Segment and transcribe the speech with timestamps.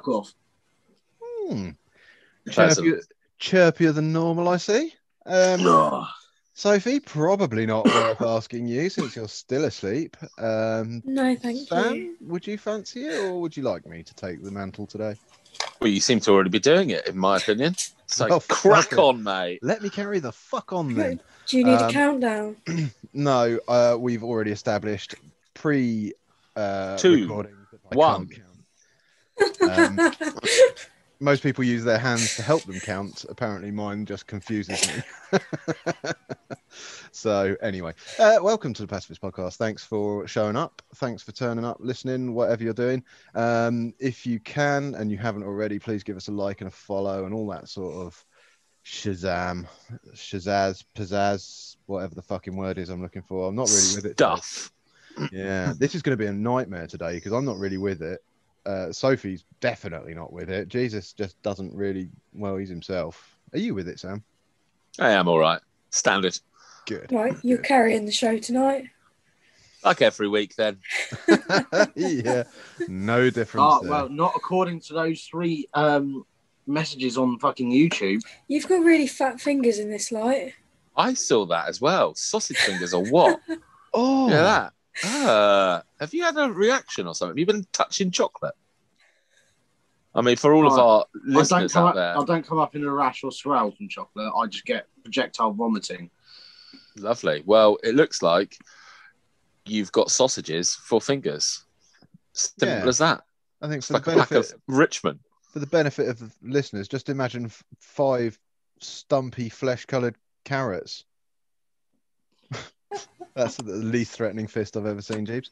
[0.00, 0.32] fuck off.
[1.22, 1.70] Hmm.
[2.48, 3.00] Chirpier,
[3.40, 4.94] chirpier than normal, I see.
[5.26, 6.06] Um, Ugh.
[6.54, 10.16] Sophie, probably not worth asking you since you're still asleep.
[10.38, 12.16] Um, No, thank Sam, you.
[12.20, 15.14] would you fancy it, or would you like me to take the mantle today?
[15.80, 17.76] Well, you seem to already be doing it, in my opinion.
[18.06, 19.60] So Oh, crack on, mate.
[19.62, 21.20] Let me carry the fuck on then.
[21.46, 22.56] Do you need Um, a countdown?
[23.12, 25.16] No, uh, we've already established
[25.54, 26.12] pre
[26.56, 27.22] uh, Two.
[27.22, 27.56] recording.
[27.72, 28.28] that I One.
[29.62, 30.12] Um,
[31.20, 33.26] most people use their hands to help them count.
[33.28, 34.80] Apparently, mine just confuses
[35.32, 35.38] me.
[37.12, 39.56] so, anyway, uh, welcome to the Pacifist Podcast.
[39.56, 40.80] Thanks for showing up.
[40.96, 43.04] Thanks for turning up, listening, whatever you're doing.
[43.34, 46.72] Um, if you can and you haven't already, please give us a like and a
[46.72, 48.24] follow and all that sort of
[48.84, 49.66] shazam,
[50.14, 53.48] shazazz, pizzazz, whatever the fucking word is I'm looking for.
[53.48, 54.16] I'm not really with it.
[54.16, 54.36] today.
[54.36, 54.72] Stuff.
[55.32, 58.22] Yeah, this is going to be a nightmare today because I'm not really with it.
[58.66, 60.68] Uh, Sophie's definitely not with it.
[60.68, 62.10] Jesus just doesn't really.
[62.32, 63.38] Well, he's himself.
[63.52, 64.22] Are you with it, Sam?
[64.98, 65.60] I am all right.
[65.90, 66.38] Standard.
[66.86, 67.12] Good.
[67.12, 68.86] right, you're carrying the show tonight.
[69.84, 70.78] Like every week, then.
[71.94, 72.44] yeah,
[72.88, 73.66] no difference.
[73.66, 73.90] Oh, there.
[73.90, 76.24] well, not according to those three um,
[76.66, 78.22] messages on fucking YouTube.
[78.48, 80.54] You've got really fat fingers in this light.
[80.96, 82.14] I saw that as well.
[82.14, 83.40] Sausage fingers or what?
[83.94, 84.72] oh, Yeah, that.
[85.04, 87.32] Uh, have you had a reaction or something?
[87.32, 88.54] Have you been touching chocolate?
[90.14, 92.24] I mean, for all of Oh, our I don't, listeners come out up, there, I
[92.24, 94.32] don't come up in a rash or swell from chocolate.
[94.36, 96.10] I just get projectile vomiting.
[96.96, 97.42] lovely.
[97.46, 98.56] Well, it looks like
[99.64, 101.64] you've got sausages for fingers.
[102.32, 102.86] Simple Yeah.
[102.88, 103.22] as that.
[103.62, 105.20] I think It's for like the a pack of Richmond.
[105.52, 108.38] for the benefit of the listeners, just imagine f- five
[108.80, 111.04] stumpy flesh-coloured carrots.
[113.34, 115.50] That's the least threatening fist I've ever seen, Jeeves.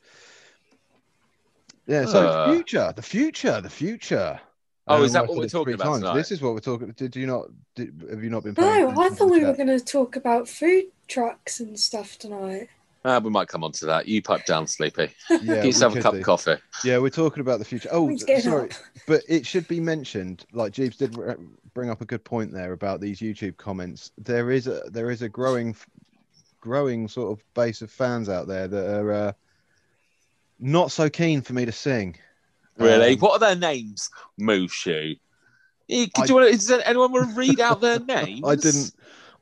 [1.87, 2.53] Yeah, so Uh.
[2.53, 4.41] future, the future, the future.
[4.91, 6.15] Oh, is that what we're talking about tonight?
[6.15, 6.93] This is what we're talking.
[6.93, 7.47] Did you not?
[7.75, 8.55] Did, have you not been?
[8.55, 11.61] paying No, I attention to thought the we were going to talk about food trucks
[11.61, 12.69] and stuff tonight.
[13.05, 14.09] Ah, we might come on to that.
[14.09, 15.11] You pipe down, Sleepy.
[15.31, 16.19] Yeah, Get we yourself a could cup do.
[16.21, 16.57] of coffee.
[16.85, 17.89] Yeah, we're talking about the future.
[17.93, 18.77] Oh, sorry, up?
[19.07, 20.45] but it should be mentioned.
[20.53, 21.35] Like Jeeves did re-
[21.75, 24.11] bring up a good point there about these YouTube comments.
[24.19, 25.77] There is a there is a growing,
[26.61, 29.33] growing sort of base of fans out there that are uh,
[30.59, 32.17] not so keen for me to sing.
[32.77, 33.15] Really?
[33.15, 34.11] Um, what are their names?
[34.41, 35.19] Mushu.
[35.91, 38.43] Eh, I- you want to, does anyone want to read out their names?
[38.47, 38.93] I didn't.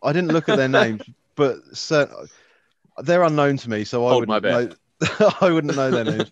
[0.03, 1.03] I didn't look at their names,
[1.35, 2.11] but cer-
[3.03, 5.31] they're unknown to me, so I Hold my wouldn't know.
[5.41, 6.31] I wouldn't know their names.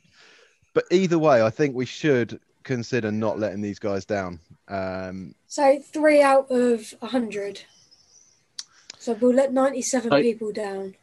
[0.74, 4.38] But either way, I think we should consider not letting these guys down.
[4.68, 7.62] Um, So three out of a hundred.
[9.04, 10.22] So we'll let ninety-seven Right.
[10.22, 10.96] people down.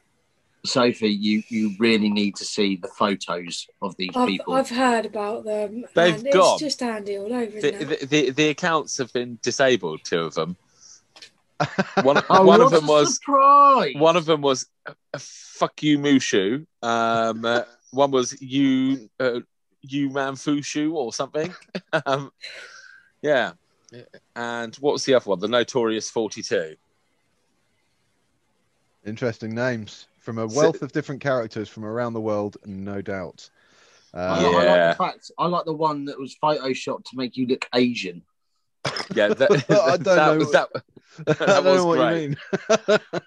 [0.65, 4.55] Sophie, you, you really need to see the photos of these I've, people.
[4.55, 5.85] I've heard about them.
[5.93, 6.53] They've and gone.
[6.53, 7.61] It's just handy all over.
[7.61, 10.57] The, isn't the, the, the accounts have been disabled, two of them.
[12.01, 13.93] One, oh, one of them was surprise!
[13.95, 16.65] one of them was uh, uh, fuck you Mushu.
[16.81, 19.41] Um, uh, one was you uh,
[19.83, 21.53] you man Fushu or something.
[22.07, 22.31] um,
[23.21, 23.51] yeah.
[24.35, 25.39] And what was the other one?
[25.39, 26.77] The Notorious Forty Two.
[29.05, 33.49] Interesting names from a So- wealth of different characters from around the world, no doubt.
[34.13, 37.15] I, Uh, like- I like the fact I like the one that was photoshopped to
[37.15, 38.23] make you look Asian.
[39.15, 40.37] Yeah, that, I don't that know.
[40.37, 40.69] was that.
[41.27, 42.21] I don't was know what great.
[42.23, 42.37] you mean.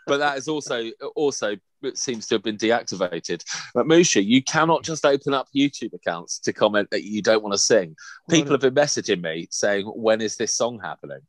[0.06, 3.44] but that is also also it seems to have been deactivated.
[3.74, 7.52] But Musha, you cannot just open up YouTube accounts to comment that you don't want
[7.52, 7.94] to sing.
[8.30, 11.20] People have been messaging me saying, "When is this song happening?"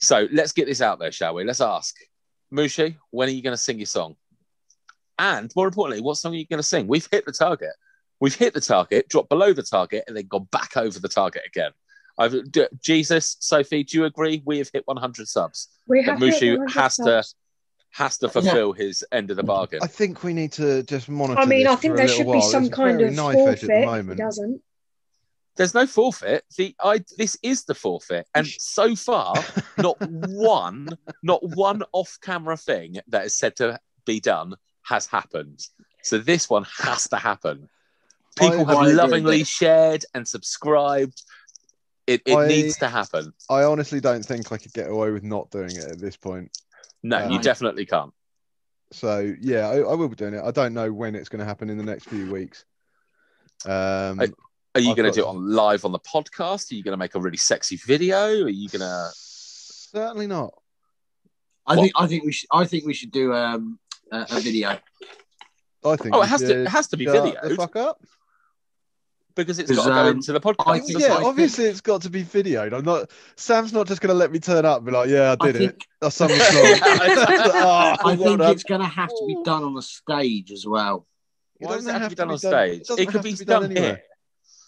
[0.00, 1.44] So let's get this out there, shall we?
[1.44, 1.94] Let's ask
[2.52, 4.16] Mushi, when are you going to sing your song?
[5.18, 6.86] And more importantly, what song are you going to sing?
[6.86, 7.72] We've hit the target.
[8.20, 11.42] We've hit the target, dropped below the target, and then gone back over the target
[11.46, 11.70] again.
[12.18, 14.42] I've, d- Jesus, Sophie, do you agree?
[14.44, 17.24] We have hit 100 subs we that have hit Mushu 100 has to
[17.90, 19.80] has to fulfill his end of the bargain.
[19.82, 21.40] I think we need to just monitor.
[21.40, 23.64] I mean, this I think there little should be some It's kind of knife edge
[23.64, 24.00] at the forfeit.
[24.00, 24.62] If he doesn't.
[25.58, 26.44] There's no forfeit.
[26.56, 29.34] The I this is the forfeit, and so far,
[29.78, 30.88] not one,
[31.24, 35.66] not one off-camera thing that is said to be done has happened.
[36.04, 37.68] So this one has to happen.
[38.38, 41.20] People I- have I lovingly shared and subscribed.
[42.06, 43.32] It, it I- needs to happen.
[43.50, 46.56] I honestly don't think I could get away with not doing it at this point.
[47.02, 48.14] No, you definitely can't.
[48.92, 50.42] So yeah, I, I will be doing it.
[50.42, 52.64] I don't know when it's going to happen in the next few weeks.
[53.66, 54.32] Um, I-
[54.74, 56.70] Are you going to do it on live on the podcast?
[56.70, 58.44] Are you going to make a really sexy video?
[58.44, 59.08] Are you going to?
[59.14, 60.52] certainly not.
[61.66, 61.82] I What?
[61.82, 63.78] think I think we should I think we should do um,
[64.12, 64.78] a, a video.
[65.84, 66.14] I think.
[66.14, 66.62] Oh, it has to.
[66.62, 68.02] It has to be shut The fuck up.
[69.34, 70.86] because it's Because, got to go um, into the podcast.
[70.86, 71.26] think- yeah, well.
[71.26, 72.72] obviously it's got to be videoed.
[72.74, 73.10] I'm not.
[73.36, 75.52] Sam's not just going to let me turn up and be like, "Yeah, I I
[75.52, 78.52] did it." think, I sung the oh, I think done.
[78.52, 81.06] it's going to have to be done on a stage as well.
[81.60, 82.86] It Why does it have to be done on stage?
[82.86, 83.82] doesn't It could be to done anywhere.
[83.82, 84.02] here.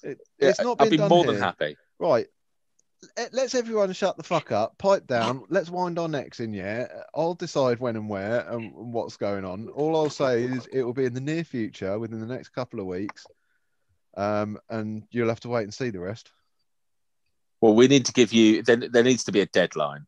[0.02, 1.76] It, it's not been I'd be done more than happy.
[1.98, 2.26] Right.
[3.16, 5.44] Let- Let's everyone shut the fuck up, pipe down.
[5.48, 6.52] Let's wind our necks in.
[6.52, 9.68] Yeah, I'll decide when and where and what's going on.
[9.68, 12.78] All I'll say is it will be in the near future, within the next couple
[12.80, 13.26] of weeks,
[14.16, 16.30] um, and you'll have to wait and see the rest.
[17.62, 18.62] Well, we need to give you.
[18.62, 20.06] There, there needs to be a deadline.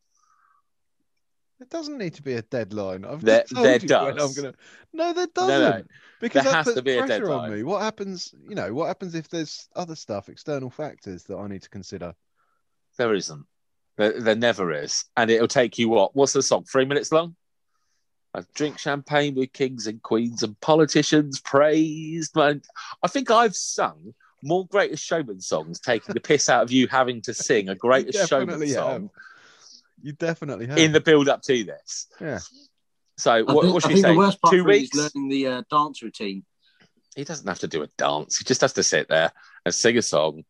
[1.63, 3.05] It doesn't need to be a deadline.
[3.05, 4.37] I've There- told there you does.
[4.37, 4.55] I'm gonna.
[4.93, 5.79] No, there doesn't.
[5.79, 5.85] no.
[6.21, 7.51] Because There that has puts to be a pressure on deadline.
[7.53, 7.63] me.
[7.63, 8.35] What happens?
[8.49, 12.15] You know, what happens if there's other stuff, external factors that I need to consider?
[12.99, 13.47] There isn't.
[13.97, 16.17] There, there never is, and it'll take you what?
[16.17, 16.65] What's the song?
[16.65, 17.37] Three minutes long.
[18.35, 22.35] I drink champagne with kings and queens and politicians praised.
[22.35, 22.63] Man,
[23.03, 27.21] I think I've sung more Greatest Showman songs, taking the piss out of you having
[27.23, 29.11] to sing a Greatest Showman song
[30.01, 30.79] You definitely have.
[30.79, 32.07] in the build up to this.
[32.21, 32.39] Yeah.
[33.19, 34.13] So I what, think, what I should we think say?
[34.13, 34.97] the worst part Two for it is weeks.
[35.15, 36.45] learning the uh, dance routine.
[37.15, 38.39] He doesn't have to do a dance.
[38.39, 39.33] He just has to sit there
[39.67, 40.45] and sing a song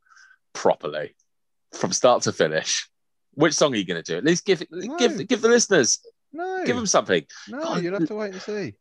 [0.52, 1.14] properly
[1.72, 2.88] from start to finish.
[3.34, 4.16] Which song are you going to do?
[4.18, 4.96] At least give it, No.
[4.96, 5.98] give give the listeners,
[6.32, 7.24] no, give them something.
[7.48, 8.74] no, God, you'll have to wait and see.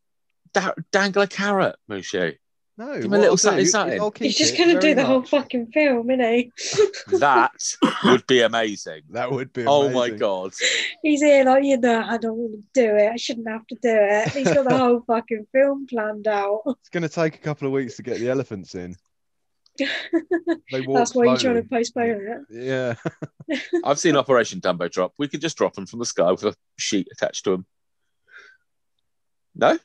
[0.53, 2.35] Da- dangle a carrot, Mushu.
[2.81, 4.11] No, Give him a little I'll something, something.
[4.15, 6.51] He's just going to do the whole fucking film, isn't he?
[7.19, 7.51] That
[8.05, 9.03] would be amazing.
[9.11, 9.67] That would be.
[9.67, 10.53] Oh my god!
[11.03, 13.07] He's here like, you know, I don't want to do it.
[13.07, 14.29] I shouldn't have to do it.
[14.29, 16.61] He's got the whole fucking film planned out.
[16.65, 18.95] It's going to take a couple of weeks to get the elephants in.
[20.71, 22.95] They walk That's why you're trying to postpone it.
[23.47, 23.59] Yeah.
[23.83, 25.13] I've seen Operation Dumbo Drop.
[25.19, 27.65] We could just drop them from the sky with a sheet attached to them.
[29.53, 29.77] No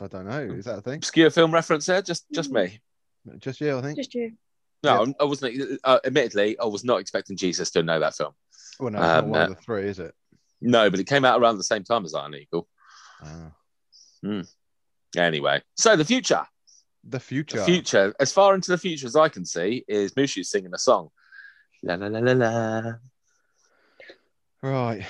[0.00, 0.54] I don't know.
[0.54, 0.94] Is that a thing?
[0.96, 2.02] obscure film reference there.
[2.02, 2.80] Just just me.
[3.38, 3.96] Just you, I think.
[3.98, 4.32] Just you.
[4.84, 5.80] No, I wasn't.
[5.82, 8.32] Uh, admittedly, I was not expecting Jesus to know that film.
[8.78, 10.14] Well, no, it's not Um, one uh, of the three, is it?
[10.60, 12.68] No, but it came out around the same time as Iron Eagle.
[13.22, 13.52] Ah.
[15.16, 16.46] Anyway, so the future,
[17.04, 17.58] The future.
[17.58, 20.78] the future, as far into the future as I can see, is Mushu singing a
[20.78, 21.08] song.
[21.82, 22.92] La la la la la.
[24.62, 25.04] Right.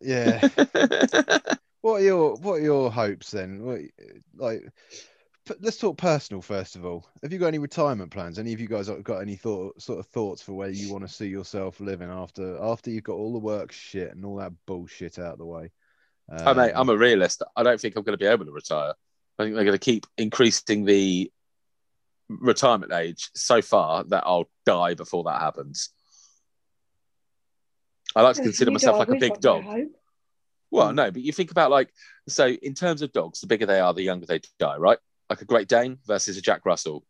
[0.00, 0.48] Yeah.
[1.86, 3.62] what are your What are your hopes then?
[3.62, 3.80] What,
[4.34, 4.68] like,
[5.46, 7.08] p- let's talk personal first of all.
[7.22, 8.40] Have you got any retirement plans?
[8.40, 11.14] Any of you guys got any thought sort of thoughts for where you want to
[11.14, 15.20] see yourself living after after you've got all the work shit and all that bullshit
[15.20, 15.70] out of the way?
[16.28, 17.44] oh, mate, I'm Um, a realist.
[17.54, 18.92] I don't think I'm going to be able to retire.
[19.38, 21.30] I think they're going to keep increasing the
[22.28, 25.90] retirement age so far that I'll die before that happens.
[28.16, 29.90] I like to consider myself like a big got no dog.
[30.76, 30.84] Hope.
[30.86, 31.92] Well, no, but you think about like
[32.28, 34.98] so in terms of dogs, the bigger they are, the younger they die, right?
[35.30, 37.04] Like a Great Dane versus a Jack Russell.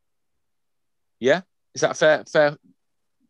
[1.21, 1.43] Yeah,
[1.75, 2.57] is that a fair fair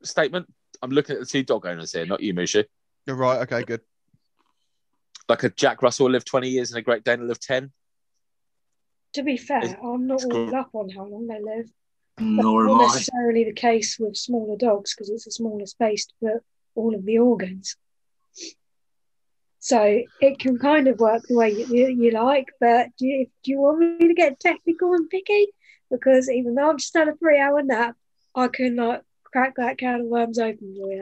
[0.02, 0.52] statement?
[0.82, 2.64] I'm looking at the two dog owners here, not you, Mushu.
[3.06, 3.40] You're right.
[3.42, 3.62] Okay.
[3.64, 3.80] Good.
[5.28, 7.72] Like a Jack Russell will live 20 years and a Great Dane will live 10.
[9.14, 10.54] To be fair, It's- I'm not it's all cool.
[10.54, 11.70] up on how long they live.
[12.20, 12.94] Nor That's am not I.
[12.94, 16.44] necessarily the case with smaller dogs because it's a smaller space to put
[16.74, 17.76] all of the organs.
[19.66, 23.26] So it can kind of work the way you, you, you like, but do you,
[23.42, 25.49] do you want me to get technical and picky?
[25.90, 27.96] Because even though I've just had a three hour nap,
[28.32, 31.00] I cannot crack that can of worms open for you.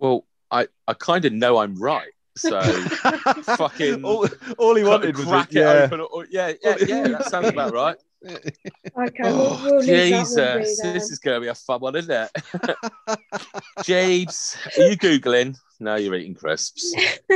[0.00, 2.10] Well, I, I kind of know I'm right.
[2.36, 2.60] So
[3.56, 4.26] Fucking all,
[4.58, 5.70] all he wanted was crack a, it yeah.
[5.84, 6.00] open.
[6.00, 7.98] Or, yeah, yeah, yeah, that sounds about right.
[8.26, 8.52] Okay,
[8.96, 11.94] we'll, Oh, we'll leave that be Jesus, this is going to be a fun one,
[11.94, 12.76] isn't it?
[13.84, 15.56] Jeeves, are you Googling?
[15.80, 16.94] No, you're eating crisps.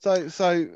[0.00, 0.68] So, so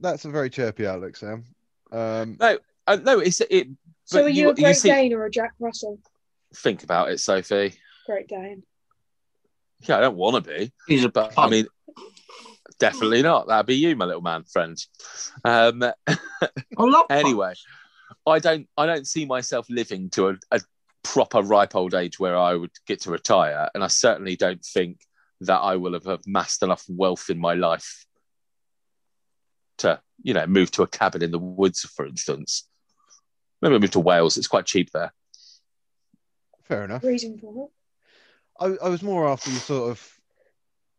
[0.00, 1.44] that's a very chirpy outlook, Sam.
[1.90, 3.68] Um, Uh, no, it's it.
[4.04, 5.98] So are you, you- a you Great see- Dane or a Jack Russell?
[6.54, 7.74] Think about it, Sophie.
[8.06, 8.62] Great Dane.
[9.80, 11.66] Yeah, I don't want to be, He's a but I mean,
[12.78, 13.48] definitely not.
[13.48, 14.76] That'd be you, my little man friend.
[15.44, 16.16] Um, I
[16.78, 17.10] love pugs.
[17.24, 17.54] anyway,
[18.26, 20.60] I don't I don't see myself living to a, a
[21.02, 25.00] proper ripe old age where I would get to retire, and I certainly don't think
[25.40, 28.06] that I will have amassed enough wealth in my life
[29.78, 32.68] to you know move to a cabin in the woods, for instance.
[33.62, 34.36] Maybe move to Wales.
[34.36, 35.12] It's quite cheap there.
[36.64, 37.02] fair enough.
[37.02, 37.70] Reason for it.
[38.60, 40.14] I, I was more after you sort of.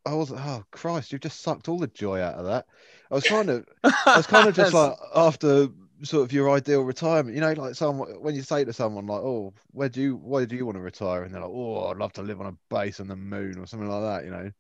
[0.06, 1.12] I was oh Christ!
[1.12, 2.66] You've just sucked all the joy out of that.
[3.12, 5.68] I was kind of, I was kind of just like after
[6.04, 7.36] sort of your ideal retirement.
[7.36, 10.46] You know, like someone when you say to someone like, "Oh, where do you, why
[10.46, 12.58] do you want to retire?" and they're like, "Oh, I'd love to live on a
[12.74, 14.52] base on the moon or something like that." You know,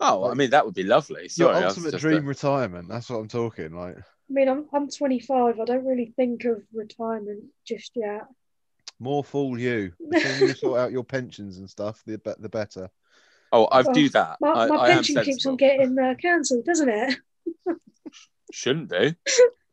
[0.00, 1.22] oh, I mean that would be lovely.
[1.22, 2.88] your Sorry, I was ultimate dream uh, retirement.
[2.88, 3.74] That's what I'm talking.
[3.74, 5.60] Like, I mean, I'm I'm 25.
[5.60, 8.26] I don't really think of retirement just yet.
[9.00, 9.92] More fool you.
[10.10, 12.88] The you sort out your pensions and stuff, the, the better.
[13.52, 14.38] Oh, I Well, do that.
[14.40, 17.18] My, my I am pension keeps on getting uh, cancelled, doesn't it?
[18.52, 19.12] Shouldn't do.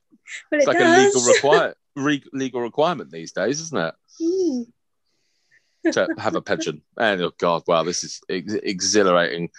[0.49, 0.97] But It's it like does.
[1.15, 3.95] a legal require re- legal requirement these days, isn't it?
[4.21, 4.65] Mm.
[5.93, 6.81] to have a pension.
[6.97, 9.49] And oh god, wow, this is ex- exhilarating,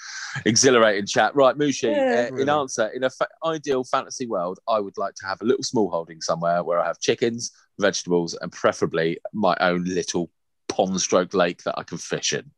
[0.47, 1.35] exhilarating chat.
[1.35, 1.91] Right, Mushi.
[1.95, 2.29] Yeah.
[2.33, 5.45] uh, in answer, in a fa- ideal fantasy world, I would like to have a
[5.45, 7.51] little small holding somewhere where I have chickens,
[7.81, 10.31] vegetables, and preferably my own little
[10.69, 12.51] pond stroke lake that I can fish in.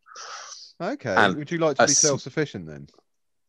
[0.81, 1.15] Okay.
[1.15, 2.89] And Would you like to be self sufficient then?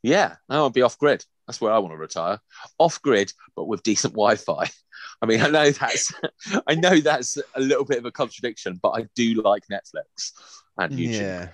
[0.03, 1.25] Yeah, I want to be off grid.
[1.47, 2.39] That's where I want to retire.
[2.79, 4.69] Off grid, but with decent Wi-Fi.
[5.21, 6.13] I mean, I know that's,
[6.67, 10.31] I know that's a little bit of a contradiction, but I do like Netflix
[10.77, 11.19] and YouTube.
[11.21, 11.47] Yeah.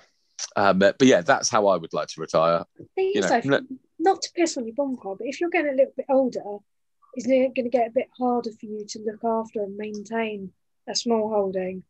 [0.56, 2.66] Um, but, but yeah, that's how I would like to retire.
[2.98, 3.64] You know, though, let-
[4.00, 6.42] not to piss on your bum but if you're getting a little bit older,
[7.18, 10.52] isn't it going to get a bit harder for you to look after and maintain
[10.90, 11.84] a small holding?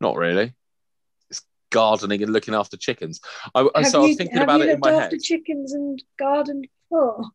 [0.00, 0.54] Not really.
[1.30, 3.20] It's gardening and looking after chickens.
[3.54, 5.16] I, Have so I you, was thinking have about you it in looked my after
[5.16, 5.22] head.
[5.22, 7.26] chickens and gardened before?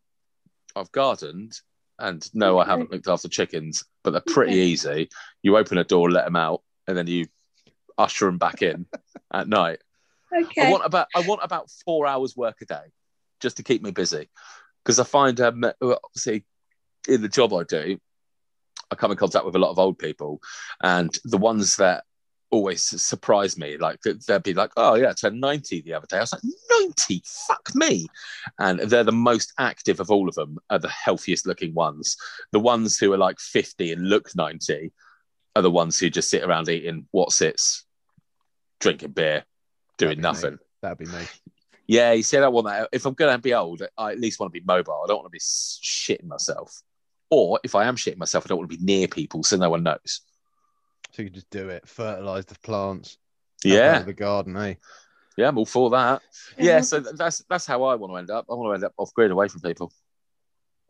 [0.78, 1.52] I've gardened,
[1.98, 5.08] and no, I haven't looked after chickens, but they're pretty easy.
[5.42, 7.26] You open a door, let them out, and then you
[7.96, 8.86] usher them back in
[9.32, 9.80] at night.
[10.32, 10.66] Okay.
[10.66, 12.92] I want about I want about four hours work a day,
[13.40, 14.28] just to keep me busy,
[14.84, 16.44] because I find um, obviously
[17.08, 17.98] in the job I do,
[18.90, 20.40] I come in contact with a lot of old people,
[20.82, 22.04] and the ones that
[22.50, 26.16] always surprise me, like they'd be like, "Oh yeah, I turned ninety the other day."
[26.16, 26.42] I was like,
[26.80, 27.22] 90?
[27.24, 28.06] Fuck me!"
[28.58, 30.58] And they're the most active of all of them.
[30.70, 32.16] Are the healthiest looking ones.
[32.52, 34.92] The ones who are like fifty and look ninety
[35.56, 37.84] are the ones who just sit around eating what's it's,
[38.80, 39.44] drinking beer,
[39.96, 40.22] doing That'd be me.
[40.22, 40.58] nothing.
[40.82, 41.24] That'd be me.
[41.86, 42.90] Yeah, you see, I want that.
[42.92, 45.00] If I'm going to be old, I at least want to be mobile.
[45.02, 46.82] I don't want to be shitting myself.
[47.30, 49.70] Or if I am shitting myself, I don't want to be near people so no
[49.70, 50.20] one knows.
[51.12, 53.18] So you can just do it, fertilize the plants.
[53.64, 54.74] Yeah, The garden, eh?
[55.36, 56.22] yeah, I'm all for that.
[56.58, 58.46] Yeah, so that's that's how I want to end up.
[58.50, 59.92] I want to end up off grid, away from people.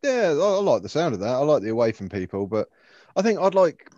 [0.03, 1.35] Yeah, I, I like the sound of that.
[1.35, 2.69] I like the away from people, but
[3.17, 3.91] I think I'd like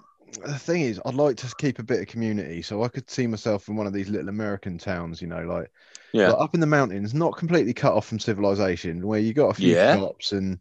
[0.44, 3.26] the thing is I'd like to keep a bit of community, so I could see
[3.26, 5.70] myself in one of these little American towns, you know, like,
[6.12, 9.50] Yeah, like up in the mountains, not completely cut off from civilization, where you got
[9.50, 9.96] a few Yeah.
[9.96, 10.58] shops and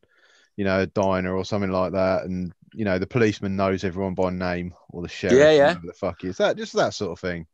[0.58, 4.14] you know a diner or something like that, and you know the policeman knows everyone
[4.14, 5.76] by name or the sheriff, Yeah, yeah.
[5.84, 7.48] the fuck is that, just that sort of thing.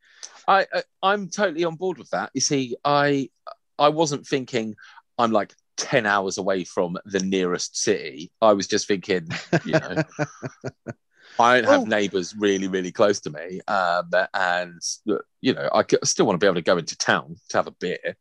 [0.48, 2.32] I, I I'm totally on board with that.
[2.34, 3.30] You see, I
[3.80, 4.76] I wasn't thinking
[5.18, 8.32] I'm like ten hours away from the nearest city.
[8.42, 9.28] I was just thinking,
[9.66, 10.04] you know.
[11.38, 14.82] I don't have Well- neighbours really, really close to me, um, and
[15.42, 17.72] you know, I still want to be able to go into town to have a
[17.72, 18.16] beer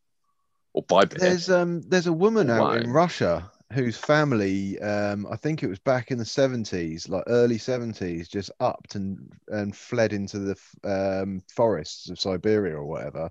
[0.72, 1.20] or buy beer.
[1.20, 5.78] There's um there's a woman out in Russia whose family um I think it was
[5.80, 11.42] back in the 70s like early 70s just upped and and fled into the um
[11.54, 13.30] forests of Siberia or whatever.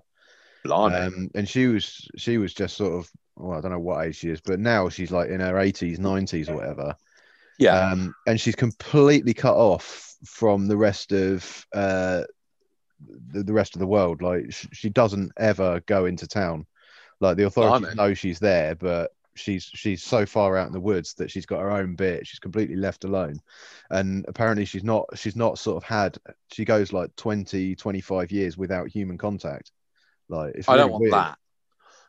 [0.64, 0.96] Blimey.
[0.96, 4.16] um and she was she was just sort of well I don't know what age
[4.16, 6.94] she is but now she's like in her 80s 90s or whatever.
[7.58, 12.24] Yeah, um and she's completely cut off from the rest of uh
[13.32, 14.22] the, the rest of the world.
[14.22, 16.66] Like sh- she doesn't ever go into town.
[17.20, 17.96] Like the authorities Blimey.
[17.96, 21.60] know she's there but she's she's so far out in the woods that she's got
[21.60, 23.38] her own bit she's completely left alone
[23.90, 26.16] and apparently she's not she's not sort of had
[26.52, 29.70] she goes like 20 25 years without human contact
[30.28, 31.14] like I don't want weird.
[31.14, 31.38] that.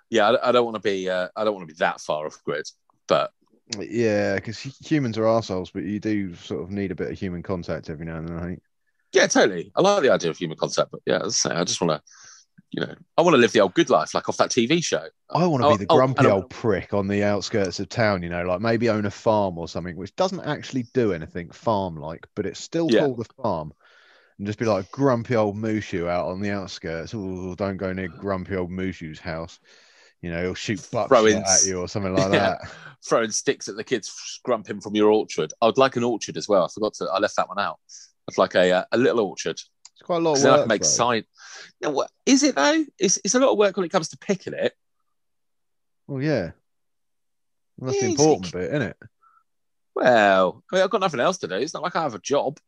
[0.09, 1.09] Yeah, I, I don't want to be.
[1.09, 2.65] Uh, I don't want to be that far off grid.
[3.07, 3.31] But
[3.79, 7.41] yeah because humans are assholes but you do sort of need a bit of human
[7.41, 8.61] contact every now and then i think
[9.15, 9.71] yeah, totally.
[9.75, 10.91] I like the idea of human contact.
[10.91, 12.01] But yeah, I just want to,
[12.75, 15.05] you know, I want to live the old good life, like off that TV show.
[15.29, 17.87] I want to Oh, be the oh, grumpy I- old prick on the outskirts of
[17.87, 21.49] town, you know, like maybe own a farm or something, which doesn't actually do anything
[21.51, 23.01] farm like, but it's still Yeah.
[23.01, 23.71] called a farm.
[24.37, 27.13] And just be like grumpy old Mushu out on the outskirts.
[27.15, 29.57] Oh, don't go near grumpy old Mushu's house.
[30.21, 32.57] You know, he'll shoot buckshot Throwing at you or something like Yeah.
[32.61, 32.71] that.
[33.07, 35.53] Throwing sticks at the kids, scrumping from your orchard.
[35.61, 36.65] I'd like an orchard as well.
[36.65, 37.05] I forgot to.
[37.05, 37.79] I left that one out.
[38.27, 39.61] It's like a uh, a little orchard.
[39.95, 40.59] It's quite a lot of work.
[40.61, 40.87] can make though.
[40.87, 41.23] sign.
[41.81, 42.85] No, what is it though?
[42.99, 44.73] It's it's a lot of work when it comes to picking it.
[46.07, 46.51] Well, yeah.
[47.77, 48.97] Well, that's Yeah, it's- important bit, isn't it?
[49.95, 51.55] Well, I mean, I've got nothing else to do.
[51.55, 52.59] It's not like I have a job.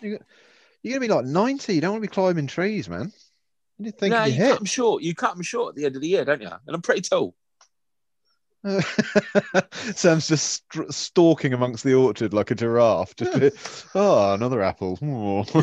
[0.00, 1.74] You're going to be like 90.
[1.74, 3.12] You don't want to be climbing trees, man.
[3.78, 5.02] You think no, you cut them short.
[5.02, 6.46] You cut them short at the end of the year, don't you?
[6.48, 7.34] And I'm pretty tall.
[9.94, 13.14] Sam's just st- stalking amongst the orchard like a giraffe.
[13.16, 13.52] Just, a-
[13.94, 14.98] oh, another apple.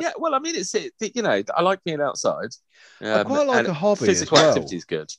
[0.00, 0.92] Yeah, well, I mean, it's it.
[1.14, 2.50] You know, I like being outside.
[3.00, 4.48] I Um, quite like a hobby Physical well.
[4.50, 5.10] activity is good.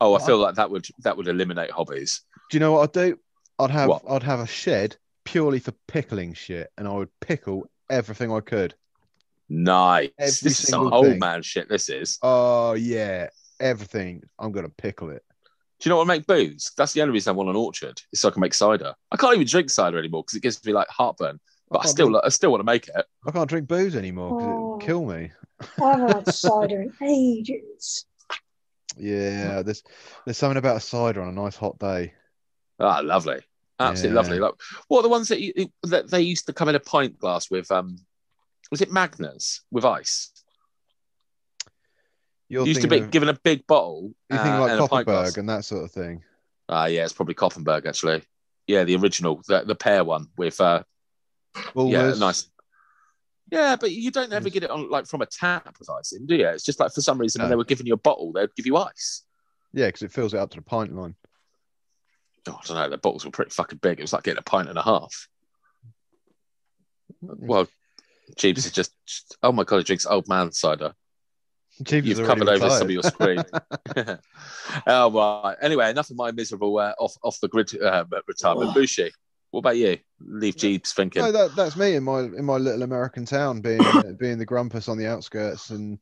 [0.00, 2.22] Oh, I feel like that would that would eliminate hobbies.
[2.50, 3.18] Do you know what I'd do?
[3.58, 4.02] I'd have What?
[4.08, 8.74] I'd have a shed purely for pickling shit, and I would pickle everything I could.
[9.48, 10.10] Nice.
[10.18, 11.68] Every this is some single old man shit.
[11.68, 12.18] This is.
[12.22, 13.28] Oh yeah,
[13.60, 14.22] everything.
[14.38, 15.22] I'm gonna pickle it.
[15.82, 16.70] Do you know what I make booze?
[16.76, 18.00] That's the only reason I want an orchard.
[18.12, 18.94] Is so I can make cider.
[19.10, 21.40] I can't even drink cider anymore because it gives me like heartburn.
[21.70, 23.04] But I can't still, drink- I still want to make it.
[23.26, 24.52] I can't drink booze anymore because Oh.
[24.52, 25.32] it'll kill me.
[25.82, 28.06] I haven't had cider in ages.
[28.96, 29.82] Yeah, there's
[30.24, 32.12] there's something about a cider on a nice hot day.
[32.78, 33.40] Ah, lovely,
[33.80, 34.20] absolutely Yeah.
[34.22, 34.38] lovely.
[34.38, 34.54] Like,
[34.88, 35.52] what are the ones that, you,
[35.84, 37.70] that they used to come in a pint glass with?
[37.72, 37.96] Um,
[38.70, 40.31] was it Magners with ice?
[42.52, 44.12] You're used to be of, given a big bottle.
[44.30, 45.30] you think uh, like and a pint glass.
[45.30, 46.22] Kopparberg and that sort of thing.
[46.68, 48.22] Ah, yeah, it's probably Kopparberg actually.
[48.66, 50.82] Yeah, the original, the, the pear one with uh,
[51.74, 52.50] yeah, nice.
[53.50, 56.26] Yeah, but you don't ever get it on like from a tap with ice in,
[56.26, 56.46] do you?
[56.48, 58.66] It's just like for some reason when they were giving you a bottle, they'd give
[58.66, 59.22] you ice.
[59.72, 61.14] Yeah, because it fills it up to the pint line.
[62.46, 62.90] Oh, I don't know.
[62.90, 63.98] The bottles were pretty fucking big.
[63.98, 65.26] It was like getting a pint and a half.
[67.22, 67.66] Well,
[68.36, 70.92] Jeeves is just, just- oh my god, he drinks old man cider.
[71.82, 73.44] Jeeves You've covered over some of your screen.
[74.86, 75.56] oh, right.
[75.60, 78.74] Anyway, enough of my miserable uh, off off the grid uh, retirement.
[78.74, 79.10] Bushi,
[79.50, 79.98] what about you?
[80.20, 81.22] Leave Jeeves thinking.
[81.22, 83.80] No, that, that's me in my in my little American town, being
[84.18, 85.98] being the grumpus on the outskirts, and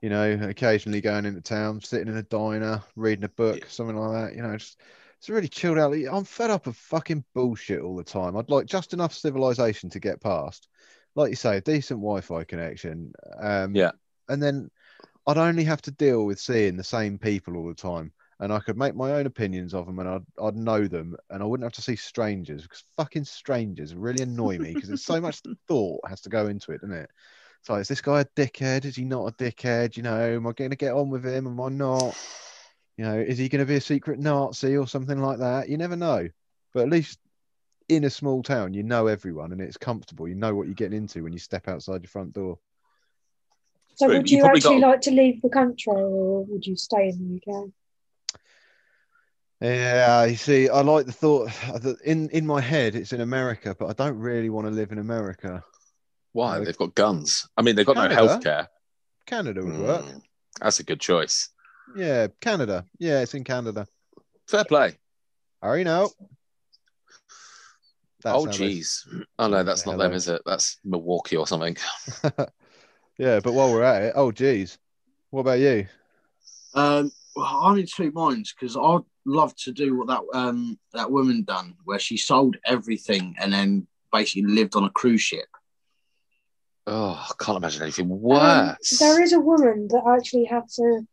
[0.00, 3.64] you know, occasionally going into town, sitting in a diner, reading a book, Yeah.
[3.68, 4.36] something like that.
[4.36, 4.80] You know, just
[5.18, 5.94] it's really chilled out.
[5.94, 8.36] I'm fed up of fucking bullshit all the time.
[8.36, 10.68] I'd like just enough civilization to get past,
[11.14, 13.12] like you say, a decent Wi-Fi connection.
[13.40, 13.92] Um, Yeah.
[14.28, 14.68] and then
[15.26, 18.12] I'd only have to deal with seeing the same people all the time.
[18.40, 21.40] And I could make my own opinions of them, and I'd, I'd know them, and
[21.40, 25.20] I wouldn't have to see strangers because fucking strangers really annoy me because there's so
[25.20, 27.10] much thought has to go into it, doesn't it?
[27.62, 28.84] So is this guy a dickhead?
[28.84, 29.96] Is he not a dickhead?
[29.96, 31.46] You know, am I going to get on with him?
[31.46, 32.18] Am I not?
[32.96, 35.68] You know, is he going to be a secret Nazi or something like that?
[35.68, 36.28] You never know.
[36.74, 37.20] But at least
[37.88, 40.26] in a small town, you know everyone, and it's comfortable.
[40.26, 42.58] You know what you're getting into when you step outside your front door.
[43.94, 46.76] So True, would you you actually got- like to leave the country or would you
[46.76, 47.70] stay in the UK?
[49.60, 53.76] Yeah, you see, I like the thought that in in my head it's in America,
[53.78, 55.62] but I don't really want to live in America.
[56.32, 56.58] Why?
[56.58, 57.48] Uh, They've got guns.
[57.56, 58.16] I mean, they've got Canada?
[58.16, 58.66] no healthcare.
[59.26, 60.04] Canada would work.
[60.04, 60.22] Mm,
[60.60, 61.50] that's a good choice.
[61.94, 62.86] Yeah, Canada.
[62.98, 63.86] Yeah, it's in Canada.
[64.48, 64.98] Fair play.
[65.62, 66.08] Hurry now.
[68.24, 69.06] That's oh, how they- geez.
[69.38, 70.04] Oh, no, that's not Hello.
[70.04, 70.42] them, is it?
[70.44, 71.76] That's Milwaukee or something.
[73.18, 74.78] yeah, but while we're at it, oh geez,
[75.30, 75.86] what about you?
[76.74, 81.10] Um, well, I'm in two minds because I'd love to do what that um that
[81.10, 85.46] woman done, where she sold everything and then basically lived on a cruise ship.
[86.86, 88.98] Oh, I can't imagine anything Um, worse.
[88.98, 91.06] there is a woman that actually had to.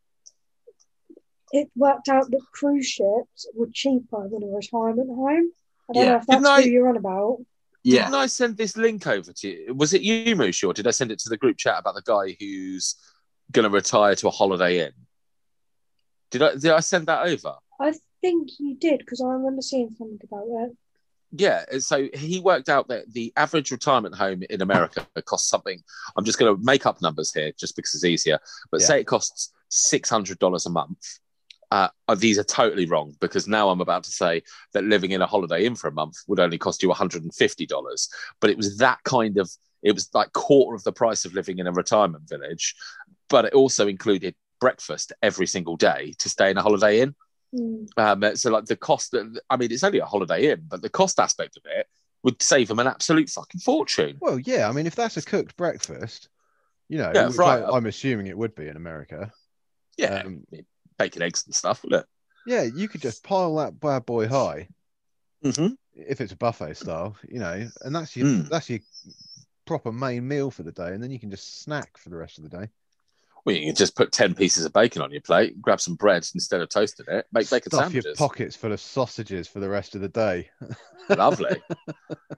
[1.51, 5.51] It worked out that cruise ships were cheaper than a retirement home.
[5.89, 6.09] I don't Yeah.
[6.11, 7.37] know if that's Didn't I- who you're on about.
[7.83, 9.73] Yeah, Didn't I send this link over to you?
[9.73, 12.01] Was it you, Moosh, or did I send it to the group chat about the
[12.01, 12.95] guy who's
[13.51, 14.91] going to retire to a Holiday Inn?
[16.31, 17.55] Did I did I send that over?
[17.79, 20.75] I think you did because I remember seeing something about that.
[21.31, 25.79] Yeah, so he worked out that the average retirement home in America costs something.
[26.17, 28.39] I'm just going to make up numbers here just because it's easier.
[28.71, 28.87] But Yeah.
[28.87, 31.05] say it costs six hundred dollars a month.
[31.71, 34.41] Uh, uh, these are totally wrong because now I'm about to say
[34.73, 38.09] that living in a Holiday Inn for a month would only cost you 150 dollars.
[38.39, 39.51] But it was that kind of.
[39.81, 42.75] It was like quarter of the price of living in a retirement village,
[43.29, 47.15] but it also included breakfast every single day to stay in a Holiday Inn.
[47.55, 47.85] Hmm.
[47.97, 49.15] Um, so like the cost,
[49.49, 51.87] I mean, it's only a holiday inn, but the cost aspect of it
[52.23, 54.17] would save them an absolute fucking fortune.
[54.19, 56.29] Well, yeah, I mean, if that's a cooked breakfast,
[56.89, 57.63] you know, Yeah, right.
[57.63, 59.31] I, I'm assuming it would be in America.
[59.97, 60.43] Yeah, Um,
[60.99, 61.81] bacon, eggs, and stuff.
[61.83, 62.05] would it?
[62.45, 64.67] yeah, you could just pile that bad boy high
[65.43, 65.73] mm-hmm.
[65.93, 68.49] if it's a buffet style, you know, and that's your Mm.
[68.49, 68.79] that's your
[69.65, 72.37] proper main meal for the day, and then you can just snack for the rest
[72.37, 72.69] of the day.
[73.45, 76.25] well, you can just put ten pieces of bacon on your plate, grab some bread
[76.33, 79.95] instead of toasting it, make bacon Stuff your pockets full of sausages for the rest
[79.95, 80.49] of the day.
[81.09, 81.61] Lovely.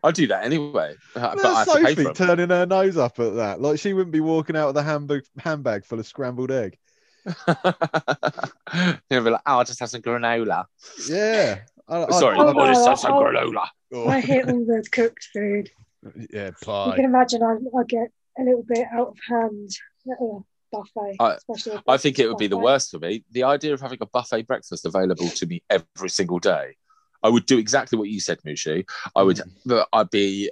[0.04, 2.98] I do that anyway, but I have That's to pay for Sophie turning her nose
[2.98, 3.62] up at that.
[3.62, 6.78] Like she wouldn't be walking out with a handbag handbag full of scrambled egg.
[9.10, 10.66] You'll be like, oh, I'll just have some granola.
[11.08, 11.60] Yeah.
[11.88, 13.68] I, I- Sorry, I- Oh, I'll just have some I'll- granola.
[13.94, 15.70] oh, I hate all the cooked food.
[16.34, 16.88] yeah, pie.
[16.88, 19.70] You can imagine I, I get a little bit out of hand
[20.10, 20.40] at a
[20.72, 21.16] buffet.
[21.20, 23.24] I- especially a I think it would be the worst for me.
[23.32, 26.76] The idea of having a buffet breakfast available to me every single day.
[27.24, 28.84] I would do exactly what you said, Mushu.
[29.16, 29.42] I would.
[29.68, 29.86] Mm.
[29.94, 30.50] I'd be.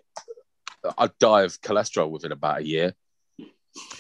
[0.98, 2.94] I'd die of cholesterol within about a year.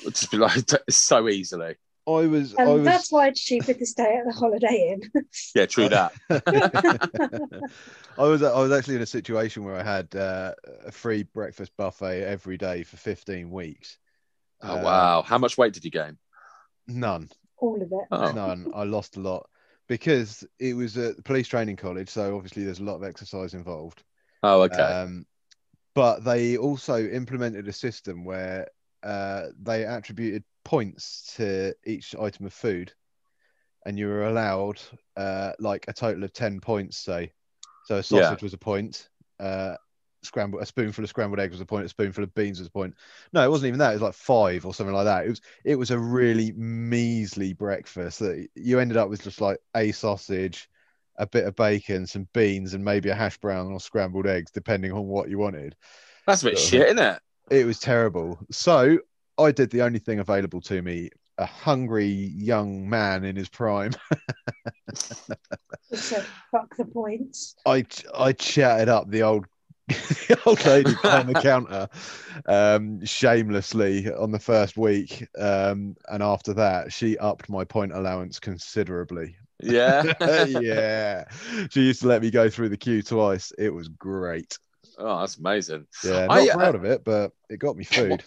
[0.01, 1.75] It'd just be like so easily.
[2.15, 5.25] I was I was that's why it's cheaper to stay at the Holiday Inn.
[5.55, 6.13] Yeah, true that.
[8.17, 10.53] I was I was actually in a situation where I had uh,
[10.85, 13.97] a free breakfast buffet every day for 15 weeks.
[14.61, 15.21] Oh Uh, wow!
[15.21, 16.17] How much weight did you gain?
[16.87, 17.29] None.
[17.57, 18.07] All of it.
[18.11, 18.71] Oh, None.
[18.73, 19.47] I lost a lot
[19.87, 22.09] because it was at the police training college.
[22.09, 24.03] So obviously there's a lot of exercise involved.
[24.43, 24.81] oh okay.
[24.81, 25.25] Um,
[25.95, 28.67] but they also implemented a system where
[29.03, 32.93] uh, they attributed points to each item of food,
[33.85, 34.79] and you were allowed
[35.17, 36.97] uh, like a total of ten points.
[36.97, 37.31] Say,
[37.83, 38.03] so a Yeah.
[38.03, 39.09] sausage was a point.
[39.39, 39.75] Uh,
[40.21, 41.85] scrambled a spoonful of scrambled eggs was a point.
[41.85, 42.93] A spoonful of beans was a point.
[43.31, 43.91] No, it wasn't even that.
[43.91, 45.25] It was like five or something like that.
[45.25, 49.59] It was it was a really measly breakfast that you ended up with just like
[49.75, 50.69] a sausage,
[51.17, 54.91] a bit of bacon, some beans, and maybe a hash brown or scrambled eggs, depending
[54.91, 55.75] on what you wanted.
[56.27, 57.19] That's a bit Uh, shit, isn't it?
[57.49, 58.39] It was terrible.
[58.51, 58.99] So
[59.39, 61.09] I did the only thing available to me.
[61.37, 63.91] A hungry young man in his prime.
[65.89, 67.55] Just said, fuck the points.
[67.65, 69.45] I I chatted up the old
[69.87, 71.87] the old lady behind the counter
[72.47, 78.39] um, shamelessly on the first week, um, and after that, she upped my point allowance
[78.39, 79.35] considerably.
[79.61, 80.13] Yeah.
[80.45, 81.23] yeah,
[81.69, 83.51] she used to let me go through the queue twice.
[83.57, 84.59] It was great.
[84.99, 85.87] oh, that's amazing.
[86.03, 88.23] Yeah, not I, uh, proud of it, but it got me food.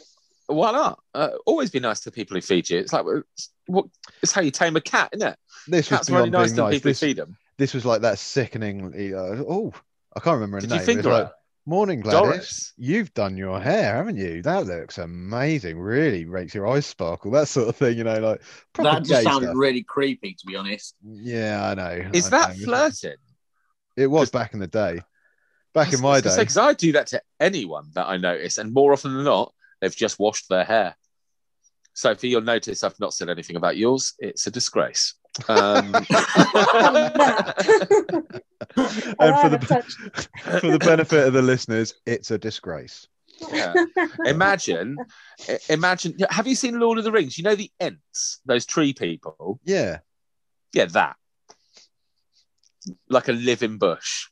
[0.47, 1.01] Why not?
[1.15, 2.79] Uh, always be nice to people who feed you.
[2.79, 3.87] It's like it's, what,
[4.23, 5.37] it's how you tame a cat, isn't it?
[5.69, 6.75] This was Cats are only beyond nice to nice.
[6.75, 7.37] people This, who feed them.
[7.59, 8.87] this was like that sickening.
[9.15, 9.73] Uh, oh,
[10.17, 10.77] I can't remember her Did name.
[10.79, 11.31] you It was finger like.
[11.65, 12.21] Morning, Gladys.
[12.21, 12.73] Doris.
[12.77, 14.43] You've done your hair, haven't you?
[14.43, 15.79] That looks amazing.
[15.79, 17.31] Really makes your eyes sparkle.
[17.31, 18.43] That sort of thing, you know, like
[18.79, 19.57] That just gay sounded stuff.
[19.57, 20.97] really creepy, to be honest.
[21.05, 22.11] Yeah, I know.
[22.13, 22.65] Is I that know.
[22.65, 23.15] flirting?
[23.97, 25.03] It was back in the day.
[25.73, 26.35] Back in my day.
[26.37, 29.95] Because I do that to anyone that I notice, and more often than not, they've
[29.95, 30.97] just washed their hair.
[31.93, 34.15] Sophie, you'll notice I've not said anything about yours.
[34.19, 35.15] It's a disgrace.
[35.49, 36.05] Um, and
[38.77, 40.29] for the
[40.61, 43.07] for the benefit of the listeners, it's a disgrace.
[43.53, 43.75] yeah.
[44.27, 44.97] Imagine,
[45.69, 46.17] imagine.
[46.31, 47.37] Have you seen Lord of the Rings?
[47.37, 49.59] You know the Ents, those tree people.
[49.65, 49.99] Yeah.
[50.73, 51.17] Yeah, that.
[53.09, 54.29] Like a living bush.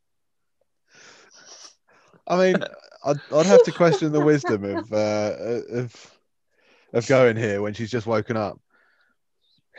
[2.31, 2.57] I mean,
[3.05, 5.35] I'd, I'd have to question the wisdom of uh,
[5.73, 6.19] of
[6.93, 8.61] of going here when she's just woken up.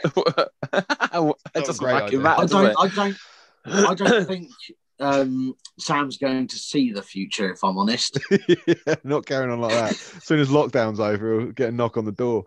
[0.04, 2.20] it a doesn't great fucking idea.
[2.20, 2.76] matter, I does don't, it?
[2.78, 3.18] I don't,
[3.90, 4.50] I don't think
[5.00, 7.52] um, Sam's going to see the future.
[7.52, 9.92] If I'm honest, Yeah, Not carrying on like that.
[9.92, 12.44] As soon as lockdown's over, we'll get a knock on the door.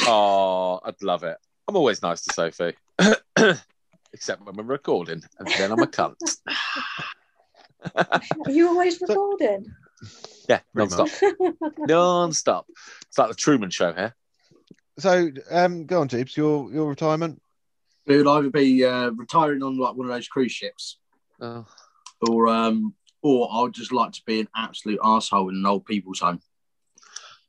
[0.00, 1.36] Oh, I'd love it.
[1.68, 2.74] I'm always nice to Sophie.
[4.12, 6.16] Except when we're recording, and then I'm a cunt.
[7.94, 8.20] Are
[8.50, 9.66] you always recording?
[10.48, 11.32] Yeah, Pretty non-stop.
[11.78, 12.66] non-stop.
[13.08, 14.14] It's like the Truman Show here.
[14.98, 16.36] So, um, go on, Jeeps.
[16.36, 17.40] Your your retirement.
[18.06, 20.98] it would either be uh, retiring on like one of those cruise ships,
[21.40, 21.66] Oh.
[22.28, 26.20] or um, or I'd just like to be an absolute asshole in an old people's
[26.20, 26.40] home.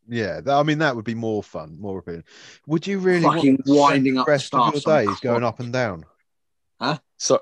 [0.07, 2.23] Yeah, that, I mean that would be more fun, more appealing.
[2.67, 5.59] Would you really Fucking want winding the up the rest of your days going up
[5.59, 6.05] and down?
[6.79, 6.99] Huh?
[7.17, 7.41] So,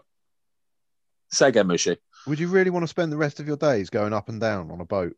[1.31, 1.97] say again, Mushi.
[2.25, 4.71] Would you really want to spend the rest of your days going up and down
[4.71, 5.15] on a boat?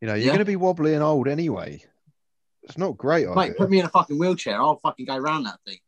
[0.00, 0.32] You know, you're Yeah.
[0.32, 1.84] going to be wobbly and old anyway.
[2.62, 4.60] It's not great, Mate, put me in a fucking wheelchair.
[4.60, 5.78] I'll fucking go around that thing.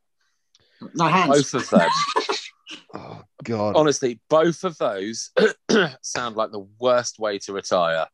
[0.94, 1.50] No hands.
[1.50, 1.90] Both of them.
[2.94, 3.76] Oh God!
[3.76, 5.30] Honestly, both of those
[6.02, 8.06] sound like the worst way to retire.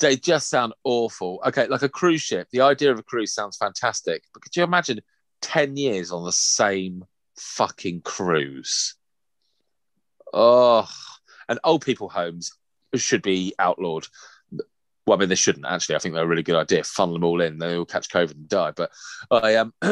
[0.00, 1.40] They just sound awful.
[1.46, 2.48] Okay, like a cruise ship.
[2.52, 5.00] The idea of a cruise sounds fantastic, but could you imagine
[5.42, 7.04] 10 years on the same
[7.38, 8.94] fucking cruise?
[10.38, 10.86] Oh,
[11.48, 12.52] and old people homes
[12.94, 14.06] should be outlawed.
[15.06, 15.96] Well, I mean, they shouldn't actually.
[15.96, 16.84] I think they're a really good idea.
[16.84, 18.72] Funnel them all in, they all catch COVID and die.
[18.72, 18.90] But
[19.30, 19.72] I um,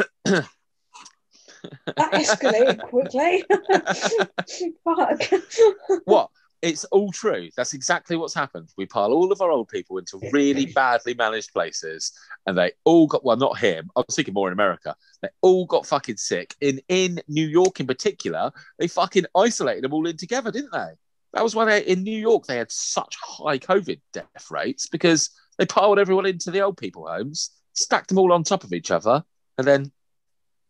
[1.85, 3.43] That escalated quickly.
[6.05, 6.29] What?
[6.65, 7.49] It's all true.
[7.55, 8.69] That's exactly what's happened.
[8.75, 12.11] We pile all of our old people into really badly managed places,
[12.47, 13.91] and they all got well, not him.
[13.95, 14.95] I was thinking more in America.
[15.21, 16.55] They all got fucking sick.
[16.61, 20.93] In in New York, in particular, they fucking isolated them all in together, didn't they?
[21.33, 25.29] That was why they in New York they had such high COVID death rates because
[25.59, 28.89] they piled everyone into the old people homes, stacked them all on top of each
[28.89, 29.23] other,
[29.59, 29.91] and then,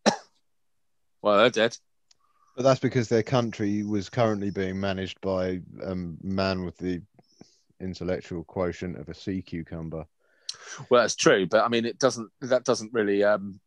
[1.22, 1.78] well, they're dead.
[2.56, 7.02] But that's because their country was currently being managed by a man with the
[7.80, 10.06] intellectual quotient of a sea cucumber.
[10.90, 12.30] Well, that's true, but I mean, it doesn't.
[12.40, 13.60] That doesn't really um,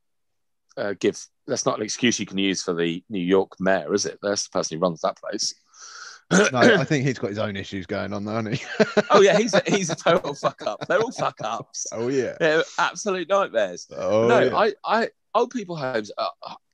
[0.75, 1.23] uh, give.
[1.45, 4.17] That's not an excuse you can use for the New York mayor, is it?
[4.23, 5.53] That's the person who runs that place.
[6.31, 8.65] No, I think he's got his own issues going on, though, hasn't he?
[9.11, 10.87] oh yeah, he's a, he's a total fuck up.
[10.87, 11.87] They're all fuck ups.
[11.91, 12.35] oh yeah.
[12.39, 13.87] They're absolute nightmares.
[13.95, 14.55] Oh no, yeah.
[14.55, 16.11] I, I, old people homes.
[16.17, 16.29] Uh,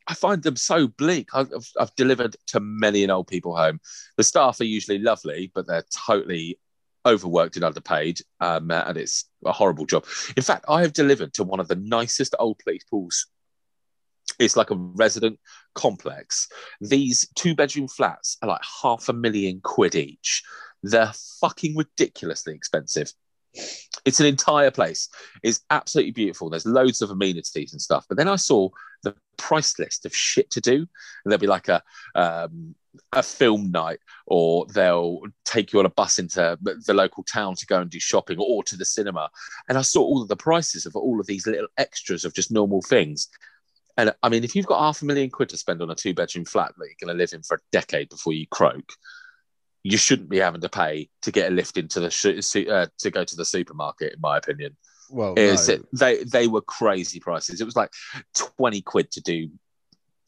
[0.07, 1.29] I find them so bleak.
[1.33, 3.79] I've, I've delivered to many an old people home.
[4.17, 6.59] The staff are usually lovely, but they're totally
[7.05, 10.05] overworked and underpaid, um, and it's a horrible job.
[10.35, 13.27] In fact, I have delivered to one of the nicest old people's.
[14.39, 15.39] It's like a resident
[15.75, 16.47] complex.
[16.81, 20.43] These two bedroom flats are like half a million quid each.
[20.81, 23.13] They're fucking ridiculously expensive.
[24.03, 25.07] It's an entire place.
[25.43, 26.49] It's absolutely beautiful.
[26.49, 28.05] There's loads of amenities and stuff.
[28.09, 28.69] But then I saw
[29.05, 30.75] the price list of shit to do.
[30.75, 30.87] And
[31.25, 31.81] there'll be like a
[32.15, 32.75] um,
[33.11, 37.65] a film night, or they'll take you on a bus into the local town to
[37.65, 39.29] go and do shopping, or to the cinema.
[39.67, 42.51] And I saw all of the prices of all of these little extras of just
[42.51, 43.27] normal things.
[43.97, 46.13] And I mean, if you've got half a million quid to spend on a two
[46.13, 48.91] bedroom flat that you're going to live in for a decade before you croak,
[49.83, 53.11] you shouldn't be having to pay to get a lift into the sh- uh, to
[53.11, 54.13] go to the supermarket.
[54.13, 54.75] In my opinion,
[55.09, 55.77] Well, no.
[55.93, 57.61] they they were crazy prices.
[57.61, 57.91] It was like
[58.33, 59.49] twenty quid to do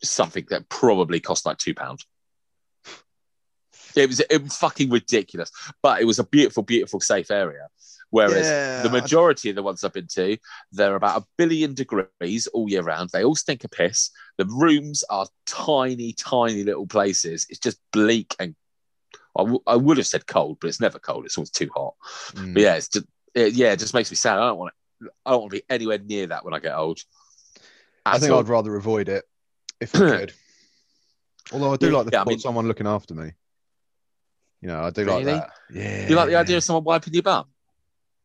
[0.03, 2.03] something that probably cost like two pound.
[3.95, 7.67] It was it was fucking ridiculous, but it was a beautiful, beautiful, safe area.
[8.09, 10.37] Whereas Yeah, the I- majority of the ones I've been to,
[10.71, 13.09] they're about a billion degrees all year round.
[13.11, 14.11] They all stink a piss.
[14.37, 17.45] The rooms are tiny, tiny little places.
[17.49, 18.55] It's just bleak and
[19.37, 21.25] I, w- I would have said cold, but it's never cold.
[21.25, 21.95] It's always too hot.
[22.31, 22.53] Mm.
[22.53, 23.05] But yeah, it's just,
[23.37, 24.39] it, yeah, it just makes me sad.
[24.39, 24.71] I don't want
[25.01, 25.09] to.
[25.25, 26.99] I don't want to be anywhere near that when I get old.
[28.05, 28.39] I think all.
[28.39, 29.25] I'd rather avoid it
[29.79, 30.33] if I could.
[31.53, 33.31] Although I do like the Yeah, I thought of mean- someone looking after me.
[34.61, 35.51] You know, I do like that.
[35.71, 36.09] Yeah.
[36.09, 37.45] You like the idea of someone wiping your bum?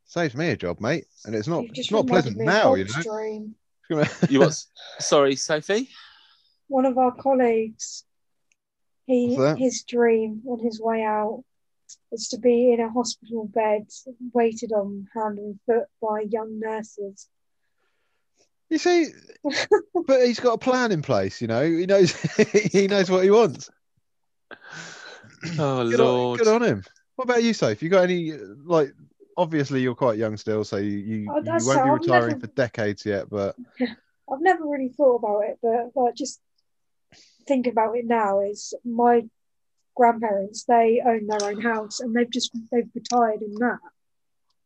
[0.06, 2.74] Saves me a job, mate, and it's not it's not pleasant now.
[2.74, 3.02] You know.
[3.02, 3.54] dream.
[4.30, 5.90] You was sorry, Sophie.
[6.68, 8.04] One of our colleagues,
[9.04, 11.44] he his dream on his way out
[12.12, 13.86] is to be in a hospital bed,
[14.32, 17.28] waited on hand and foot by young nurses.
[18.70, 19.08] You see,
[20.06, 21.40] but he's got a plan in place.
[21.40, 22.12] You know, he knows
[22.72, 23.70] he knows what he wants.
[25.58, 26.38] Oh Good on, lord.
[26.38, 26.84] good on him.
[27.16, 27.82] What about you, Soph?
[27.82, 28.92] You got any like?
[29.36, 32.28] Obviously, you're quite young still, so you you, Oh, you won't be so- I've retiring
[32.32, 33.28] never- for decades yet.
[33.30, 36.40] But I've never really thought about it, but like just
[37.46, 39.22] think about it now is my
[39.94, 43.78] grandparents, they own their own house and they've just they've retired in that.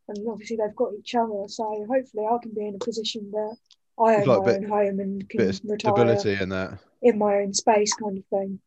[0.08, 1.44] And obviously they've got each other.
[1.48, 3.50] So hopefully I can be in a position where
[3.98, 6.48] I own like my a bit- own home and can bit of retire stability in
[6.50, 6.78] that.
[7.02, 8.60] in my own space kind of thing.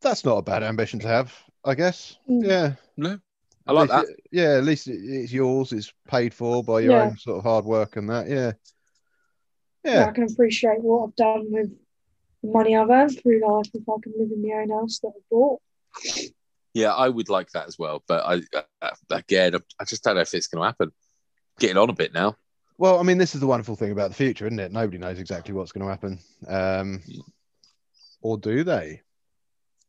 [0.00, 1.34] That's not a bad ambition to have,
[1.64, 2.18] I guess.
[2.28, 2.46] Mm.
[2.46, 2.72] Yeah.
[2.96, 3.18] No,
[3.66, 4.04] I like that.
[4.04, 5.72] it- yeah, at least it- it's yours.
[5.72, 7.04] It's paid for by your Yeah.
[7.04, 8.28] own sort of hard work and that.
[8.28, 8.52] Yeah.
[9.82, 9.94] Yeah.
[9.94, 10.06] Yeah.
[10.06, 11.76] I can appreciate what I've done with the
[12.44, 15.20] money I've earned through life if I can live in my own house that I
[15.30, 15.60] bought.
[16.74, 18.02] Yeah, I would like that as well.
[18.06, 18.40] But I
[18.82, 20.92] uh, again, I just don't know if it's going to happen.
[21.58, 22.36] Getting on a bit now.
[22.78, 24.72] Well, I mean, this is the wonderful thing about the future, isn't it?
[24.72, 26.18] Nobody knows exactly what's going to happen.
[26.48, 27.02] Um,
[28.20, 29.00] or do they?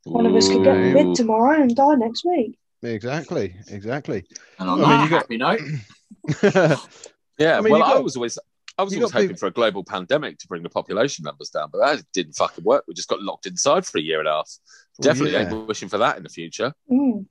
[0.04, 0.94] One of us could get Ooh.
[0.94, 2.60] bid tomorrow and die next week.
[2.84, 3.56] Exactly.
[3.70, 4.24] Exactly.
[4.60, 6.80] And on I mean, that you got- happy note,
[7.40, 8.38] Yeah, I mean, well, you I was always,
[8.78, 11.50] I was you always hoping people- for a global pandemic to bring the population numbers
[11.50, 12.84] down, but that didn't fucking work.
[12.88, 14.52] We just got locked inside for a year and a half.
[14.98, 15.50] Well, Definitely yeah.
[15.50, 16.74] ain't wishing for that in the future.
[16.92, 17.26] Mm.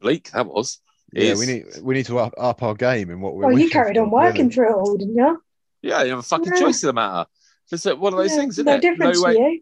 [0.00, 0.78] Bleak that was.
[1.12, 3.46] Yeah, Is- we need we need to up, up our game in what we're.
[3.46, 4.54] Well, you carried for, on working really.
[4.54, 5.42] through it all, didn't you?
[5.82, 6.60] Yeah, you have a fucking Yeah.
[6.60, 7.26] choice in the matter.
[7.70, 8.80] It's one of those Yeah, things, isn't no it?
[8.82, 9.34] difference way.
[9.34, 9.60] to you.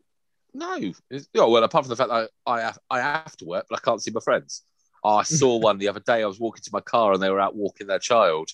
[0.54, 0.92] No.
[1.10, 3.78] It's, oh, well, apart from the fact that I have, I have to work, but
[3.78, 4.62] I can't see my friends.
[5.04, 6.22] I saw one the other day.
[6.22, 8.48] I was walking to my car and they were out walking their child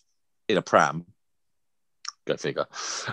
[0.49, 1.07] in a pram.
[2.26, 2.66] Go figure.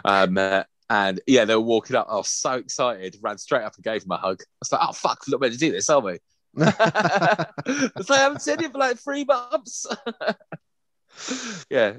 [0.05, 2.07] Um, uh, and yeah, they were walking up.
[2.09, 4.41] I was so excited, ran straight up and gave him a hug.
[4.41, 6.13] I was like, oh, fuck, we're not meant to do this, are we?
[6.57, 9.85] it's like, I haven't seen you for like three months.
[11.69, 11.93] yeah.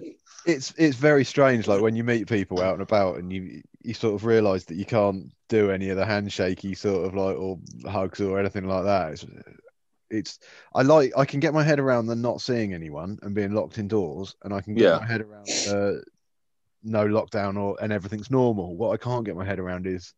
[0.46, 3.92] it's it's very strange like when you meet people out and about and you you
[3.92, 7.58] sort of realize that you can't do any of the handshakey sort of like or
[7.86, 9.26] hugs or anything like that it's
[10.10, 10.38] it's
[10.74, 13.78] i like i can get my head around the not seeing anyone and being locked
[13.78, 14.98] indoors and i can get Yeah.
[14.98, 16.00] my head around uh,
[16.82, 20.14] no lockdown or and everything's normal what i can't get my head around is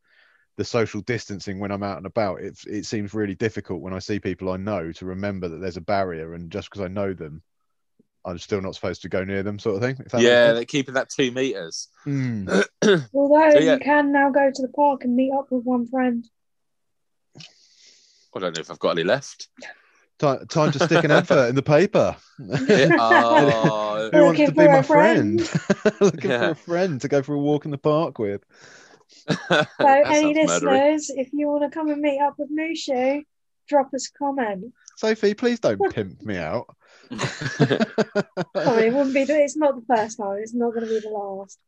[0.57, 3.99] the social distancing when i'm out and about it it seems really difficult when i
[3.99, 7.13] see people i know to remember that there's a barrier and just because i know
[7.13, 7.43] them
[8.25, 10.65] i'm still not supposed to go near them sort of thing if that Yeah, they're
[10.65, 11.89] keeping that two meters.
[12.05, 12.49] Hmm.
[13.15, 13.75] Although So, yeah.
[13.75, 16.25] you can now go to the park and meet up with one friend.
[17.37, 19.49] I don't know if I've got any left.
[20.23, 22.15] Time, time to stick an advert in the paper.
[22.39, 25.45] Yeah, oh, Who wants to be my friend.
[25.45, 25.95] friend?
[26.01, 28.45] Looking for a friend to go for a walk in the park with.
[29.19, 33.25] So, any listeners, if you want to come and meet up with Mushu,
[33.69, 34.73] drop us a comment.
[34.97, 36.67] Sophie, please don't pimp me out.
[37.11, 39.25] Sorry, it wouldn't be.
[39.25, 40.39] The, it's not the first time.
[40.41, 41.59] It's not going to be the last.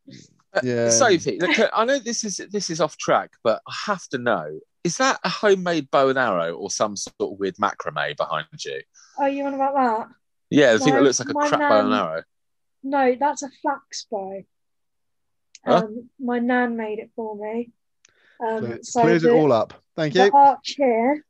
[0.63, 0.91] Yeah.
[0.91, 4.59] Sophie, look, I know this is this is off track, but I have to know:
[4.85, 8.81] is that a homemade bow and arrow or some sort of weird macrame behind you?
[9.19, 10.09] Oh, you on about that?
[10.51, 12.23] Yeah, the thing that looks like a my crap bow and arrow.
[12.83, 14.43] No, that's a flax bow.
[15.65, 15.77] Huh?
[15.77, 17.73] Um, my nan made it for me.
[18.41, 19.73] So Um, it so clears the, it all up.
[19.97, 20.21] Thank you.
[20.21, 20.33] the you.
[20.35, 21.25] arch here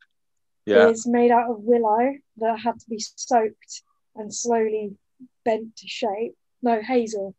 [0.66, 0.88] Yeah.
[0.88, 3.82] is made out of willow that had to be soaked
[4.16, 4.96] and slowly
[5.44, 6.34] bent to shape.
[6.62, 7.36] No, hazel.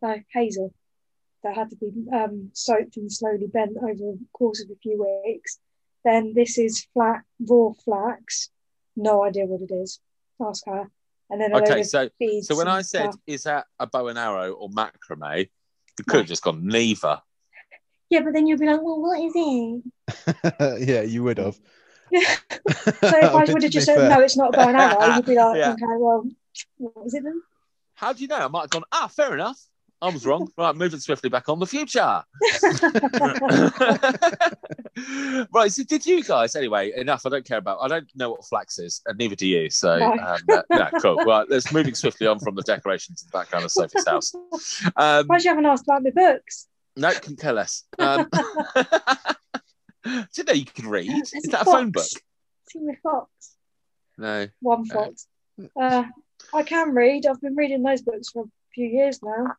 [0.00, 0.74] No, hazel.
[1.44, 5.04] That had to be um, soaked and slowly bent over the course of a few
[5.24, 5.58] weeks.
[6.04, 8.50] Then this is flat, raw flax.
[8.96, 10.00] No idea what it is.
[10.40, 10.88] Ask her.
[11.30, 13.20] And then a load Okay, of so beads so when I said stuff.
[13.26, 15.48] is that a bow and arrow or macrame,
[15.98, 17.20] you could have just gone neither.
[18.10, 20.86] Yeah, but then you'd be like, well, what is it?
[20.88, 21.58] yeah, you would have.
[22.12, 25.26] So if I would have just said, no, it's not a bow and arrow, you'd
[25.26, 25.72] be like, Yeah.
[25.72, 26.24] okay, well,
[26.76, 27.40] what was it then?
[27.94, 28.36] How do you know?
[28.36, 29.58] I might have gone, ah, fair enough.
[30.02, 30.48] I was wrong.
[30.58, 32.02] right, moving swiftly back on the future.
[35.52, 36.92] right, so did you guys anyway?
[36.96, 37.24] Enough.
[37.24, 37.78] I don't care about.
[37.80, 39.70] I don't know what flax is, and neither do you.
[39.70, 40.12] So, No.
[40.12, 41.16] um, uh, no, cool.
[41.24, 44.34] Right, let's moving swiftly on from the decorations in the background of Sophie's house.
[44.96, 46.66] Um, Why you haven't asked about my books?
[46.96, 47.84] no, can care less.
[47.98, 48.28] Um,
[50.04, 51.08] you know you can read?
[51.10, 52.02] There's Is that a phone book?
[52.02, 52.14] fox.
[52.70, 53.30] See my fox.
[54.18, 54.48] No.
[54.60, 54.94] One No.
[54.94, 55.26] fox.
[55.80, 56.04] Uh,
[56.52, 57.24] I can read.
[57.26, 59.54] I've been reading those books for a few years now.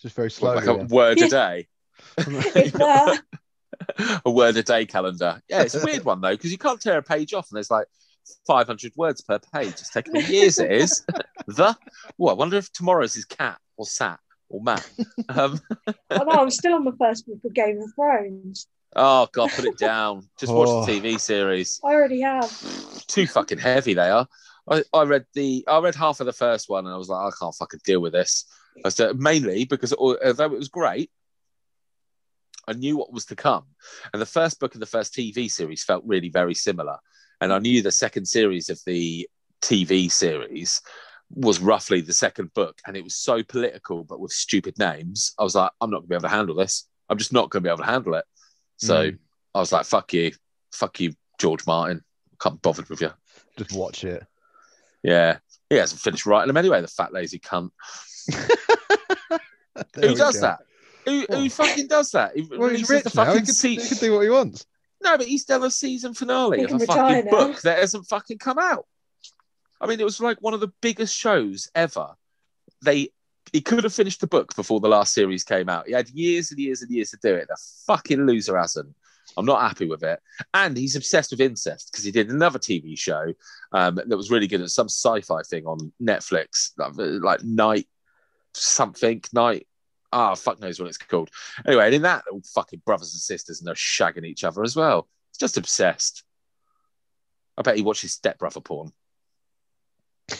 [0.00, 0.58] Just very slow.
[0.60, 0.78] slowly.
[0.78, 1.26] like a word Yeah.
[1.26, 1.68] a day.
[2.18, 2.74] If,
[4.24, 5.40] a word a day calendar.
[5.48, 7.70] Yeah, it's a weird one though because you can't tear a page off and there's
[7.70, 7.86] like
[8.46, 9.68] 500 words per page.
[9.68, 10.58] It's taken me years.
[10.58, 11.04] It is
[11.46, 11.76] the.
[12.18, 14.88] Well, I wonder if tomorrow's is cat or sat or mat.
[15.28, 15.60] Um,
[16.10, 18.66] I know I'm still on the first book of Game of Thrones.
[18.94, 20.28] oh god, put it down.
[20.38, 20.84] Just watch Oh.
[20.84, 21.80] the TV series.
[21.84, 22.50] I already have.
[23.06, 24.26] Too fucking heavy they are.
[24.70, 27.26] I, I read the I read half of the first one and I was like
[27.26, 28.44] I can't fucking deal with this.
[28.84, 31.10] I said mainly because although it was great,
[32.66, 33.64] I knew what was to come.
[34.12, 36.96] And the first book of the first TV series felt really very similar.
[37.40, 39.28] And I knew the second series of the
[39.60, 40.80] TV series
[41.34, 42.78] was roughly the second book.
[42.86, 45.34] And it was so political, but with stupid names.
[45.38, 46.88] I was like, I'm not going to be able to handle this.
[47.08, 48.24] I'm just not going to be able to handle it.
[48.76, 49.18] So Mm.
[49.54, 50.32] I was like, fuck you.
[50.72, 52.02] Fuck you, George Martin.
[52.40, 53.10] Can't be bothered with you.
[53.58, 54.24] Just watch it.
[55.02, 55.38] Yeah.
[55.68, 57.70] He hasn't finished writing them anyway, the fat lazy cunt.
[59.94, 60.40] There Who does go.
[60.42, 60.58] that?
[61.06, 62.36] Who, who fucking does that?
[62.36, 63.32] He Well, he's rich the now.
[63.32, 64.66] He can, se- he can do what he wants.
[65.02, 67.30] No, but he's done a season finale of a fucking now.
[67.30, 68.86] book that hasn't fucking come out.
[69.80, 72.08] I mean, it was like one of the biggest shows ever.
[72.82, 73.08] They
[73.52, 75.86] he could have finished the book before the last series came out.
[75.86, 77.48] He had years and years and years to do it.
[77.48, 77.56] The
[77.86, 78.94] fucking loser hasn't.
[79.36, 80.20] I'm not happy with it.
[80.54, 83.32] And he's obsessed with incest because he did another TV show
[83.72, 87.88] um, that was really good at some sci-fi thing on Netflix, like, like Night
[88.54, 89.66] something, Night.
[90.12, 91.30] Ah, fuck knows what it's called.
[91.66, 94.76] Anyway, and in that, all fucking brothers and sisters and they're shagging each other as
[94.76, 95.08] well.
[95.30, 96.22] It's just obsessed.
[97.56, 98.92] I bet he watches stepbrother porn.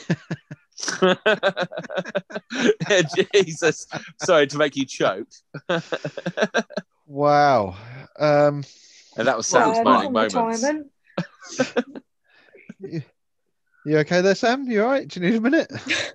[3.34, 3.86] Jesus.
[4.22, 5.28] Sorry to make you choke.
[7.12, 7.76] Wow.
[8.18, 8.64] Um,
[9.18, 10.12] And that was Sam's Well, moaning not
[12.80, 13.02] you,
[13.84, 14.66] you okay there, Sam?
[14.70, 15.06] You all right?
[15.06, 15.70] Do you need a minute?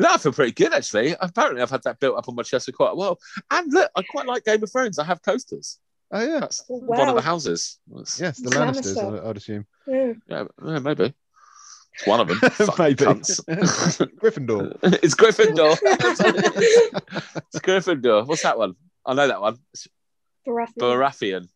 [0.00, 1.14] No, I feel pretty good actually.
[1.20, 3.18] Apparently, I've had that built up on my chest for quite a while.
[3.50, 4.98] And look, I quite like Game of Thrones.
[4.98, 5.78] I have coasters.
[6.10, 6.40] Oh yeah.
[6.40, 7.78] That's Oh, one of the houses.
[7.86, 8.96] That's- Yes, the It's Lannisters.
[8.96, 9.24] Lannister.
[9.26, 9.66] I- I'd assume.
[9.86, 10.12] Yeah.
[10.28, 11.14] Yeah, yeah, maybe.
[11.94, 12.38] It's one of them.
[12.78, 13.04] Maybe.
[13.04, 13.40] cunts.
[14.20, 14.78] Gryffindor.
[15.02, 15.76] it's Gryffindor.
[15.82, 18.26] it's Gryffindor.
[18.26, 18.74] What's that one?
[19.04, 19.58] I know that one.
[19.74, 19.86] It's
[20.46, 20.78] Baratheon.
[20.78, 21.48] Baratheon.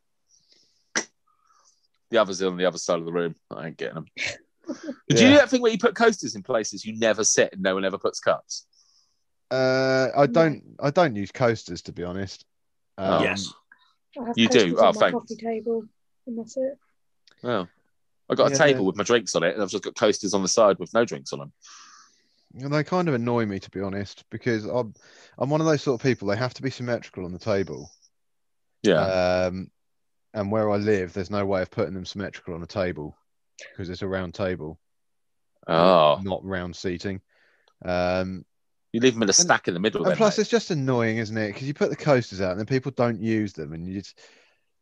[2.11, 3.35] The others are on the other side of the room.
[3.51, 4.07] I ain't getting them.
[5.09, 7.63] Did you do that thing where you put coasters in places you never sit and
[7.63, 8.67] no one ever puts cups?
[9.51, 10.63] Uh, I don't.
[10.81, 12.45] I don't use coasters to be honest.
[12.99, 13.19] Oh.
[13.19, 13.53] Um, yes.
[14.21, 14.59] I have You do?
[14.59, 15.13] coasters Oh, on my thanks.
[15.13, 15.85] coffee table,
[16.27, 16.79] and that's it.
[17.43, 17.67] Oh.
[18.31, 19.95] I got a Yeah, table the- with my drinks on it, and I've just got
[19.97, 21.53] coasters on the side with no drinks on them.
[22.61, 24.95] And they kind of annoy me to be honest because I'm
[25.39, 26.29] I'm one of those sort of people.
[26.29, 27.91] They have to be symmetrical on the table.
[28.83, 29.01] Yeah.
[29.01, 29.71] Um,
[30.33, 33.17] and where I live, there's no way of putting them symmetrical on a table
[33.73, 34.79] because it's a round table,
[35.67, 37.21] oh, not round seating.
[37.85, 38.45] Um,
[38.93, 40.03] you leave them in a stack in the middle.
[40.03, 40.43] and Then, plus, mate.
[40.43, 41.49] it's just annoying, isn't it?
[41.53, 44.19] Because you put the coasters out and then people don't use them, and you just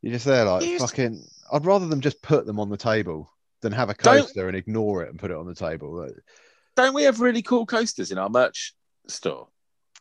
[0.02, 1.24] you're just there like just- fucking.
[1.52, 4.56] I'd rather them just put them on the table than have a Don't- coaster and
[4.56, 6.08] ignore it and put it on the table.
[6.76, 8.74] Don't we have really cool coasters in our merch
[9.06, 9.48] store?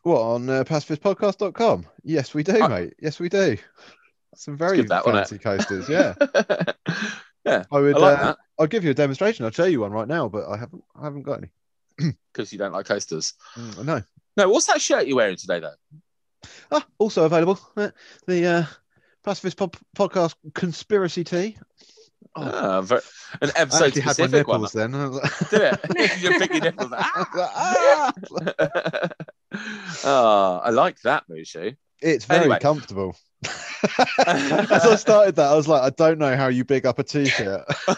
[0.02, 1.86] What on uh, pacifistpodcast.com?
[2.02, 2.94] Yes, we do, I- mate.
[3.00, 3.56] Yes, we do.
[4.34, 5.88] Some very fancy coasters.
[5.88, 6.14] Yeah,
[7.44, 7.96] yeah, I would.
[7.96, 9.44] I like uh, I'll give you a demonstration.
[9.44, 10.84] I'll show you one right now, but I haven't.
[10.94, 12.12] I haven't got any.
[12.32, 13.34] because you don't like coasters.
[13.56, 14.02] Mm, no.
[14.36, 15.74] No, what's that shirt you're wearing today, though?
[16.70, 17.58] Ah, also available
[18.26, 18.64] the uh,
[19.24, 21.56] Pacifist Pod- Podcast conspiracy tee.
[22.36, 22.78] Oh, Ah,
[23.42, 24.60] an I episode actually had my specific one.
[24.60, 24.94] nipples then.
[24.94, 25.08] I
[25.50, 25.60] Did
[25.96, 26.20] it?
[26.22, 26.92] You're picking nipples.
[26.96, 28.12] I
[28.54, 29.08] ah!
[30.04, 31.76] oh, I like that, Mushu.
[32.00, 32.58] It's very Anyway.
[32.60, 33.16] comfortable.
[33.44, 37.02] As I started that, I was like, I don't know how you big up a
[37.04, 37.64] t-shirt.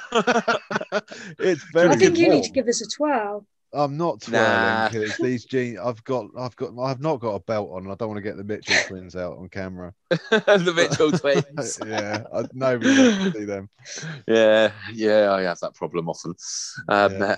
[1.38, 1.90] it's very.
[1.90, 3.46] I think you need to give us a twirl.
[3.72, 4.88] I'm not twirling Nah.
[4.88, 5.78] because these jeans.
[5.82, 6.26] I've got.
[6.38, 6.78] I've got.
[6.80, 7.90] I've not got a belt on.
[7.90, 9.92] I don't want to get the Mitchell twins out on camera.
[10.10, 11.78] the Mitchell twins.
[11.84, 13.68] yeah, I, nobody wants to see them.
[14.28, 16.34] yeah, yeah, I have that problem often.
[16.88, 17.36] Um, Yeah.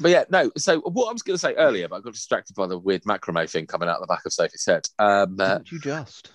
[0.00, 0.50] But yeah, no.
[0.56, 3.04] So what I was going to say earlier, but I got distracted by the weird
[3.04, 4.88] macrame thing coming out the back of Sophie's head.
[4.98, 6.32] Um, uh, Didn't you just?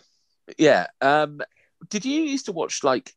[0.57, 0.87] Yeah.
[1.01, 1.41] Um,
[1.89, 3.13] did you used to watch like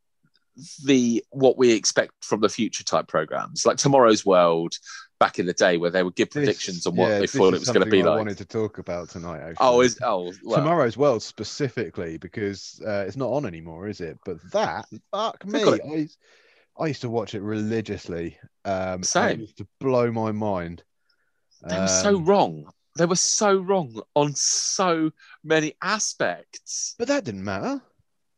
[0.85, 4.75] the what we expect from the future type programs, like Tomorrow's World
[5.19, 7.55] back in the day, where they would give predictions This- on what yeah, they thought
[7.55, 8.19] it was going to be I like?
[8.19, 9.41] wanted to talk about tonight.
[9.41, 9.57] Actually.
[9.61, 14.19] Oh, is oh well, Tomorrow's World specifically because uh, it's not on anymore, is it?
[14.25, 15.63] But that, fuck me.
[15.65, 16.09] I,
[16.79, 18.39] I used to watch it religiously.
[18.65, 19.31] Um, Same.
[19.31, 20.83] It used to blow my mind.
[21.67, 22.73] They were so Um, wrong.
[22.97, 25.11] They were so wrong on so
[25.43, 26.95] many aspects.
[26.99, 27.81] but that didn't matter.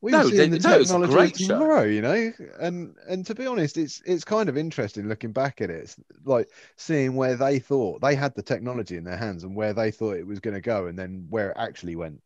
[0.00, 1.46] We No, were seeing they- the no, it was a technology of show.
[1.58, 2.32] tomorrow, you know.
[2.60, 5.82] And and to be honest, it's it's kind of interesting looking back at it.
[5.84, 9.72] It's like seeing where they thought they had the technology in their hands and where
[9.72, 12.20] they thought it was going to go, and then where it actually went.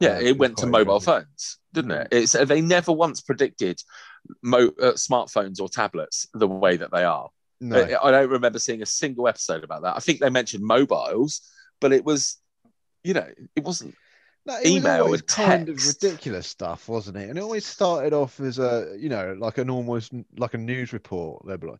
[0.00, 2.08] Yeah, Uh, it went to mobile phones, didn't it?
[2.10, 3.80] It's they never once predicted
[4.42, 7.30] mo- uh, smartphones or tablets the way that they are.
[7.60, 9.94] No, I, I don't remember seeing a single episode about that.
[9.96, 11.48] I think they mentioned mobiles,
[11.84, 12.38] but it was,
[13.02, 13.94] you know, it wasn't.
[14.46, 17.28] No, it email was kind of ridiculous stuff, wasn't it?
[17.28, 20.94] And it always started off as a, you know, like an almost like a news
[20.94, 21.44] report.
[21.46, 21.78] They'd like,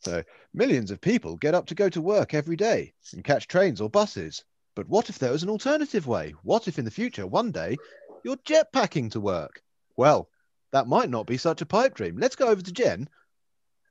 [0.00, 3.80] so millions of people get up to go to work every day and catch trains
[3.80, 4.44] or buses.
[4.74, 6.34] But what if there was an alternative way?
[6.42, 7.78] What if in the future, one day,
[8.24, 9.62] you're jetpacking to work?
[9.96, 10.28] Well,
[10.72, 12.18] that might not be such a pipe dream.
[12.18, 13.08] Let's go over to Jen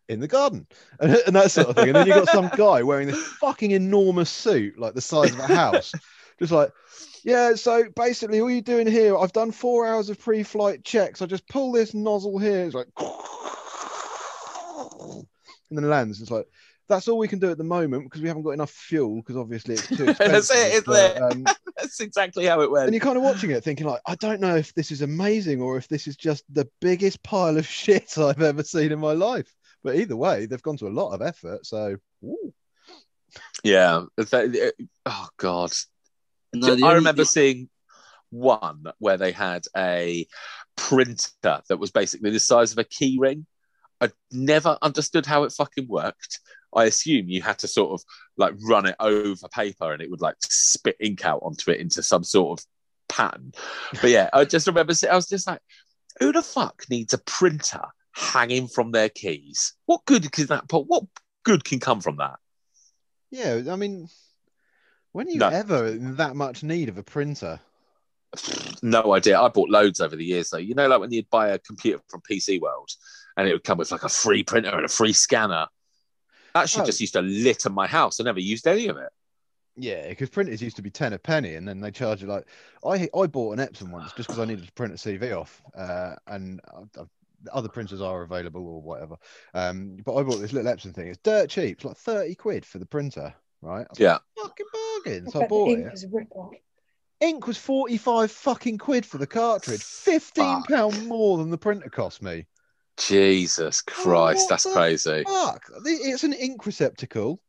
[0.10, 0.68] in the garden
[1.00, 1.88] and, and that sort of thing.
[1.88, 5.40] And then you've got some guy wearing this fucking enormous suit, like the size of
[5.40, 5.92] a house,
[6.40, 6.72] just like,
[7.24, 11.22] yeah, so basically, all you're doing here, I've done four hours of pre flight checks.
[11.24, 12.66] I just pull this nozzle here.
[12.66, 12.88] It's like,
[15.70, 16.22] and then it lands.
[16.22, 16.46] It's like,
[16.88, 19.38] that's all we can do at the moment because we haven't got enough fuel because
[19.38, 20.32] obviously it's too expensive.
[20.32, 21.22] That's it, isn't but, it?
[21.24, 21.46] um,
[21.78, 22.86] That's exactly how it went.
[22.86, 25.62] and you're kind of watching it thinking, like, I don't know if this is amazing
[25.62, 29.14] or if this is just the biggest pile of shit I've ever seen in my
[29.14, 29.52] life.
[29.86, 31.64] But either way, they've gone to a lot of effort.
[31.66, 32.54] So, ooh.
[33.64, 34.06] Yeah.
[34.18, 35.72] That- eh, oh God.
[36.54, 37.70] No, the I only- remember seeing
[38.32, 40.26] one where they had a
[40.76, 43.46] printer that was basically the size of a key ring.
[44.02, 46.40] I never understood how it fucking worked.
[46.76, 48.06] I assume you had to sort of
[48.38, 52.02] like run it over paper and it would like spit ink out onto it into
[52.02, 52.66] some sort of
[53.08, 53.54] pattern.
[54.02, 55.62] But yeah, I just remember I was just like,
[56.20, 57.84] who the fuck needs a printer
[58.16, 59.74] hanging from their keys?
[59.86, 60.88] What good can that put?
[60.88, 61.04] What
[61.44, 62.38] good can come from that?
[63.32, 64.08] yeah, I mean,
[65.12, 65.50] when are you No.
[65.50, 67.60] ever in that much need of a printer?
[68.82, 69.40] No idea.
[69.40, 70.58] I bought loads over the years though.
[70.58, 72.90] You know, like when you'd buy a computer from PC World
[73.36, 75.68] and it would come with like a free printer and a free scanner.
[76.54, 76.86] That shit Oh.
[76.86, 78.20] just used to litter my house.
[78.20, 79.10] I never used any of it.
[79.78, 82.46] Yeah, because printers used to be ten a penny, and then they charge you like
[82.86, 85.62] I I bought an Epson once just because I needed to print a CV off,
[85.76, 87.04] uh, and I, I,
[87.52, 89.16] other printers are available or whatever.
[89.54, 91.08] Um, but I bought this little Epson thing.
[91.08, 91.78] It's dirt cheap.
[91.78, 93.86] It's like thirty quid for the printer, right?
[93.90, 94.14] I Yeah.
[94.14, 94.66] like, fucking
[95.04, 95.28] bargain.
[95.30, 95.92] So I bet bought ink it.
[95.92, 96.52] was.
[97.22, 99.84] Ink was forty five fucking quid for the cartridge.
[99.84, 100.70] Fifteen Fuck.
[100.70, 102.46] pound more than the printer cost me.
[102.98, 105.24] Jesus Christ, what that's crazy.
[105.26, 105.70] Fuck!
[105.86, 107.42] It's an ink receptacle,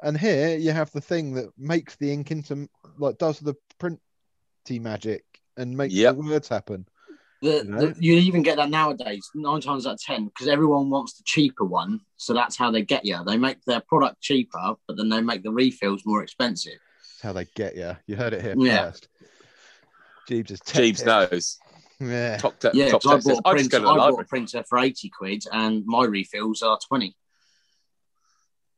[0.00, 4.80] and here you have the thing that makes the ink into like does the printy
[4.80, 5.24] magic
[5.56, 6.16] and makes Yep.
[6.16, 6.86] the words happen.
[7.42, 10.88] The, You the, you even get that nowadays, nine times out of ten, because everyone
[10.90, 12.00] wants the cheaper one.
[12.16, 13.18] So that's how they get you.
[13.26, 16.74] They make their product cheaper, but then they make the refills more expensive.
[16.74, 17.96] That's how they get you.
[18.06, 18.90] You heard it here Yeah.
[18.92, 19.08] first.
[20.28, 21.58] Jeeves is tech Jeeves knows.
[21.98, 22.36] Yeah.
[22.38, 24.24] Top, te- Yeah, top 'cause I bought, a I just printer, go I bought a
[24.24, 27.16] printer for 80 quid and my refills are 20.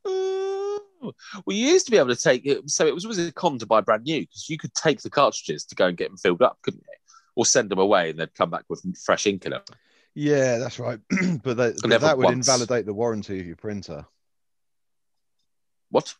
[0.07, 0.81] Ooh.
[1.01, 2.67] Well, you used to be able to take it.
[2.69, 5.09] So it was always a con to buy brand new because you could take the
[5.11, 6.93] cartridges to go and get them filled up, couldn't you?
[7.35, 9.61] Or send them away and they'd come back with fresh ink in them.
[10.13, 10.99] Yeah, that's right.
[11.43, 12.47] but that, but that would once.
[12.47, 14.05] invalidate the warranty of your printer.
[15.89, 16.15] What?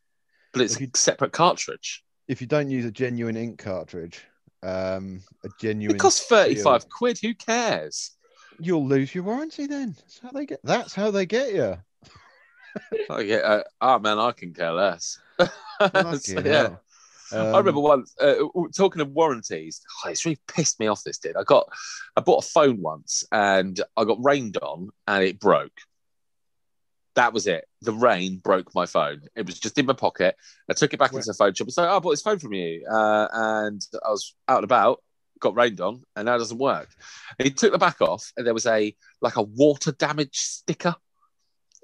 [0.52, 2.04] But it's you- a separate cartridge.
[2.28, 4.26] If you don't use a genuine ink cartridge,
[4.64, 7.20] um, a genuine It costs 35 steel, quid.
[7.20, 8.12] Who cares?
[8.58, 9.96] you'll lose your warranty then.
[10.00, 11.78] That's how they get that's how they get you.
[13.10, 13.38] Oh, yeah.
[13.38, 15.18] Uh, oh, man, I can care less.
[15.40, 16.76] So, yeah.
[17.36, 18.36] Um, I remember once uh,
[18.76, 19.82] talking of warranties.
[20.04, 21.04] Oh, it's really pissed me off.
[21.04, 21.36] This did.
[21.36, 21.68] I got,
[22.16, 25.78] I bought a phone once, and I got rained on, and it broke.
[27.16, 27.66] That was it.
[27.82, 29.22] The rain broke my phone.
[29.36, 30.36] It was just in my pocket.
[30.70, 31.68] I took it back into the phone shop.
[31.68, 32.86] It's like, oh, I bought this phone from you.
[32.92, 35.02] Uh, and I was out and about,
[35.40, 36.90] got rained on, and now it doesn't work.
[37.40, 40.96] And he took the back off, and there was a like a water damage sticker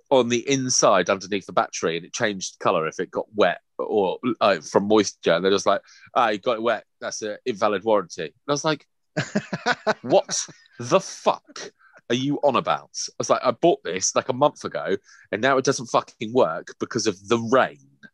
[0.10, 4.20] on the inside underneath the battery, and it changed colour if it got wet or
[4.40, 5.34] uh, from moisture.
[5.34, 5.82] And they're just like,
[6.16, 6.86] ah, you got it wet.
[7.00, 8.24] That's an invalid warranty.
[8.24, 8.88] And I was like,
[10.02, 10.46] what
[10.80, 11.72] the fuck
[12.10, 12.98] are you on about?
[13.10, 14.98] I was like, I bought this like a month ago
[15.32, 17.80] and now it doesn't fucking work because of the rain.
[18.04, 18.08] I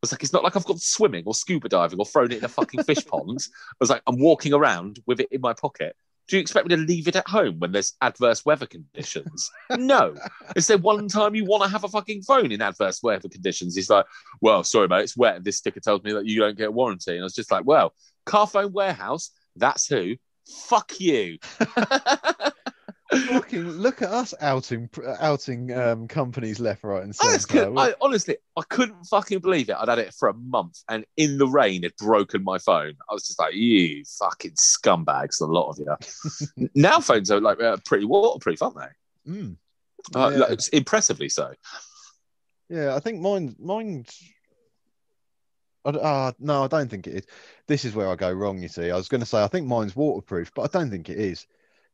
[0.00, 2.44] was like, it's not like I've gone swimming or scuba diving or thrown it in
[2.44, 3.38] a fucking fish pond.
[3.70, 5.96] I was like, I'm walking around with it in my pocket.
[6.28, 9.50] Do you expect me to leave it at home when there's adverse weather conditions?
[9.76, 10.14] No.
[10.56, 13.76] Is there one time you want to have a fucking phone in adverse weather conditions?
[13.76, 14.06] He's like,
[14.40, 15.36] well, sorry, mate, it's wet.
[15.36, 17.12] And this sticker tells me that you don't get a warranty.
[17.12, 17.92] And I was just like, well,
[18.26, 20.16] Carphone Warehouse, that's who.
[20.46, 21.38] Fuck you.
[23.16, 24.88] Fucking look at us outing
[25.20, 27.46] outing um, companies left, right, and I, centre.
[27.46, 29.76] couldn't, I honestly, I couldn't fucking believe it.
[29.78, 32.94] I'd had it for a month, and in the rain, it broken my phone.
[33.10, 36.68] I was just like, "You fucking scumbags!" A lot of you.
[36.74, 39.30] now phones are like uh, pretty waterproof, aren't they?
[39.32, 39.56] Mm.
[40.14, 40.38] Uh, Yeah.
[40.38, 41.52] like, impressively so.
[42.68, 44.18] Yeah, I think mine mine's.
[45.84, 47.26] I d- ah, no, I don't think it is.
[47.68, 48.62] This is where I go wrong.
[48.62, 51.10] You see, I was going to say I think mine's waterproof, but I don't think
[51.10, 51.46] it is.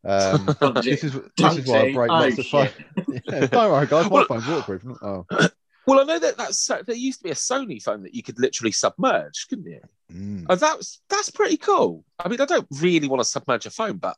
[0.03, 0.47] Um,
[0.83, 2.69] this is this is why I break lots Oh, of phone.
[2.69, 3.23] shit.
[3.27, 4.05] yeah, don't worry, guys.
[4.07, 4.85] My Well- phone's waterproof.
[5.03, 5.27] Oh,
[5.87, 8.39] Well, I know that that's there used to be a Sony phone that you could
[8.39, 9.81] literally submerge, couldn't you?
[10.13, 10.47] mm.
[10.49, 12.05] And that's that's pretty cool.
[12.19, 14.17] I mean, I don't really want to submerge a phone, but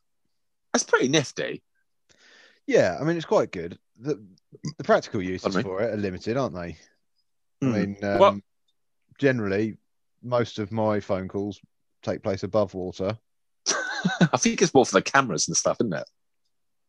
[0.71, 1.63] that's pretty nifty.
[2.67, 2.97] yeah.
[2.99, 3.79] I mean, it's quite good.
[3.99, 4.23] The
[4.77, 6.77] the practical uses for it are limited, aren't they?
[7.61, 7.73] I Mm.
[7.73, 8.39] mean, um, Well-
[9.17, 9.77] generally,
[10.21, 11.59] most of my phone calls
[12.03, 13.17] take place above water.
[14.33, 16.09] I think it's more for the cameras and stuff, isn't it?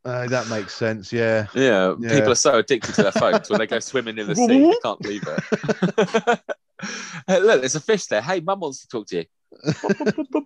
[0.04, 1.12] Uh, that makes sense.
[1.12, 1.46] Yeah.
[1.54, 2.14] Yeah, Yeah.
[2.14, 4.78] people are so addicted to their phones when they go swimming in the sea, they
[4.82, 6.40] can't leave it.
[7.26, 8.20] hey, look, there's a fish there.
[8.20, 9.24] Hey, mum wants to talk to you.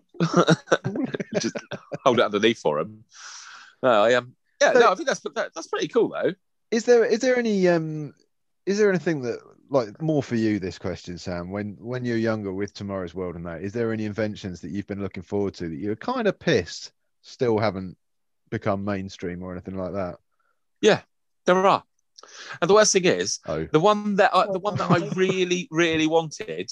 [1.40, 1.56] Just
[2.04, 3.04] hold it underneath for him.
[3.82, 6.34] No, I um, yeah, no, I think that's that, that's pretty cool though.
[6.70, 8.14] Is there is there any um
[8.66, 9.40] is there anything that
[9.70, 11.50] like more for you this question, Sam?
[11.50, 14.86] When when you're younger with Tomorrow's World and that, is there any inventions that you've
[14.86, 16.92] been looking forward to that you're kind of pissed
[17.22, 17.96] still haven't
[18.50, 20.16] become mainstream or anything like that?
[20.80, 21.00] Yeah,
[21.44, 21.82] there are,
[22.60, 25.68] and the worst thing is Oh, the one that I, the one that I really
[25.70, 26.70] really wanted.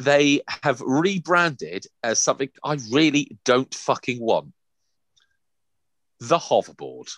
[0.00, 4.52] They have rebranded as something I really don't fucking want.
[6.20, 7.08] The hoverboard.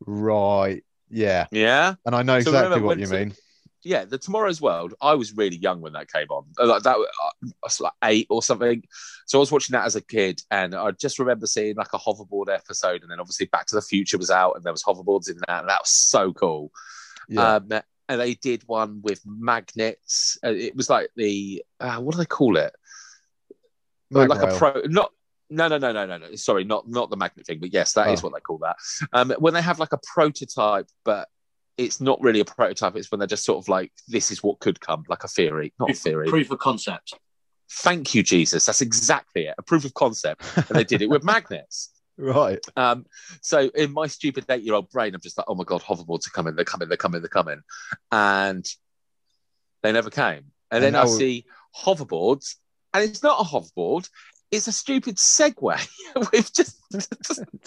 [0.00, 0.84] right.
[1.10, 1.46] Yeah.
[1.50, 1.94] Yeah.
[2.06, 3.34] And I know So exactly what you to- mean.
[3.82, 4.94] yeah, the Tomorrow's World.
[5.00, 6.44] I was really young when that came on.
[6.58, 7.02] Uh, Like that, uh,
[7.44, 8.82] I was like eight or something.
[9.26, 11.98] So I was watching that as a kid, and I just remember seeing like a
[11.98, 15.30] hoverboard episode, and then obviously Back to the Future was out, and there was hoverboards
[15.30, 16.70] in that, and that was so cool.
[17.28, 17.56] Yeah.
[17.56, 17.68] Um,
[18.10, 20.38] and they did one with magnets.
[20.42, 22.74] It was like the uh, what do they call it?
[24.10, 25.12] Mag like a pro, not.
[25.50, 26.34] No, no, no, no, no, no.
[26.34, 28.24] Sorry, not not the magnet thing, but yes, that is Oh.
[28.28, 28.76] what they call that.
[29.12, 31.28] Um, when they have like a prototype, but
[31.76, 32.96] it's not really a prototype.
[32.96, 35.72] It's when they're just sort of like, this is what could come, like a theory,
[35.78, 36.28] not a theory.
[36.28, 37.14] Proof of concept.
[37.70, 38.66] Thank you, Jesus.
[38.66, 39.54] That's exactly it.
[39.58, 40.42] A proof of concept.
[40.56, 41.90] And they did it with magnets.
[42.16, 42.58] right.
[42.76, 43.06] Um,
[43.42, 46.56] so in my stupid eight-year-old brain, I'm just like, oh my god, hoverboards are coming,
[46.56, 47.60] they're coming, they're coming, they're coming,
[48.10, 48.66] and
[49.82, 50.46] they never came.
[50.70, 51.46] And then I see
[51.76, 52.56] hoverboards,
[52.92, 54.08] and it's not a hoverboard;
[54.50, 55.86] it's a stupid Segway
[56.32, 57.40] with just, just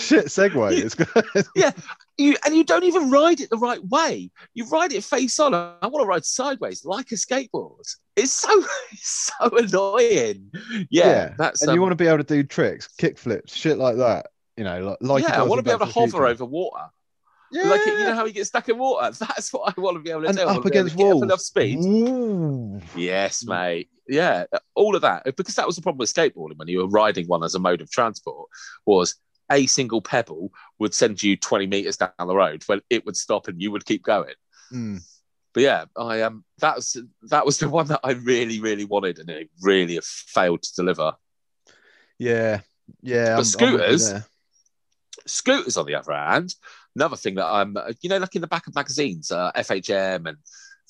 [0.00, 0.76] shit segue.
[0.76, 1.46] You- It's good.
[2.18, 4.30] you, and you don't even ride it the right way.
[4.54, 5.54] You ride it face on.
[5.54, 7.86] I want to ride sideways like a skateboard.
[8.16, 8.48] It's so
[8.92, 10.50] it's so annoying.
[10.90, 13.54] Yeah, Yeah, that's and you um, want to be able to do tricks, kick flips,
[13.54, 14.26] shit like that.
[14.56, 16.26] You know, like, like yeah, I want to be able to hover Future.
[16.26, 16.84] over water.
[17.52, 17.64] Yeah.
[17.64, 19.10] Like you know how you get stuck in water.
[19.20, 20.42] That's what I want to be able to and do.
[20.44, 21.22] Up want to be able against walls.
[21.22, 21.78] enough speed.
[21.84, 22.80] Ooh.
[22.96, 23.88] Yes, mate.
[24.08, 24.44] Yeah,
[24.74, 27.44] all of that because that was the problem with skateboarding when you were riding one
[27.44, 28.48] as a mode of transport
[28.84, 29.14] was
[29.50, 33.48] a single pebble would send you 20 meters down the road when it would stop
[33.48, 34.34] and you would keep going.
[34.72, 35.02] Mm.
[35.54, 36.96] But yeah, I um that was
[37.30, 41.12] that was the one that I really really wanted and it really failed to deliver.
[42.18, 42.60] Yeah,
[43.02, 43.28] yeah.
[43.30, 44.12] I'm- I'm scooters?
[45.26, 46.54] Scooters, on the other hand,
[46.96, 50.36] another thing that I'm, you know, like in the back of magazines, uh, FHM and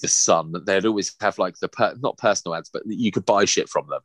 [0.00, 3.44] The Sun, they'd always have like the per- not personal ads, but you could buy
[3.44, 4.00] shit from them.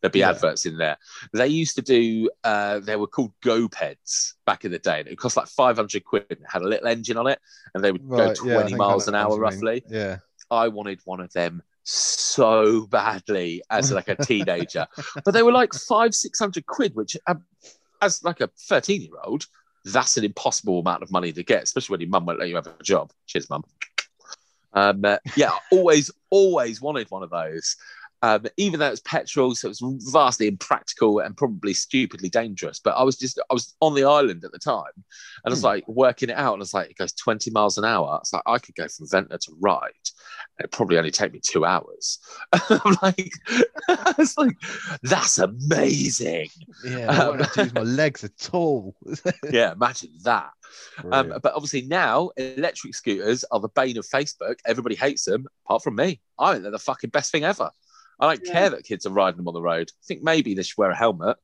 [0.00, 0.30] There'd be Yeah.
[0.30, 0.96] adverts in there.
[1.32, 5.00] They used to do, uh, they were called GoPeds back in the day.
[5.00, 6.26] And it cost like 500 quid.
[6.28, 7.38] It had a little engine on it
[7.74, 9.84] and they would go 20 yeah, I think I miles an hour roughly.
[9.88, 10.18] Yeah.
[10.50, 14.86] I wanted one of them so badly as like a teenager,
[15.24, 17.44] but they were like five, six hundred quid, which um,
[18.00, 19.46] as like a thirteen-year-old
[19.84, 22.56] that's an impossible amount of money to get, especially when your mum won't let you
[22.56, 23.10] have a job.
[23.26, 23.64] Cheers, mum.
[24.74, 27.76] Um, uh, yeah, always, always wanted one of those.
[28.22, 32.78] Um, even though it was petrol, so it was vastly impractical and probably stupidly dangerous.
[32.78, 35.04] But I was just, I was on the island at the time, and
[35.46, 35.64] I was Hmm.
[35.64, 38.18] like working it out, and I was like, it goes 20 miles an hour.
[38.20, 39.92] It's like I could go from Ventnor to Ryde,
[40.60, 42.18] it'd probably only take me two hours.
[42.52, 43.32] I'm like,
[44.18, 44.56] it's like
[45.02, 46.48] that's amazing.
[46.84, 48.94] Yeah, I won't to use my legs at all.
[49.50, 50.50] Yeah, imagine that.
[51.10, 54.56] Um, but obviously now electric scooters are the bane of Facebook.
[54.66, 56.20] Everybody hates them, apart from me.
[56.38, 57.70] I think they're the fucking best thing ever.
[58.22, 58.52] I don't Yeah.
[58.52, 59.90] care that kids are riding them on the road.
[59.90, 61.36] I think maybe they should wear a helmet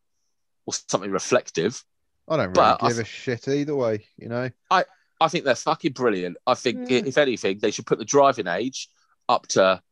[0.64, 1.83] or something reflective.
[2.29, 4.49] I don't really give a shit either way, you know.
[4.70, 4.85] I
[5.20, 6.37] I think they're fucking brilliant.
[6.47, 7.07] I think, Mm.
[7.07, 8.89] if anything, they should put the driving age
[9.29, 9.83] up to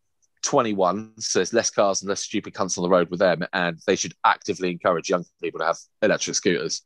[0.42, 3.80] 21, so there's less cars and less stupid cunts on the road with them, and
[3.86, 6.82] they should actively encourage young people to have electric scooters.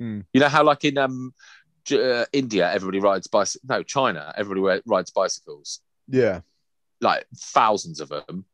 [0.00, 0.24] Mm.
[0.32, 1.34] You know how, like in um,
[1.84, 3.68] J- uh, India, everybody rides bicycles.
[3.68, 5.80] No, China, everybody rides bicycles.
[6.08, 6.40] Yeah,
[7.02, 8.46] Like thousands of them.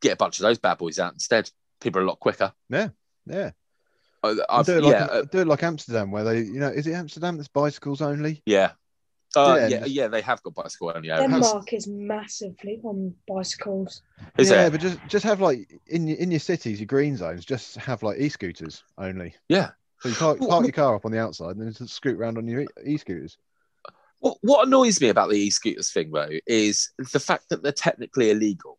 [0.00, 1.50] Get a bunch of those bad boys out instead.
[1.80, 2.52] People are a lot quicker.
[2.68, 2.88] yeah.
[4.22, 6.68] Uh, I've, do it like yeah, uh, do it like Amsterdam, where they, you know,
[6.68, 8.42] is it Amsterdam that's bicycles only?
[8.46, 8.72] yeah.
[9.34, 11.30] Uh, Yeah, yeah, they have got bicycle only areas.
[11.30, 14.00] Denmark is massively on bicycles.
[14.38, 14.70] Is yeah, it?
[14.70, 18.02] but just just have like in your in your cities, your green zones, just have
[18.02, 19.34] like e-scooters only.
[19.48, 19.70] Yeah.
[20.00, 22.18] So you park, Well, park your car up on the outside and then just scoot
[22.18, 23.36] around on your e- e-scooters.
[24.20, 28.30] What, what annoys me about the e-scooters thing though is the fact that they're technically
[28.30, 28.78] illegal.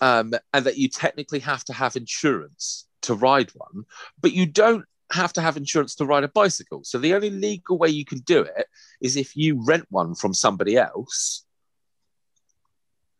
[0.00, 3.84] Um, and that you technically have to have insurance to ride one,
[4.20, 6.82] but you don't have to have insurance to ride a bicycle.
[6.84, 8.66] So the only legal way you can do it
[9.00, 11.44] is if you rent one from somebody else.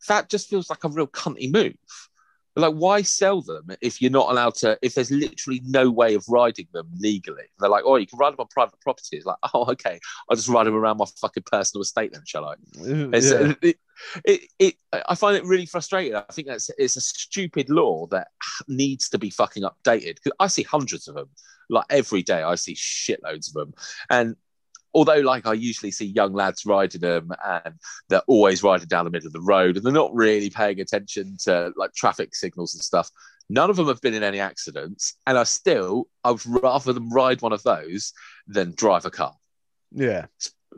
[0.07, 1.75] That just feels like a real cunty move.
[2.55, 4.77] Like, why sell them if you're not allowed to?
[4.81, 8.31] If there's literally no way of riding them legally, they're like, "Oh, you can ride
[8.31, 9.99] them on private property." It's like, "Oh, okay,
[10.29, 13.13] I'll just ride them around my fucking personal estate then, shall I?" Yeah.
[13.13, 13.77] Uh, it,
[14.23, 14.75] it, it,
[15.07, 16.15] I find it really frustrating.
[16.15, 18.29] I think that's it's a stupid law that
[18.67, 21.29] needs to be fucking updated because I see hundreds of them.
[21.67, 23.73] Like every day, I see shitloads of them,
[24.09, 24.35] and
[24.95, 27.75] although like I usually see young lads riding them, and
[28.09, 31.37] they're always riding down the middle of the road, and they're not really paying attention
[31.43, 33.11] to like traffic signals and stuff.
[33.47, 37.11] None of them have been in any accidents, and I still I would rather them
[37.11, 38.13] ride one of those
[38.47, 39.35] than drive a car
[39.95, 40.25] yeah,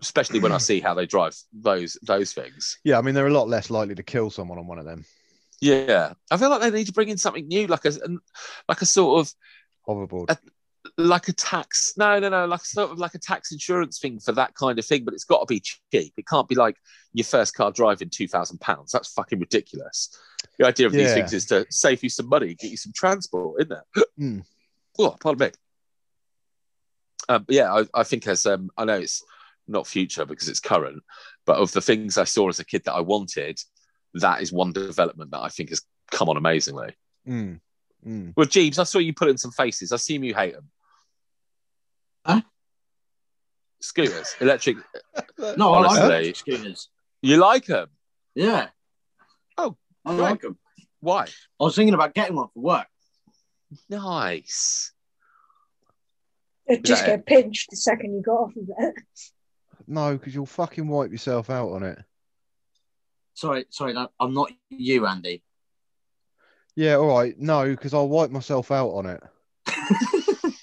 [0.02, 2.78] especially when I see how they drive those those things.
[2.84, 2.98] yeah.
[2.98, 5.06] I mean, they're a lot less likely to kill someone on one of them.
[5.60, 7.94] Yeah, I feel like they need to bring in something new, like a
[8.70, 9.34] like a sort of
[9.88, 10.30] Hoverboard.
[10.30, 10.36] Uh,
[10.98, 11.94] like a tax.
[11.98, 14.86] No, no, no, like sort of like a tax insurance thing for that kind of
[14.86, 15.06] thing.
[15.06, 16.14] But it's got to be cheap.
[16.18, 16.78] It can't be like
[17.14, 18.92] your first car driving two thousand pounds.
[18.92, 20.10] That's fucking ridiculous.
[20.58, 23.62] The idea of these things is to save you some money, get you some transport,
[23.62, 24.06] isn't it?
[24.20, 24.44] Mm.
[25.00, 25.52] Oh, pardon me.
[27.30, 29.24] Um, yeah, I, I think as um, I know it's
[29.68, 31.04] not future because it's current,
[31.46, 33.60] but of the things I saw as a kid that I wanted,
[34.14, 36.96] that is one development that I think has come on amazingly.
[37.28, 37.60] Mm.
[38.06, 38.34] Mm.
[38.38, 39.92] Well, Jeeves, I saw you put in some faces.
[39.92, 40.70] I assume you hate them.
[42.26, 42.42] Huh?
[43.82, 44.78] Scooters, electric.
[45.58, 46.06] No, I like Honestly.
[46.08, 46.90] electric scooters.
[47.22, 47.90] You like them?
[48.36, 48.68] Yeah.
[49.58, 50.22] Oh, I great.
[50.24, 50.58] like them.
[51.00, 51.24] Why?
[51.24, 52.88] I was thinking about getting one for work.
[53.90, 54.92] Nice.
[56.68, 57.18] It'd just Yeah.
[57.18, 58.96] get pinched the second you got off of it.
[59.88, 62.00] No, because you'll fucking wipe yourself out on it.
[63.36, 65.44] Sorry, sorry, no, I'm not you, Andy.
[66.76, 67.38] Yeah, all right.
[67.40, 69.24] No, because I'll wipe myself out on it.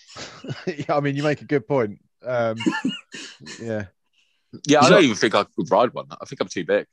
[0.88, 2.00] yeah, I mean, you make a good point.
[2.27, 2.57] Um,
[3.61, 3.87] yeah,
[4.66, 6.07] Yeah, I don't even think I could ride one.
[6.11, 6.87] I think I'm too big.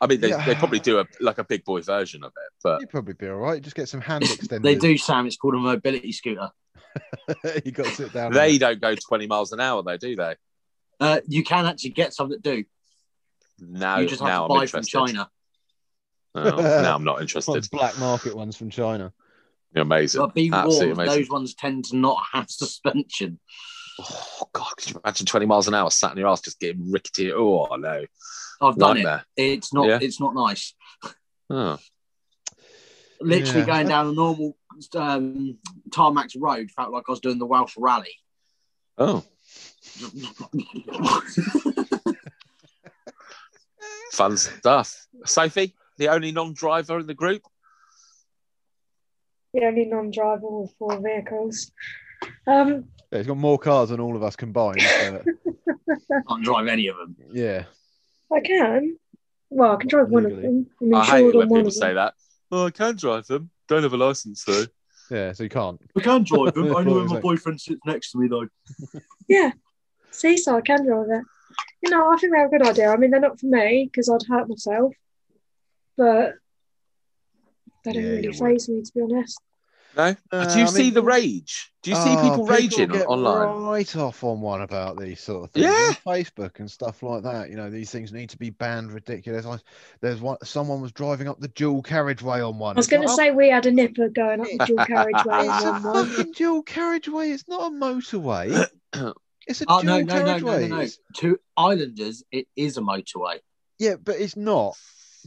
[0.00, 0.44] I mean, they, Yeah.
[0.44, 3.28] they probably do a like a big boy version of it, but you'd probably be
[3.28, 3.62] all right.
[3.62, 4.62] Just get some hand extenders.
[4.62, 5.26] they do, Sam.
[5.26, 6.50] It's called a mobility scooter.
[7.64, 8.32] you got to sit down.
[8.32, 10.34] they don't go 20 miles an hour, though, do they?
[11.00, 12.64] Uh, you can actually get some that do.
[13.60, 15.14] Now, you just have now to I'm buy from interested.
[15.14, 15.30] China.
[16.34, 17.68] Oh, now I'm not interested.
[17.70, 19.12] black market ones from China.
[19.74, 20.20] You're amazing.
[20.20, 21.20] But be Absolutely warned, amazing.
[21.22, 23.38] those ones tend to not have suspension.
[24.00, 26.90] Oh, God, could you imagine 20 miles an hour sat in your ass just getting
[26.90, 27.32] rickety?
[27.32, 28.04] Oh, no.
[28.60, 29.24] I've done Nightmare.
[29.36, 29.42] it.
[29.42, 29.86] It's not.
[29.88, 29.98] Yeah.
[30.00, 30.74] It's not nice.
[31.50, 31.78] Oh.
[33.20, 33.66] Literally Yeah.
[33.66, 34.56] going down a normal
[34.96, 35.58] um,
[35.92, 38.14] tarmac road felt like I was doing the Welsh Rally.
[38.98, 39.24] oh,
[44.12, 45.06] fun stuff.
[45.24, 47.42] Sophie, the only non driver in the group?
[49.54, 51.70] The only non-driver with four vehicles.
[52.46, 54.80] Um, Yeah, he's got more cars than all of us combined.
[54.80, 55.24] But
[56.28, 57.16] Can't drive any of them.
[57.32, 57.64] yeah,
[58.32, 58.96] I can.
[59.50, 60.66] Well, I can drive one of them.
[60.80, 62.14] I'm I hate it when people say that.
[62.50, 63.50] Oh, I can drive them.
[63.68, 64.64] Don't have a license, though.
[65.10, 65.80] Yeah, so you can't.
[65.96, 66.66] I can drive them.
[66.74, 68.48] only when my boyfriend sits next to me, though.
[69.28, 69.52] Yeah.
[70.10, 71.24] See, so I can drive it.
[71.82, 72.90] You know, I think they're a good idea.
[72.90, 74.92] I mean, they're not for me because I'd hurt myself,
[75.96, 76.34] but
[77.84, 79.40] they don't Yeah, really you phase me, to be honest.
[79.94, 80.16] No.
[80.30, 81.70] Uh, Do you I see mean- the rage?
[81.82, 83.62] Do you see Oh, people raging get online?
[83.64, 85.64] Right off on one about these sort of things.
[85.66, 85.92] Yeah.
[86.06, 87.50] on Facebook and stuff like that.
[87.50, 88.90] You know, these things need to be banned.
[88.92, 89.44] Ridiculous.
[89.44, 89.58] I,
[90.00, 90.38] there's one.
[90.44, 92.76] Someone was driving up the dual carriageway on one.
[92.76, 95.46] I was going to like, say we had a nipper going up the dual carriageway.
[95.46, 96.06] it's in a one one.
[96.08, 97.30] fucking dual carriageway.
[97.30, 98.66] It's not a motorway.
[99.48, 100.68] It's a Oh, dual no, no, no, no, carriageway.
[100.68, 100.88] no, no.
[101.16, 103.40] To Islanders, it is a motorway.
[103.78, 104.76] Yeah, but it's not.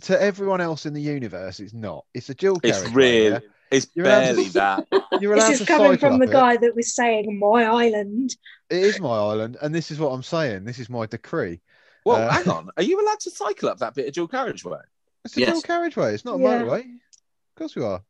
[0.02, 2.06] To everyone else in the universe, it's not.
[2.14, 2.94] It's a dual It's carriageway.
[2.96, 3.40] really, yeah?
[3.72, 4.88] it's You're allowed to- barely that.
[5.22, 6.34] You're allowed This is coming from the up it.
[6.34, 8.36] guy that was saying my island.
[8.70, 10.66] It is my island, and this is what I'm saying.
[10.66, 11.62] This is my decree.
[12.06, 12.70] Well, Uh, hang on.
[12.78, 14.80] Are you allowed to cycle up that bit of dual carriageway?
[15.24, 15.50] It's a Yes.
[15.52, 16.14] dual carriageway.
[16.14, 16.62] It's not a Yeah.
[16.62, 16.80] motorway.
[16.82, 18.04] Of course you are.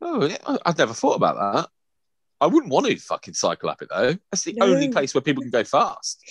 [0.00, 0.38] Oh, yeah.
[0.46, 1.68] I- I'd never thought about that.
[2.40, 4.16] I wouldn't want to fucking cycle up it though.
[4.30, 4.66] That's the No.
[4.66, 6.24] only place where people can go fast.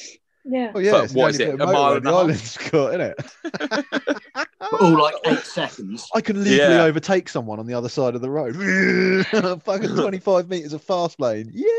[0.45, 0.71] Yeah.
[0.71, 2.13] Well, yeah, But it's the what only is it, a mile motorway and the a
[2.13, 2.21] half?
[2.21, 4.25] island's got, isn't it?
[4.59, 6.07] But all like eight seconds.
[6.15, 6.83] I can legally Yeah.
[6.83, 8.55] overtake someone on the other side of the road.
[9.63, 11.51] Fucking 25 meters of fast lane.
[11.53, 11.69] Yeah.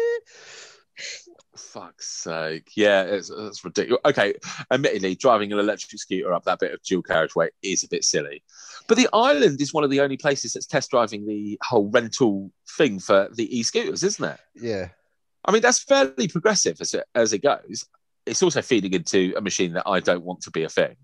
[1.57, 2.71] Fuck's sake.
[2.77, 4.01] Yeah, it's, it's ridiculous.
[4.05, 4.35] Okay,
[4.71, 8.43] admittedly, driving an electric scooter up that bit of dual carriageway is a bit silly.
[8.89, 12.51] But the island is one of the only places that's test driving the whole rental
[12.77, 14.39] thing for the e scooters, isn't it?
[14.55, 14.89] Yeah.
[15.45, 17.87] I mean, that's fairly progressive as it, as it goes.
[18.31, 20.95] It's also feeding into a machine that I don't want to be a thing.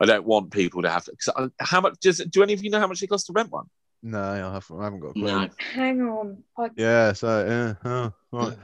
[0.00, 1.12] I don't want people to have to.
[1.12, 3.32] 'cause I- how much does do any of you know how much it costs to
[3.32, 3.66] rent one?
[4.02, 5.22] No, I haven't, I haven't got a clue.
[5.22, 5.48] No.
[5.58, 6.42] Hang on.
[6.58, 7.90] I, Yeah, so, yeah.
[7.90, 8.56] Oh, right.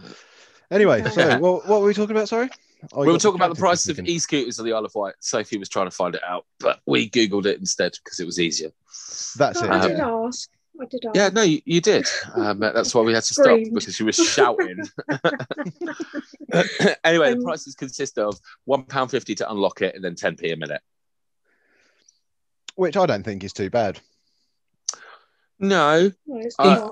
[0.70, 1.38] Anyway, so Yeah.
[1.38, 2.28] what, what were we talking about?
[2.28, 2.50] Sorry?
[2.94, 4.08] I we were talking about the distracted price of second.
[4.08, 5.14] e-scooters on the Isle of Wight.
[5.20, 8.38] Sophie was trying to find it out, but we googled it instead because it was
[8.40, 8.70] easier.
[9.36, 9.70] That's no, it.
[9.70, 10.08] I Um, did yeah.
[10.26, 10.50] ask.
[10.80, 11.16] I did ask.
[11.16, 12.06] Yeah, no, you, you did.
[12.34, 14.78] Um, that's why we had to stop because she was shouting.
[17.04, 20.36] anyway, the Um, prices consist of one pound fifty to unlock it, and then ten
[20.36, 20.80] p a minute.
[22.74, 24.00] Which I don't think is too bad.
[25.58, 26.90] No, No, Uh.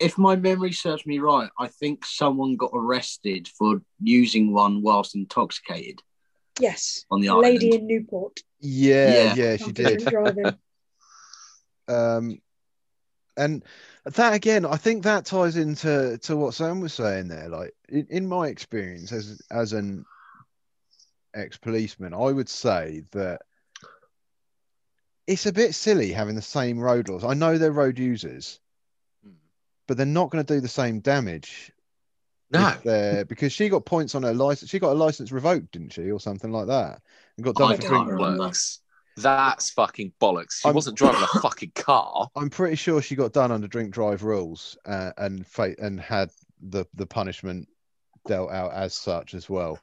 [0.00, 5.14] If my memory serves me right, I think someone got arrested for using one whilst
[5.14, 6.02] intoxicated
[6.58, 7.04] Yes.
[7.08, 7.44] on the A island.
[7.44, 8.40] lady in Newport.
[8.58, 9.56] Yeah, yeah, Yeah.
[9.58, 10.02] she did.
[11.88, 12.40] Um,
[13.36, 13.64] and
[14.04, 17.48] that again, I think that ties into to what Sam was saying there.
[17.48, 20.04] Like in, in my experience as as an
[21.34, 23.42] ex policeman, I would say that
[25.26, 27.24] it's a bit silly having the same road laws.
[27.24, 28.60] I know they're road users,
[29.24, 29.32] hmm.
[29.86, 31.72] but they're not going to do the same damage.
[32.84, 33.24] no.
[33.24, 34.70] because she got points on her license.
[34.70, 37.00] She got a license revoked, didn't she, or something like that,
[37.36, 38.08] and got oh, done I for drinking.
[38.08, 38.52] remember.
[39.16, 39.22] Bollocks.
[39.22, 40.60] That's fucking bollocks.
[40.60, 42.28] She I'm- wasn't driving a fucking car.
[42.36, 46.30] I'm pretty sure she got done under drink drive rules uh, and fa- and had
[46.60, 47.68] the the punishment
[48.26, 49.78] dealt out as such as well.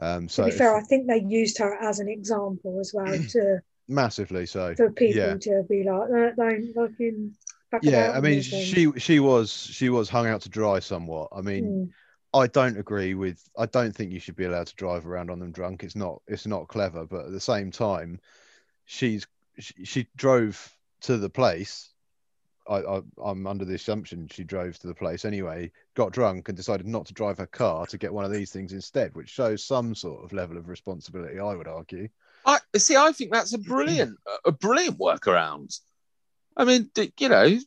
[0.00, 3.06] Um, To so be fair, I think they used her as an example as well
[3.30, 4.74] to massively so.
[4.74, 5.34] for people Yeah.
[5.36, 7.34] to be like, "No, don't fucking.
[7.82, 11.28] Yeah, I mean, she she was she was hung out to dry somewhat.
[11.32, 11.90] I mean, Mm.
[12.32, 13.42] I don't agree with.
[13.58, 15.82] I don't think you should be allowed to drive around on them drunk.
[15.82, 16.22] It's not.
[16.28, 17.04] It's not clever.
[17.06, 18.20] But at the same time,
[18.88, 19.26] she's
[19.58, 20.72] she, she drove
[21.02, 21.92] to the place.
[22.68, 25.70] I, I I'm under the assumption she drove to the place anyway.
[25.94, 28.72] Got drunk and decided not to drive her car to get one of these things
[28.72, 31.38] instead, which shows some sort of level of responsibility.
[31.38, 32.08] I would argue.
[32.44, 32.96] I see.
[32.96, 35.78] I think that's a brilliant, a brilliant workaround.
[36.56, 37.58] I mean, d- you know,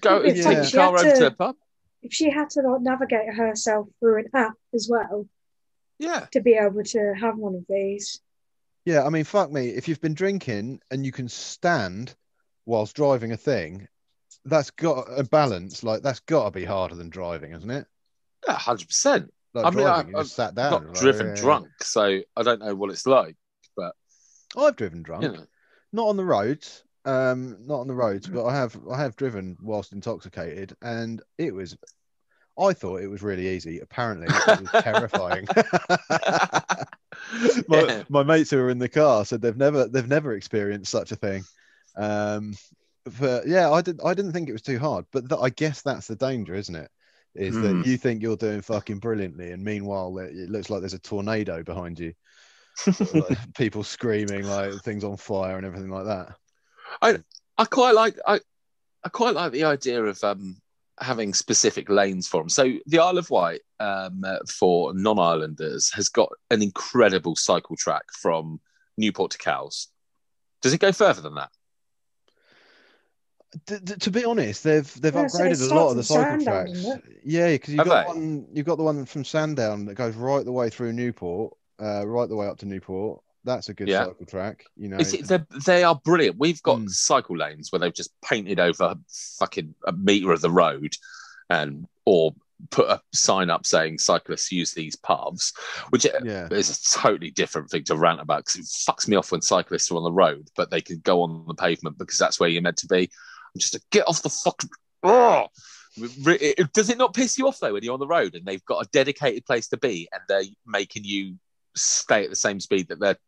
[0.00, 1.56] go It's take like your she car over to to- a pub.
[2.02, 5.28] If she had to like navigate herself through an app as well
[5.98, 8.20] Yeah, to be able to have one of these,
[8.86, 9.68] Yeah, I mean, fuck me.
[9.68, 12.14] If you've been drinking and you can stand
[12.66, 13.88] whilst driving a thing,
[14.44, 15.82] that's got a balance.
[15.82, 17.86] Like that's got to be harder than driving, isn't it?
[18.46, 19.34] yeah, hundred percent.
[19.54, 20.70] Like I mean, driving, I- you just sat down.
[20.70, 21.34] Not like, driven yeah.
[21.34, 23.36] drunk, so I don't know what it's like.
[23.76, 23.92] But
[24.56, 25.46] I've driven drunk, You know,
[25.92, 26.84] not on the roads.
[27.04, 31.52] Um, not on the roads, but I have I have driven whilst intoxicated, and it
[31.52, 31.76] was.
[32.58, 33.80] I thought it was really easy.
[33.80, 35.46] Apparently, it was terrifying.
[37.68, 38.02] my, Yeah.
[38.08, 41.16] my mates who were in the car said they've never they've never experienced such a
[41.16, 41.44] thing.
[41.96, 42.54] Um,
[43.20, 45.82] but yeah, I did I didn't think it was too hard, but th- I guess
[45.82, 46.90] that's the danger, isn't it?
[47.34, 47.60] Is Hmm.
[47.60, 50.98] that you think you're doing fucking brilliantly, and meanwhile it, it looks like there's a
[50.98, 52.14] tornado behind you,
[53.12, 56.34] like people screaming like things on fire and everything like that.
[57.02, 57.18] I
[57.58, 58.40] I quite like I,
[59.04, 60.56] I quite like the idea of um,
[60.98, 62.48] having specific lanes for them.
[62.48, 68.04] So the Isle of Wight um, uh, for non-islanders has got an incredible cycle track
[68.12, 68.60] from
[68.96, 69.88] Newport to Cowes.
[70.62, 71.50] Does it go further than that?
[73.66, 76.44] t- t- to be honest, they've they've Yeah, so upgraded a lot of the cycle
[76.44, 76.86] Sandown, tracks.
[77.24, 78.14] Yeah, because you've Have got they?
[78.14, 80.70] you've got the one, you've got the one from Sandown that goes right the way
[80.70, 83.22] through Newport, uh, right the way up to Newport.
[83.46, 84.04] That's a good Yeah.
[84.06, 84.64] cycle track.
[84.76, 86.36] You know, they're, they are brilliant.
[86.38, 86.90] We've got Mm.
[86.90, 88.96] cycle lanes where they've just painted over
[89.38, 90.92] fucking a meter of the road,
[91.48, 92.34] and or
[92.70, 95.52] put a sign up saying cyclists use these paths,
[95.90, 99.30] which yeah, is a totally different thing to rant about because it fucks me off
[99.30, 102.40] when cyclists are on the road, but they can go on the pavement because that's
[102.40, 103.02] where you're meant to be.
[103.54, 104.70] I'm just like, get off the fucking.
[105.02, 105.46] Oh!
[106.74, 108.84] Does it not piss you off though when you're on the road and they've got
[108.84, 111.36] a dedicated place to be and they're making you
[111.74, 113.18] stay at the same speed that they're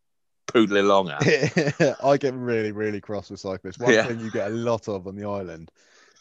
[0.53, 1.27] poodling along at?
[2.01, 3.79] I get really, really cross with cyclists.
[3.79, 3.99] One Yeah.
[3.99, 5.71] thing you get a lot of on the island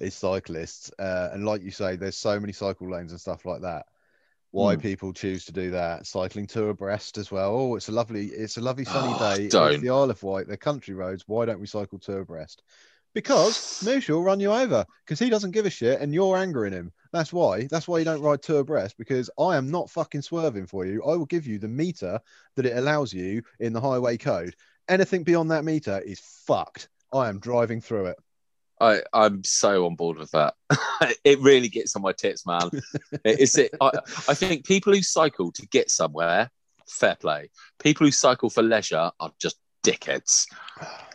[0.01, 3.63] is cyclists, uh, and like you say, there's so many cycle lanes and stuff like
[3.63, 3.87] that.
[4.53, 4.81] Why Hmm.
[4.81, 6.07] people choose to do that?
[6.07, 7.55] Cycling two abreast as well.
[7.55, 9.47] Oh, it's a lovely, it's a lovely sunny Oh, day.
[9.51, 9.69] don't.
[9.69, 10.49] It's the Isle of Wight.
[10.49, 11.25] They're country roads.
[11.29, 12.63] Why don't we cycle two abreast?
[13.19, 16.73] Because Moosh will run you over because he doesn't give a shit and you're angering
[16.73, 16.93] him.
[17.13, 17.67] That's why.
[17.69, 21.03] That's why you don't ride two abreast because I am not fucking swerving for you.
[21.03, 22.21] I will give you the meter
[22.55, 24.55] that it allows you in the highway code.
[24.89, 26.89] Anything beyond that meter is fucked.
[27.13, 28.19] I am driving through it.
[28.81, 30.55] I, I'm so on board with that.
[31.25, 32.71] it really gets on my tits, man.
[33.25, 33.75] Is it?
[33.81, 33.91] I,
[34.29, 36.53] I think people who cycle to get somewhere,
[36.87, 37.51] fair play.
[37.81, 40.47] People who cycle for leisure are just dickheads.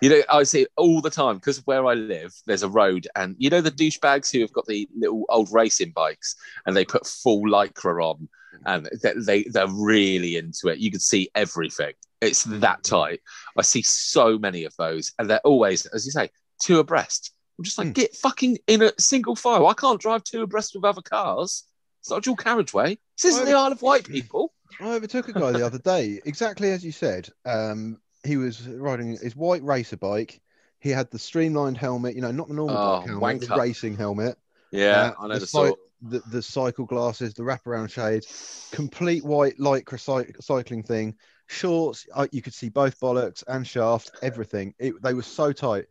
[0.01, 3.07] You know, I see it all the time because where I live, there's a road,
[3.16, 6.36] and you know the douchebags who have got the little old racing bikes
[6.66, 8.28] and they put full lycra on,
[8.66, 10.80] and they, they they're really into it.
[10.80, 11.93] You can see everything.
[12.22, 13.20] It's that tight.
[13.57, 16.30] I see so many of those, and they're always, as you say,
[16.61, 17.32] two abreast.
[17.57, 17.93] I'm just like, Hmm.
[17.93, 19.68] get fucking in a single file.
[19.68, 21.66] I can't drive two abreast with other cars.
[22.01, 22.97] It's not a dual carriageway.
[23.22, 24.53] This isn't the Isle of Wight, people.
[24.82, 27.30] I overtook a guy the other day, exactly as you said.
[27.45, 30.41] Um, he was riding his white racer bike.
[30.80, 33.95] He had the streamlined helmet, you know, not the normal Oh, bike helmet, the racing
[33.95, 34.38] helmet.
[34.71, 35.80] Yeah, Uh, I know the the sort.
[36.01, 38.26] the, the cycle glasses, the wraparound shade,
[38.71, 41.15] complete white lycra cy- cycling thing,
[41.47, 42.05] shorts.
[42.13, 44.74] Uh, you could see both bollocks and shaft, everything.
[44.80, 45.86] It, they were so tight,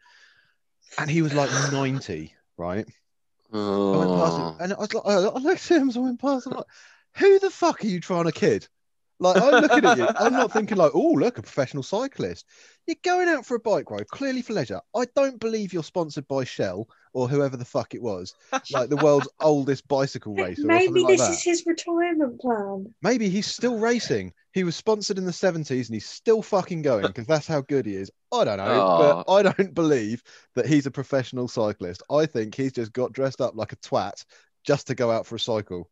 [0.98, 2.86] and he was like ninety, right?
[3.52, 4.56] I went past him, Oh.
[4.60, 6.46] and I was like, I looked at him as I went past.
[6.46, 6.66] I'm like,
[7.16, 8.68] who the fuck are you trying to kid?
[9.22, 10.08] Like, I'm looking at you.
[10.16, 12.44] I'm not thinking like, oh, look, a professional cyclist.
[12.86, 14.80] You're going out for a bike ride, clearly for leisure.
[14.96, 18.34] I don't believe you're sponsored by Shell or whoever the fuck it was,
[18.72, 21.32] like the world's oldest bicycle racer or Maybe something like this that.
[21.32, 22.92] is his retirement plan.
[23.02, 24.32] Maybe he's still racing.
[24.52, 27.86] He was sponsored in the 70s and he's still fucking going because that's how good
[27.86, 28.10] he is.
[28.32, 30.22] I don't know, but I don't believe
[30.56, 32.02] that he's a professional cyclist.
[32.10, 34.24] I think he's just got dressed up like a twat
[34.64, 35.90] just to go out for a cycle.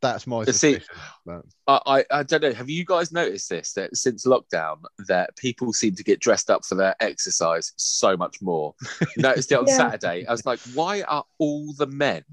[0.00, 0.78] That's my You see,
[1.24, 2.52] but- I, I, I don't know.
[2.52, 3.72] Have you guys noticed this?
[3.72, 4.78] That since lockdown,
[5.08, 8.74] that people seem to get dressed up for their exercise so much more.
[9.00, 9.76] You noticed it on Yeah.
[9.76, 10.26] Saturday.
[10.26, 12.24] I was like, why are all the men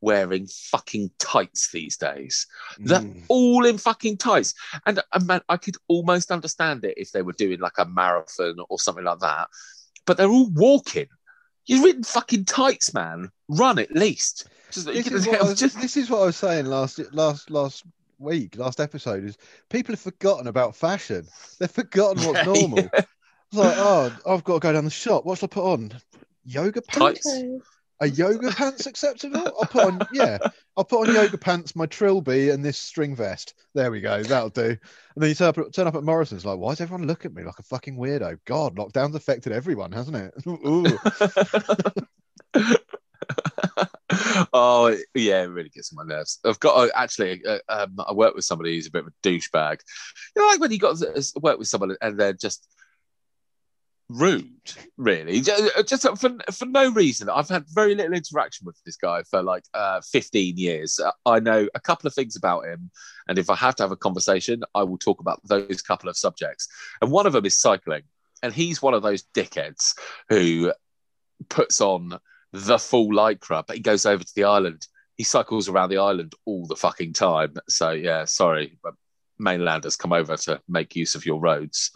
[0.00, 2.46] wearing fucking tights these days?
[2.78, 3.24] They're Mm.
[3.28, 4.52] all in fucking tights.
[4.86, 8.56] And uh, man, I could almost understand it if they were doing like a marathon
[8.68, 9.48] or something like that.
[10.06, 11.06] But they're all walking.
[11.66, 13.30] You're in fucking tights, man.
[13.48, 14.48] Run at least.
[14.70, 17.50] Just, This is, what I was, just this is what I was saying last last
[17.50, 17.84] last
[18.18, 19.36] week, last episode is
[19.68, 21.26] people have forgotten about fashion.
[21.58, 22.78] They've forgotten what's normal.
[22.78, 22.88] Yeah.
[22.94, 25.26] It's like, oh, I've got to go down the shop.
[25.26, 25.92] What shall I put on?
[26.44, 27.22] Yoga pants?
[27.22, 27.44] Tights.
[28.02, 29.46] Are yoga pants acceptable?
[29.46, 30.38] I'll put on, yeah,
[30.76, 33.54] I'll put on yoga pants, my trilby, and this string vest.
[33.74, 34.70] There we go, that'll do.
[34.70, 34.78] And
[35.14, 37.44] then you turn up, turn up at Morrison's, like, why does everyone look at me
[37.44, 38.40] like a fucking weirdo?
[38.44, 40.34] God, lockdown's affected everyone, hasn't it?
[44.52, 46.38] Oh yeah, it really gets on my nerves.
[46.44, 47.40] I've got to, actually.
[47.46, 49.78] Uh, um, I work with somebody who's a bit of a douchebag.
[50.34, 52.66] You know, like when you got to work with someone and they're just
[54.12, 57.28] rude, really, just, just for for no reason.
[57.28, 61.00] I've had very little interaction with this guy for like uh, fifteen years.
[61.00, 62.90] Uh, I know a couple of things about him,
[63.28, 66.16] and if I have to have a conversation, I will talk about those couple of
[66.16, 66.68] subjects.
[67.00, 68.02] And one of them is cycling,
[68.42, 69.94] and he's one of those dickheads
[70.28, 70.72] who
[71.48, 72.18] puts on
[72.52, 74.86] the full lycra, but he goes over to the island.
[75.16, 77.54] He cycles around the island all the fucking time.
[77.68, 78.78] So yeah, sorry,
[79.38, 81.90] mainlanders come over to make use of your roads.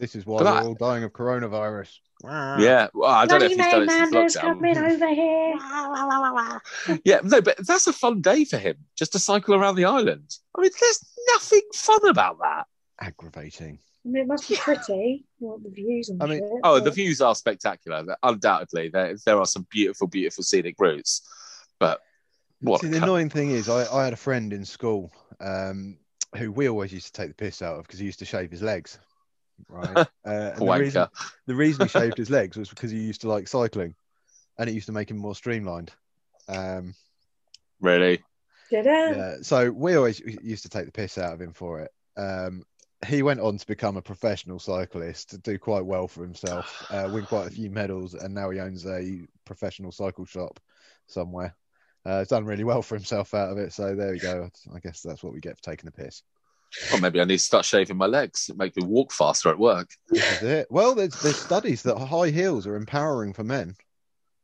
[0.00, 1.98] This is why But we're that- all dying of coronavirus.
[2.24, 7.00] Yeah, well, I don't know if bloody he's done it mainlanders since coming over here.
[7.04, 10.30] Yeah, no, but that's a fun day for him just to cycle around the island.
[10.56, 12.66] I mean, there's nothing fun about that.
[13.00, 13.78] Aggravating.
[14.04, 15.24] I mean, it must be pretty.
[15.38, 18.04] What the views and I mean- shit, Oh, but- the views are spectacular.
[18.22, 21.22] Undoubtedly, there there are some beautiful, beautiful scenic routes.
[21.78, 22.00] But
[22.60, 22.80] what?
[22.82, 23.02] See, the cunt.
[23.04, 25.96] annoying thing is, I, I had a friend in school um,
[26.36, 28.50] who we always used to take the piss out of because he used to shave
[28.50, 28.98] his legs.
[29.68, 30.06] Right.
[30.24, 31.06] Uh, and the, reason,
[31.46, 33.94] the reason he shaved his legs was because he used to like cycling.
[34.58, 35.90] and it used to make him more streamlined.
[36.48, 36.94] Um,
[37.80, 38.22] Really?
[38.70, 39.16] Did it?
[39.16, 41.90] yeah, so we always used to take the piss out of him for it.
[42.16, 42.62] Um,
[43.06, 47.24] he went on to become a professional cyclist, do quite well for himself, uh, win
[47.24, 50.60] quite a few medals, and now he owns a professional cycle shop
[51.06, 51.56] somewhere.
[52.04, 53.72] Uh, he's done really well for himself out of it.
[53.72, 54.50] So there we go.
[54.74, 56.22] I guess that's what we get for taking the piss.
[56.90, 58.50] Well, maybe I need to start shaving my legs.
[58.56, 59.90] Make me walk faster at work.
[60.08, 60.66] This is it.
[60.70, 63.74] Well, there's there's studies that high heels are empowering for men.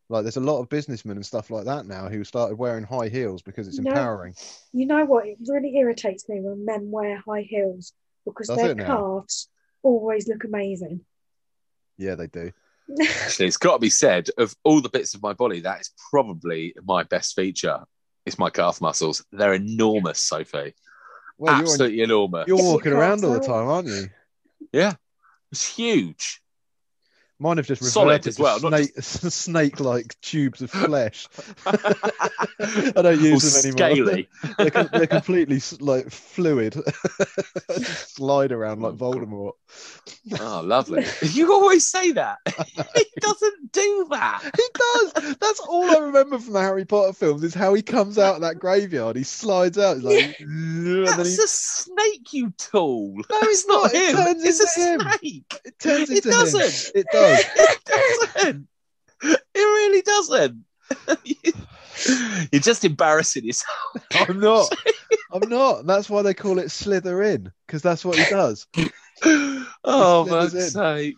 [0.08, 3.08] Like there's a lot of businessmen and stuff like that now who started wearing high
[3.08, 3.90] heels because it's No.
[3.90, 4.34] empowering.
[4.72, 5.26] You know what?
[5.26, 7.92] It really irritates me when men wear high heels
[8.24, 8.84] because Does their it now?
[8.86, 9.48] calves
[9.82, 11.00] always look amazing.
[11.98, 12.52] Yeah, they do.
[13.00, 15.90] Actually, it's got to be said of all the bits of my body, that is
[16.10, 17.80] probably my best feature.
[18.24, 19.24] It's my calf muscles.
[19.32, 20.74] They're enormous, Sophie.
[21.38, 22.48] Well, you're, Absolutely enormous.
[22.48, 24.08] you're walking around all the time, aren't you?
[24.72, 24.94] Yeah,
[25.52, 26.40] it's huge.
[27.38, 31.28] Mine have just Solid reverted as well, snake, snake-like tubes of flesh.
[31.66, 34.22] I don't use them anymore.
[34.58, 36.76] they're, com- they're completely like fluid.
[37.70, 39.52] Slide around like Voldemort.
[40.40, 41.04] Oh, lovely.
[41.22, 42.38] You always say that.
[42.94, 44.42] he doesn't do that.
[44.42, 45.36] He does.
[45.38, 48.40] That's all I remember from the Harry Potter films is how he comes out of
[48.42, 49.16] that graveyard.
[49.16, 49.96] He slides out.
[49.96, 53.14] He's like, and then That's he a snake, you tool.
[53.16, 53.94] No, it's not not.
[53.94, 54.16] It him.
[54.16, 55.00] turns It's a him.
[55.00, 55.60] snake.
[55.64, 56.32] it turns into him.
[56.32, 56.92] doesn't.
[56.94, 57.25] It does.
[57.88, 58.68] It doesn't.
[59.22, 60.64] It really doesn't.
[62.52, 63.76] You're just embarrassing yourself.
[64.14, 64.72] I'm not.
[65.32, 65.86] I'm not.
[65.86, 68.66] That's why they call it Slytherin because that's what he does.
[69.84, 71.16] oh, It for slithers sake.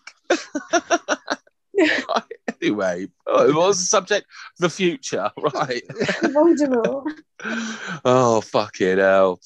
[2.62, 4.26] anyway, oh, what was the subject?
[4.58, 5.82] The future, right?
[5.88, 7.12] Voldemort.
[8.04, 9.40] oh, fucking hell.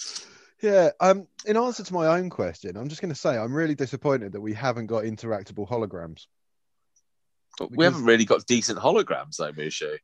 [0.60, 0.90] Yeah.
[1.00, 1.26] Um.
[1.44, 4.40] In answer to my own question, I'm just going to say I'm really disappointed that
[4.40, 6.26] we haven't got interactable holograms.
[7.70, 9.98] We Because- haven't really got decent holograms, though, Mushu.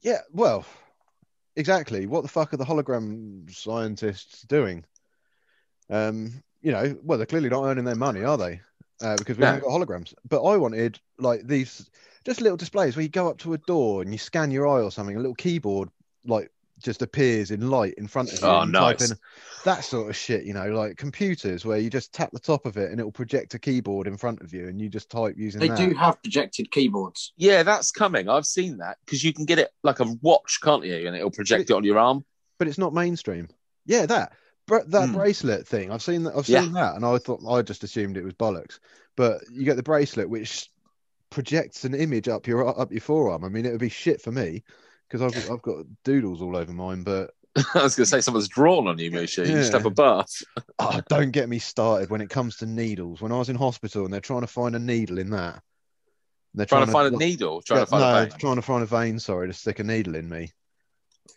[0.00, 0.20] Yeah.
[0.32, 0.64] Well,
[1.56, 2.06] exactly.
[2.06, 4.84] What the fuck are the hologram scientists doing?
[5.90, 6.42] Um.
[6.64, 8.60] You know, well, they're clearly not earning their money, are they?
[9.00, 9.46] Uh, because we No.
[9.48, 10.14] haven't got holograms.
[10.28, 11.90] But I wanted like these
[12.24, 14.80] just little displays where you go up to a door and you scan your eye
[14.80, 15.16] or something.
[15.16, 15.88] A little keyboard
[16.24, 18.46] like just appears in light in front of you.
[18.46, 19.10] Oh, and you type nice.
[19.10, 19.16] in
[19.64, 22.76] that sort of shit, you know, like computers where you just tap the top of
[22.76, 25.34] it and it will project a keyboard in front of you and you just type
[25.38, 25.76] using They that.
[25.76, 27.32] do have projected keyboards.
[27.36, 28.28] Yeah, that's coming.
[28.28, 31.06] I've seen that because you can get it like a watch, can't you?
[31.06, 32.24] And it'll project it on your arm.
[32.58, 33.48] but it's not mainstream.
[33.86, 34.32] Yeah, that
[34.68, 35.14] Bra- that Hmm.
[35.16, 35.90] bracelet thing.
[35.90, 36.36] I've seen that.
[36.36, 36.60] I've Yeah.
[36.62, 38.78] seen that, and I thought I just assumed it was bollocks.
[39.16, 40.70] But you get the bracelet which
[41.30, 43.42] projects an image up your up your forearm.
[43.44, 44.62] I mean, it would be shit for me
[45.12, 47.02] because I've got, I've got doodles all over mine.
[47.02, 47.32] But
[47.74, 49.46] I was going to say someone's drawn on you, Mushu.
[49.46, 49.78] You just Yeah.
[49.78, 50.42] have a bath.
[50.78, 53.20] oh, don't get me started when it comes to needles.
[53.20, 55.62] When I was in hospital and they're trying to find a needle in that,
[56.54, 57.60] they're Trying to find a needle.
[57.62, 58.38] Trying to find no, a vein.
[58.38, 59.18] trying to find a vein.
[59.18, 60.50] Sorry, to stick a needle in me.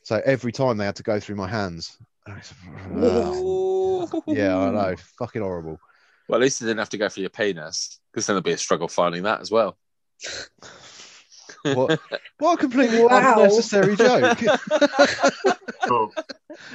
[0.03, 1.97] So every time they had to go through my hands.
[2.27, 2.41] Yeah,
[4.57, 4.95] I know.
[5.19, 5.79] Fucking horrible.
[6.27, 8.51] Well, at least you didn't have to go for your penis because then there'll be
[8.51, 9.77] a struggle finding that as well.
[11.73, 11.99] What,
[12.39, 13.35] what a completely Wow.
[13.37, 14.39] unnecessary joke.
[15.87, 16.11] Oh,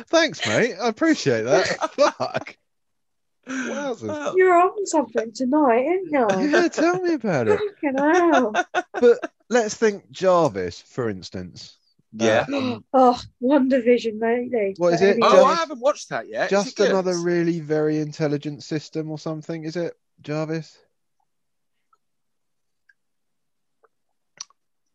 [0.09, 0.75] Thanks, mate.
[0.81, 1.67] I appreciate that.
[1.93, 2.57] Fuck.
[3.49, 4.35] Wowzers.
[4.37, 6.49] You're on something tonight, aren't you?
[6.51, 7.59] Yeah, tell me about it.
[7.83, 8.53] Fucking hell.
[8.93, 9.19] But
[9.49, 11.77] let's think Jarvis, for instance.
[12.13, 12.47] yeah.
[12.53, 14.75] Um, Oh, WandaVision lately.
[14.79, 15.11] What is it?
[15.17, 15.29] anyway.
[15.31, 16.51] oh, I haven't watched that yet.
[16.51, 20.79] Just another really very intelligent system or something, is it, Jarvis?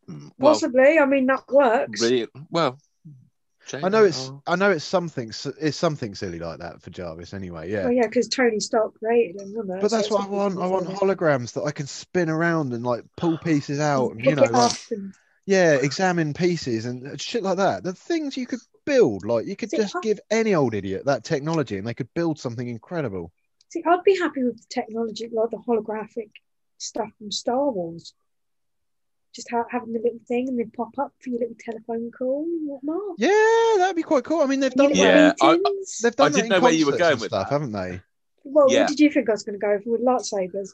[0.08, 0.98] Well, Possibly.
[0.98, 2.00] I mean, that works.
[2.02, 2.78] really, well.
[3.74, 4.42] I know it's Oh.
[4.46, 7.70] I know it's something it's something silly like that for Jarvis anyway.
[7.70, 7.84] Yeah.
[7.84, 9.80] Well, yeah, because Tony Stark created him, wasn't it?
[9.82, 10.58] But that's So what I want.
[10.60, 14.36] I want holograms that I can spin around and like pull pieces out and you
[14.36, 15.12] know like and
[15.46, 17.82] Yeah, examine pieces and shit like that.
[17.82, 21.06] The things you could build, like you could See, just I- give any old idiot
[21.06, 23.32] that technology and they could build something incredible.
[23.70, 26.30] see, I'd be happy with the technology, like the holographic
[26.78, 28.14] stuff from Star Wars.
[29.36, 32.44] Just ha- having the little thing and they pop up for your little telephone call
[32.44, 33.16] and whatnot.
[33.18, 34.40] Yeah, that'd be quite cool.
[34.40, 35.36] I mean, they've done Yeah, that.
[35.42, 35.98] I- meetings.
[35.98, 37.54] They've done I didn't know where you were going with stuff, that.
[37.54, 38.00] haven't they?
[38.44, 38.80] Well, Yeah.
[38.80, 40.70] what did you think I was going to go for with lightsabers?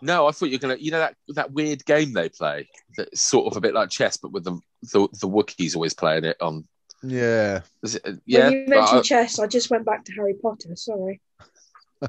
[0.00, 0.76] No, I thought you were gonna.
[0.76, 4.16] You know that that weird game they play, that's sort of a bit like chess,
[4.16, 4.52] but with the
[4.92, 6.66] the, the Wookiees always playing it on.
[7.02, 7.60] Yeah.
[7.82, 10.34] Is it, uh, yeah, When you mentioned I- chess, I just went back to Harry
[10.34, 10.76] Potter.
[10.76, 11.20] Sorry.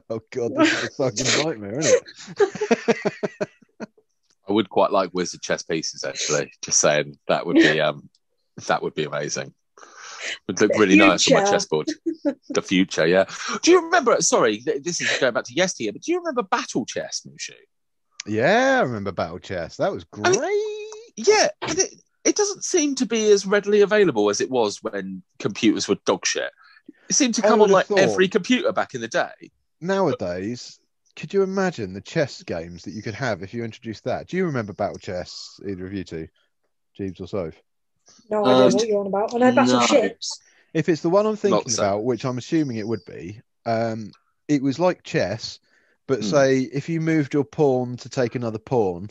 [0.09, 2.03] Oh god, this is a fucking nightmare, isn't
[2.39, 3.49] it?
[4.51, 6.03] I would quite like wizard chess pieces.
[6.03, 8.09] Actually, just saying that would be um
[8.67, 9.53] that would be amazing.
[10.47, 11.87] Would look The really nice on my chessboard.
[12.49, 13.25] the future, yeah.
[13.63, 14.21] Do you remember?
[14.21, 17.55] Sorry, this is going back to yesteryear, but do you remember Battle Chess, Mushu?
[18.27, 19.77] Yeah, I remember Battle Chess.
[19.77, 20.37] That was great.
[21.15, 21.95] Yeah, and it,
[22.25, 26.25] it doesn't seem to be as readily available as it was when computers were dog
[26.25, 26.51] shit.
[27.09, 29.51] It seemed to come on like thought- every computer back in the day.
[29.79, 30.79] Nowadays,
[31.15, 34.27] could you imagine the chess games that you could have if you introduced that?
[34.27, 36.27] Do you remember Battle Chess, either of you two,
[36.95, 37.61] Jeeves or Soph?
[38.29, 39.33] No idea Um, know what you're on about.
[39.35, 40.39] I know battleships.
[40.73, 41.83] If it's the one I'm thinking so.
[41.83, 44.11] about, which I'm assuming it would be, um,
[44.47, 45.59] it was like chess,
[46.07, 46.25] but Hmm.
[46.25, 49.07] say if you moved your pawn to take another pawn,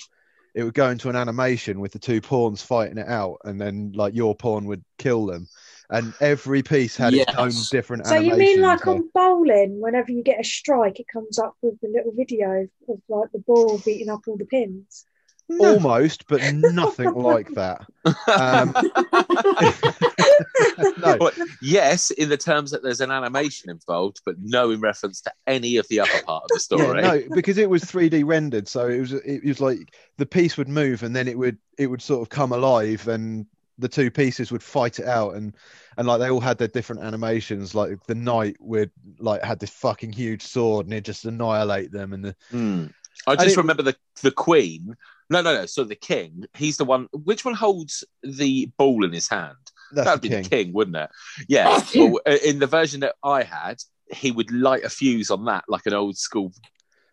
[0.55, 3.93] it would go into an animation with the two pawns fighting it out, and then
[3.95, 5.47] like your pawn would kill them,
[5.91, 8.07] and every piece had its own different.
[8.07, 11.55] So you mean like animation, on bowling, whenever you get a strike, it comes up
[11.63, 15.05] with the little video of like the ball beating up all the pins.
[15.51, 17.85] so almost, but nothing like that.
[18.29, 18.73] Um,
[20.99, 25.21] no, Well, yes, in the terms that there's an animation involved, but no in reference
[25.23, 27.01] to any of the other part of the story.
[27.01, 30.57] Yeah, no, because it was 3D rendered, so it was it was like the piece
[30.57, 33.47] would move and then it would it would sort of come alive and
[33.81, 35.55] the two pieces would fight it out and
[35.97, 37.75] and like they all had their different animations.
[37.75, 42.13] Like the knight would like had this fucking huge sword and it just annihilate them
[42.13, 42.87] and the Hmm.
[43.27, 44.97] I And just it- remember the the queen.
[45.29, 45.67] No, no, no.
[45.67, 47.09] So the king, he's the one.
[47.13, 49.57] Which one holds the ball in his hand?
[49.93, 50.43] That'd the be king.
[50.43, 51.11] the king, wouldn't it?
[51.49, 51.81] Yeah.
[51.95, 53.77] well, uh, in the version that I had,
[54.13, 56.53] he would light a fuse on that like an old school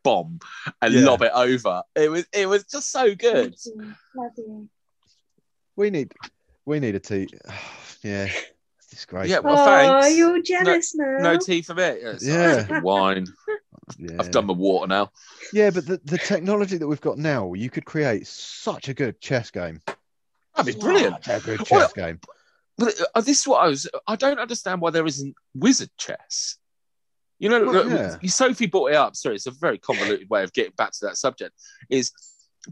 [0.04, 0.40] bomb
[0.82, 1.06] and Yeah.
[1.06, 1.84] lob it over.
[1.96, 3.54] It was it was just so good.
[5.76, 6.14] We need
[6.68, 7.28] we need a tea.
[8.04, 8.28] yeah,
[8.92, 9.30] it's great.
[9.30, 9.40] Yeah.
[9.40, 10.18] Well, oh, thanks.
[10.18, 11.18] you're jealous now.
[11.20, 11.84] No tea for me.
[12.02, 12.68] Yeah, Yeah.
[12.68, 13.26] sorry, wine.
[13.98, 14.18] yeah.
[14.20, 15.12] I've done my water now.
[15.54, 19.20] Yeah, but the, the technology that we've got now, you could create such a good
[19.22, 19.82] chess game.
[20.56, 21.24] That'd be brilliant.
[21.24, 22.20] Such a good chess Well, game.
[22.78, 23.90] But uh, this is what I was.
[24.06, 26.58] I don't understand why there isn't wizard chess.
[27.40, 27.90] You know, Well, look,
[28.22, 28.30] yeah.
[28.30, 29.16] Sophie brought it up.
[29.16, 31.56] Sorry, it's a very convoluted way of getting back to that subject.
[31.90, 32.12] Is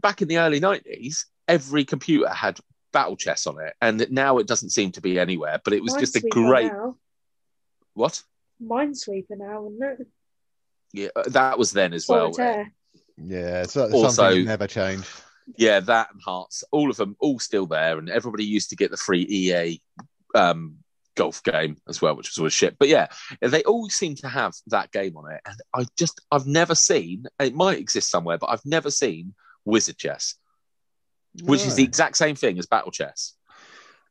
[0.00, 2.58] back in the early nineties, every computer had
[2.96, 5.60] battle chess on it, and now it doesn't seem to be anywhere.
[5.62, 6.96] But it was just a great Now.
[7.92, 8.22] what?
[8.62, 10.06] Minesweeper now, isn't it?
[10.94, 12.32] Yeah, uh, that was then as well.
[12.32, 12.72] Solitaire.
[13.18, 15.06] Yeah, so, Also- something never change.
[15.58, 18.90] Yeah, that and Hearts, all of them, all still there, and everybody used to get
[18.90, 19.80] the free EA
[20.34, 20.78] um,
[21.16, 22.78] golf game as well, which was always shit.
[22.78, 23.08] But yeah,
[23.42, 27.26] they all seem to have that game on it, and I just I've never seen.
[27.38, 29.34] It might exist somewhere, but I've never seen
[29.66, 30.34] Wizard Chess,
[31.44, 33.34] which is the exact same thing as Battle Chess.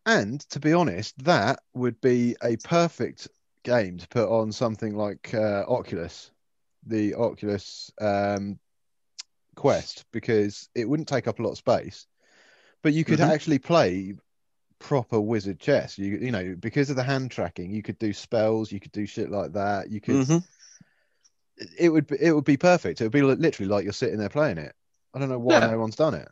[0.06, 3.28] And to be honest, that would be a perfect
[3.64, 6.32] game to put on something like uh, Oculus,
[6.86, 8.60] the Oculus um,
[9.56, 12.06] Quest, because it wouldn't take up a lot of space,
[12.84, 13.30] but you could Mhm.
[13.34, 14.14] actually play
[14.78, 15.98] proper wizard chess.
[15.98, 19.08] You you know because of the hand tracking, you could do spells, you could do
[19.08, 19.90] shit like that.
[19.90, 20.18] You could.
[20.18, 20.44] Mhm.
[21.80, 23.00] It would be, it would be perfect.
[23.00, 24.76] It would be literally like you're sitting there playing it.
[25.14, 25.68] I don't know why Yeah.
[25.68, 26.28] no one's done it.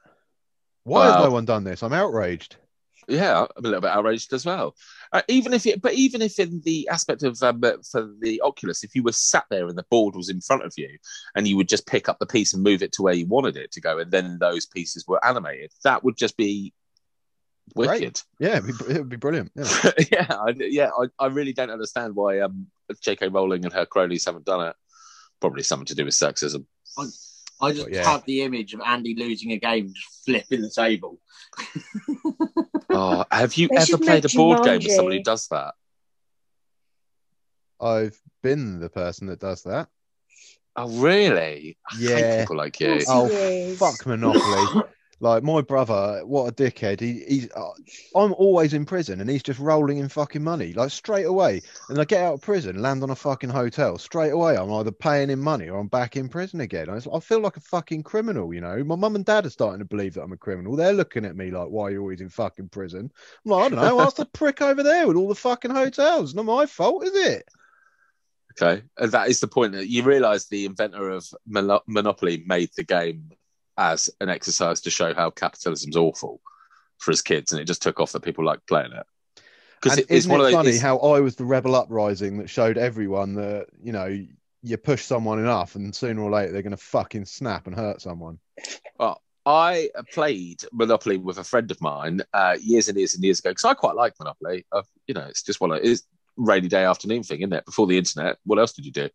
[0.83, 1.81] Why has no one done this?
[1.83, 2.57] I'm outraged.
[3.07, 4.75] Yeah, I'm a little bit outraged as well.
[5.11, 8.41] Uh, even if it, but even if in the aspect of um, uh, for the
[8.41, 10.89] Oculus, if you were sat there and the board was in front of you,
[11.35, 13.57] and you would just pick up the piece and move it to where you wanted
[13.57, 16.73] it to go, and then those pieces were animated, that would just be
[17.75, 18.01] Great.
[18.01, 18.21] wicked.
[18.39, 19.51] Yeah, it'd be, it would be brilliant.
[19.55, 19.91] Yeah.
[20.11, 20.89] yeah, I, yeah.
[20.97, 22.67] I, I really don't understand why um,
[23.01, 23.29] J.K.
[23.29, 24.75] Rowling and her cronies haven't done it.
[25.39, 26.65] Probably something to do with sexism.
[26.97, 27.05] I
[27.71, 28.11] just But yeah.
[28.11, 31.19] have the image of Andy losing a game, just flipping the table.
[32.95, 34.95] Oh, have you They ever played a make board game with Jumanji.
[34.95, 35.73] somebody who does that?
[37.81, 39.87] I've been the person that does that.
[40.75, 41.77] Oh, really?
[41.91, 42.39] I hate Yeah.
[42.41, 42.99] people like you.
[43.07, 44.83] Oh, fuck Monopoly.
[45.23, 46.99] like, my brother, what a dickhead.
[46.99, 47.71] He, he's, uh,
[48.13, 51.61] I'm always in prison and he's just rolling in fucking money, like straight away.
[51.87, 53.97] And I get out of prison, land on a fucking hotel.
[53.97, 56.89] Straight away, I'm either paying him money or I'm back in prison again.
[56.89, 58.83] I, I feel like a fucking criminal, you know?
[58.83, 60.75] My mum and dad are starting to believe that I'm a criminal.
[60.75, 63.09] They're looking at me like, why are you always in fucking prison?
[63.45, 64.01] I'm like, I don't know.
[64.01, 66.35] Ask the prick over there with all the fucking hotels.
[66.35, 67.47] Not my fault, is it?
[68.61, 72.83] Okay, and that is the point that you realise the inventor of Monopoly made the
[72.83, 73.31] game
[73.77, 76.41] as an exercise to show how capitalism's awful
[76.97, 79.05] for his kids, and it just took off that people like playing it.
[79.81, 80.65] Because it, it's isn't one it of those.
[80.65, 84.25] funny how I was the rebel uprising that showed everyone that you know
[84.61, 88.01] you push someone enough, and sooner or later they're going to fucking snap and hurt
[88.01, 88.39] someone.
[88.97, 93.39] Well, I played Monopoly with a friend of mine uh, years and years and years
[93.39, 94.65] ago because I quite like Monopoly.
[94.71, 96.03] i you know, it's just one of it's
[96.37, 97.65] rainy day afternoon thing, isn't it?
[97.65, 99.09] Before the internet, what else did you do?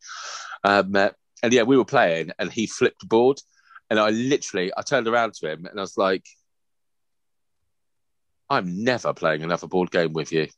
[0.65, 1.11] Um, uh,
[1.43, 3.41] and yeah, we were playing, and he flipped board,
[3.91, 6.25] and I literally I turned around to him and I was like,
[8.51, 10.49] "I'm never playing another board game with you."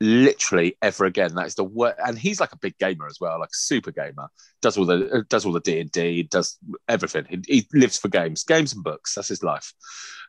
[0.00, 1.34] literally ever again.
[1.34, 1.94] That's the word.
[2.04, 4.28] And he's like a big gamer as well, like super gamer.
[4.62, 6.58] Does all the uh, does all the D and D, does
[6.88, 7.26] everything.
[7.28, 9.14] He, he lives for games, games and books.
[9.14, 9.72] That's his life.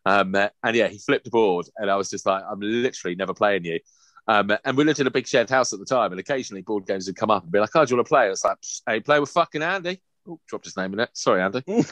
[0.05, 3.33] Um, and yeah, he flipped a board, and I was just like, I'm literally never
[3.33, 3.79] playing you.
[4.27, 6.85] Um, and we lived in a big shared house at the time, and occasionally board
[6.85, 8.57] games would come up and be like, "Oh, do you want to play?" It's like,
[8.85, 11.09] "Hey, play with fucking Andy." Oh, dropped his name in it.
[11.13, 11.63] Sorry, Andy.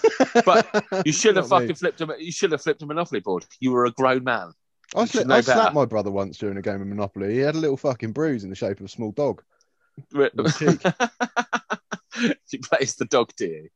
[0.46, 0.68] But
[1.06, 1.68] You should have Not me.
[1.68, 2.12] fucking flipped him.
[2.20, 3.46] You should have flipped a Monopoly board.
[3.60, 4.52] You were a grown man.
[4.96, 5.74] I, You should know I slapped better.
[5.76, 7.34] my brother once during a game of Monopoly.
[7.34, 9.42] He had a little fucking bruise in the shape of a small dog.
[10.14, 10.82] you cheek.
[12.64, 13.70] plays the dog to you.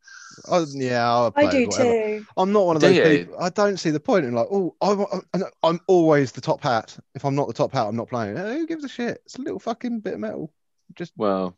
[0.49, 1.91] I, yeah, I'll I do whatever.
[1.91, 2.25] too.
[2.37, 3.03] I'm not one of Do those you?
[3.25, 3.39] people.
[3.41, 6.97] I don't see the point in like, oh, I'm, I'm, I'm always the top hat.
[7.15, 8.37] If I'm not the top hat, I'm not playing.
[8.37, 9.21] Who gives a shit?
[9.25, 10.53] It's a little fucking bit of metal.
[10.95, 11.57] Just Well,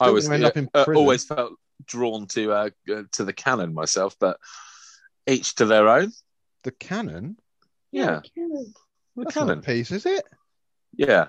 [0.00, 0.98] I was gonna end up in uh, prison.
[1.00, 1.54] always felt
[1.86, 4.38] drawn to uh, uh, to the canon myself, but
[5.26, 6.12] each to their own.
[6.64, 7.36] the cannon.
[7.92, 8.74] Yeah, Canon.
[9.16, 9.62] the That's canon.
[9.62, 10.24] piece, is it?
[10.94, 11.28] Yeah,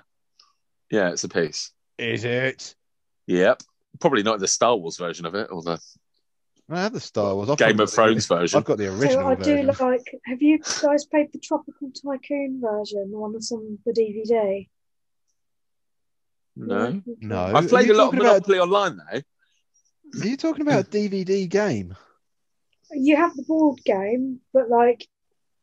[0.91, 1.71] yeah, it's a piece.
[1.97, 2.75] Is it?
[3.27, 3.61] Yep,
[3.99, 5.79] probably not the Star Wars version of it or the
[6.71, 7.49] I have the Star Wars.
[7.49, 8.57] I've Game got of the- Thrones version.
[8.57, 9.67] I've got the So original I do version.
[9.79, 10.01] like.
[10.25, 14.67] Have you guys played the Tropical Tycoon version, the one that's on the DVD?
[16.55, 17.43] No, No.
[17.55, 19.21] I've played you a lot of talking about- Monopoly online though.
[20.17, 21.95] Are you talking about a DVD game?
[22.91, 25.07] You have the board game, but like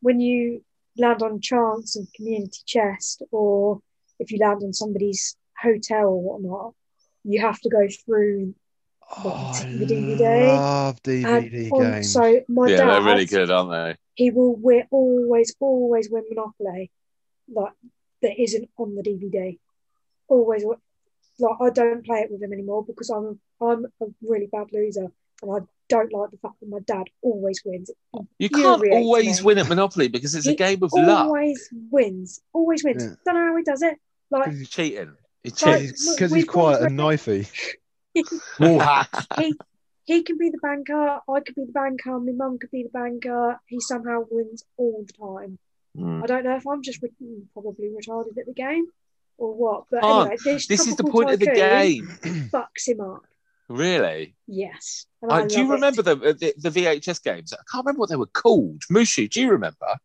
[0.00, 0.62] when you
[0.98, 3.80] land on chance and community chest, or
[4.18, 6.74] if you land on somebody's hotel or whatnot,
[7.24, 8.54] you have to go through
[9.10, 10.66] Oh, I the DVD.
[10.66, 12.02] love DVD and on, games.
[12.02, 13.96] so my yeah, dad they're really good, aren't they?
[14.14, 16.90] he will win, always always win Monopoly
[17.48, 17.72] like
[18.22, 19.58] that isn't on the DVD.
[20.28, 24.68] Always like I don't play it with him anymore because I'm I'm a really bad
[24.72, 25.06] loser
[25.42, 25.58] and I
[25.88, 27.90] don't like the fact that my dad always wins.
[28.38, 29.44] You can't always me.
[29.44, 31.26] win at Monopoly because it's a game of luck.
[31.26, 32.40] Always wins.
[32.52, 33.04] Always wins.
[33.04, 33.14] Yeah.
[33.24, 33.96] Don't know how he does it.
[34.30, 35.12] Like He's cheating.
[35.44, 35.94] He's Like, cheating.
[36.10, 37.50] Because we- he's we've quite a always- knifey.
[39.38, 39.54] he
[40.06, 42.88] he can be the banker, I could be the banker, my mum could be the
[42.88, 43.60] banker.
[43.66, 45.58] He somehow wins all the time.
[45.98, 46.22] Mm.
[46.22, 47.10] I don't know if I'm just re-
[47.52, 48.86] probably retarded at the game
[49.36, 49.84] or what.
[49.90, 52.06] But Oh, anyway, this, This is the Tropical point of the game.
[52.52, 53.24] Fucks him up.
[53.68, 54.34] Really?
[54.46, 55.06] Yes.
[55.22, 55.70] And Uh, I do you it.
[55.74, 57.52] remember the, the the VHS games?
[57.52, 58.82] I can't remember what they were called.
[58.90, 59.96] Mushu, do you remember?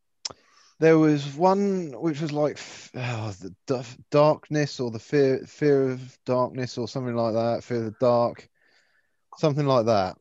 [0.80, 2.60] There was one which was like
[2.96, 7.64] oh, the d- darkness or the fear fear of darkness or something like that.
[7.64, 8.50] Fear of the dark,
[9.38, 10.18] something like that.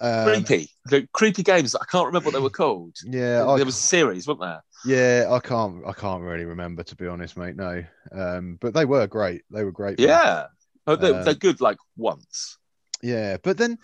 [0.00, 0.70] Um, creepy.
[0.86, 1.74] The creepy games.
[1.74, 2.96] I can't remember what they were called.
[3.04, 4.62] Yeah, there I, was a series, wasn't there?
[4.84, 7.56] yeah, I can't, I can't really remember to be honest, mate.
[7.56, 9.42] No, um, but they were great.
[9.50, 9.98] They were great.
[10.00, 10.46] Yeah.
[10.86, 12.57] Oh, they, Um, they're good like once.
[13.02, 13.78] Yeah, but then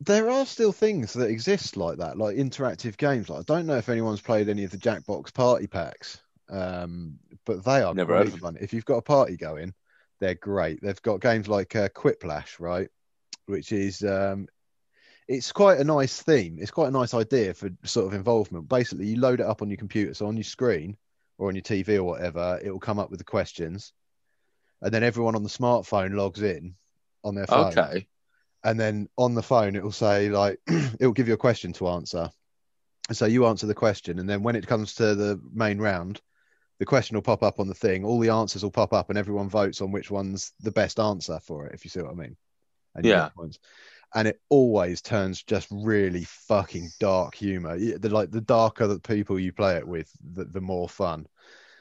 [0.00, 3.28] there are still things that exist like that, like interactive games.
[3.28, 7.64] Like I don't know if anyone's played any of the Jackbox party packs, um, but
[7.64, 8.56] they are Never great fun.
[8.60, 9.74] If you've got a party going,
[10.20, 10.80] they're great.
[10.82, 12.88] They've got games like uh, Quiplash, right,
[13.46, 14.48] which is um,
[15.28, 16.58] it's quite a nice theme.
[16.60, 18.68] It's quite a nice idea for sort of involvement.
[18.68, 20.96] Basically, you load it up on your computer, so on your screen
[21.38, 23.92] or on your TV or whatever, it will come up with the questions,
[24.82, 26.74] and then everyone on the smartphone logs in
[27.24, 28.06] on their phone Okay.
[28.66, 31.72] And then on the phone it will say like it will give you a question
[31.74, 32.28] to answer.
[33.12, 36.20] So you answer the question and then when it comes to the main round
[36.80, 38.04] the question will pop up on the thing.
[38.04, 41.38] All the answers will pop up and everyone votes on which one's the best answer
[41.40, 42.36] for it if you see what i mean.
[42.96, 43.30] And Yeah.
[44.14, 47.78] and it always turns just really fucking dark humor.
[47.78, 51.26] The like the darker the people you play it with the, the more fun.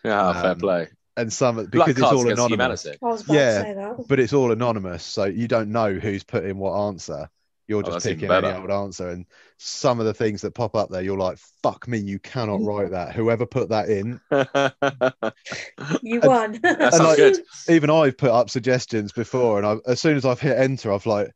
[0.03, 0.87] Yeah, fair Um, play.
[1.17, 2.97] And some because Like it's Cards all anonymous Humanity.
[3.01, 4.07] I was about Yeah, to say that.
[4.07, 7.29] but it's all anonymous, so you don't know who's put in what answer.
[7.67, 9.25] You're Oh, just that's even picking any old answer, and
[9.57, 12.67] some of the things that pop up there, you're like, "Fuck me, you cannot mm.
[12.67, 14.19] write that." Whoever put that in,
[16.03, 16.51] You And- won.
[16.61, 17.39] that And sounds like- good.
[17.69, 21.05] even I've put up suggestions before, and I, as soon as I've hit enter, I've
[21.07, 21.31] like,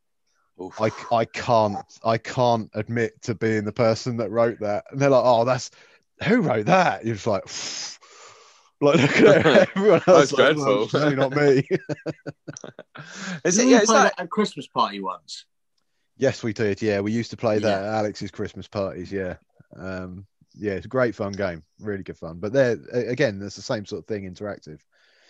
[0.62, 0.80] Oof.
[0.80, 5.10] I, I can't, I can't admit to being the person that wrote that, and they're
[5.10, 5.70] like, "Oh, that's
[6.24, 7.48] who wrote that?" You're just like,
[8.80, 9.10] like look
[9.46, 9.46] at
[9.76, 10.30] everyone else.
[10.30, 10.64] That's like, dreadful.
[10.64, 11.68] "No, it's certainly not me.
[13.44, 15.44] Is it, we yeah, it's play like, that at Christmas party once?
[16.16, 16.82] Yes, we did.
[16.82, 17.88] Yeah, we used to play that Yeah.
[17.88, 19.10] at Alex's Christmas parties.
[19.10, 19.36] Yeah,
[19.76, 22.38] um, yeah, it's a great fun game, really good fun.
[22.38, 24.80] But there again, it's the same sort of thing, interactive.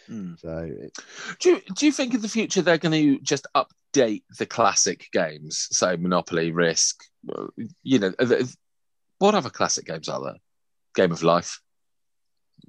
[0.07, 0.35] Hmm.
[0.39, 0.93] So it-
[1.39, 5.07] Do you, do you think in the future they're going to just update the classic
[5.13, 5.69] games?
[5.71, 7.47] So Monopoly, Risk, uh,
[7.83, 8.13] you know,
[9.19, 10.37] what other classic games are there?
[10.97, 11.61] Game of Life.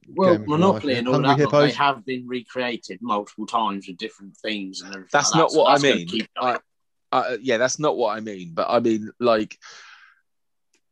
[0.07, 3.97] Well, Monopoly Life, and all Hungry that, but they have been recreated multiple times with
[3.97, 5.09] different themes and everything.
[5.13, 6.07] That's like not that, so what I mean.
[6.07, 6.57] keep going.
[7.11, 8.53] I, uh, yeah, that's not what I mean.
[8.53, 9.57] But I mean, like,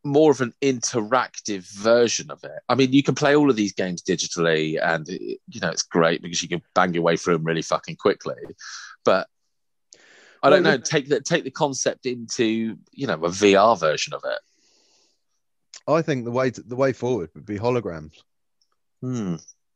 [0.04, 2.60] more of an interactive version of it.
[2.70, 5.84] I mean, you can play all of these games digitally, and it- you know it's
[5.84, 8.36] great because you can bang your way through them really fucking quickly.
[9.04, 9.28] But
[10.42, 10.84] I don't Well, know.
[10.84, 14.40] Take the take the concept into you know a VR version of it.
[15.88, 18.14] I think the way to, the way forward would be holograms.
[19.02, 19.36] Hmm.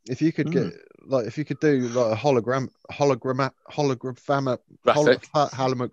[0.09, 0.73] If you could get
[1.05, 5.91] like if you could do like a hologram hologram hologram Graphic hologram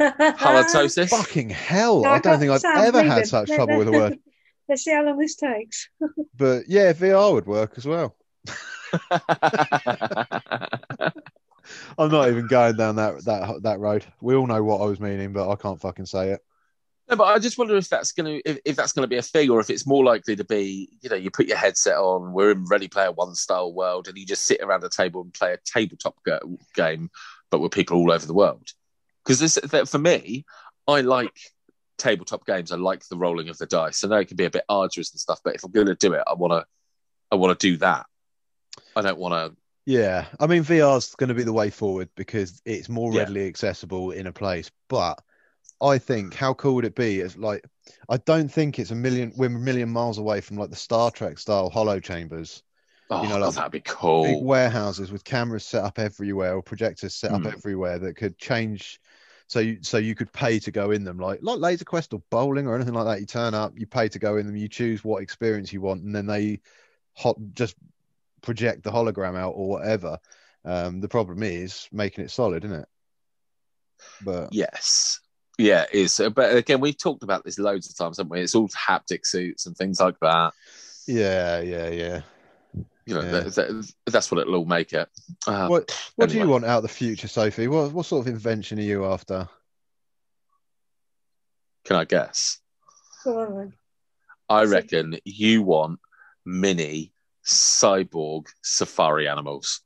[0.00, 1.08] halitosis.
[1.10, 3.28] fucking hell No, I don't think I've Sam, ever had it.
[3.28, 4.18] such trouble with a word
[4.68, 5.88] Let's see how long this takes.
[6.36, 8.16] but yeah VR would work as well
[11.98, 15.00] I'm not even going down that that that road we all know what I was
[15.00, 16.40] meaning but I can't fucking say it
[17.10, 19.16] No, but I just wonder if that's going to if, if that's going to be
[19.16, 21.96] a thing, or if it's more likely to be, you know, you put your headset
[21.96, 22.32] on.
[22.32, 25.32] We're in Ready Player One style world, and you just sit around a table and
[25.32, 27.10] play a tabletop go- game,
[27.50, 28.68] but with people all over the world.
[29.24, 30.44] Because this, that, for me,
[30.86, 31.38] I like
[31.96, 32.72] tabletop games.
[32.72, 34.04] I like the rolling of the dice.
[34.04, 35.94] I know it can be a bit arduous and stuff, but if I'm going to
[35.94, 36.66] do it, I want to,
[37.32, 38.06] I want to do that.
[38.94, 39.56] I don't want to.
[39.86, 43.20] Yeah, I mean VR's going to be the way forward because it's more Yeah.
[43.20, 44.70] readily accessible in a place.
[44.88, 45.20] But
[45.80, 47.20] I think how cool would it be?
[47.20, 47.64] It's like
[48.08, 49.32] I don't think it's a million.
[49.36, 52.62] We're a million miles away from like the Star Trek style hollow chambers,
[53.10, 54.44] Oh, You know, like that'd be big cool.
[54.44, 57.46] warehouses with cameras set up everywhere or projectors set up Hmm.
[57.46, 59.00] everywhere that could change.
[59.48, 62.22] So you so you could pay to go in them, like like Laser Quest or
[62.30, 63.20] bowling or anything like that.
[63.20, 66.02] You turn up, you pay to go in them, you choose what experience you want,
[66.02, 66.60] and then they
[67.16, 67.76] hot just
[68.42, 70.18] project the hologram out or whatever.
[70.64, 72.88] Um, the problem is making it solid, isn't it?
[74.24, 75.20] But Yes.
[75.58, 76.20] Yeah, it is.
[76.34, 78.40] But again, we've talked about this loads of times, haven't we?
[78.40, 80.52] It's all haptic suits and things like that.
[81.06, 82.20] yeah, yeah, yeah.
[83.06, 83.30] You know, Yeah.
[83.40, 85.08] that, that- that's what it'll all make it.
[85.46, 87.66] Uh, What what do you want out of the future, Sophie?
[87.66, 89.48] What what sort of invention are you after?
[91.84, 92.58] Can I guess?
[93.24, 93.72] Go.
[94.48, 96.00] I reckon you want
[96.44, 97.12] mini
[97.44, 99.80] cyborg safari animals.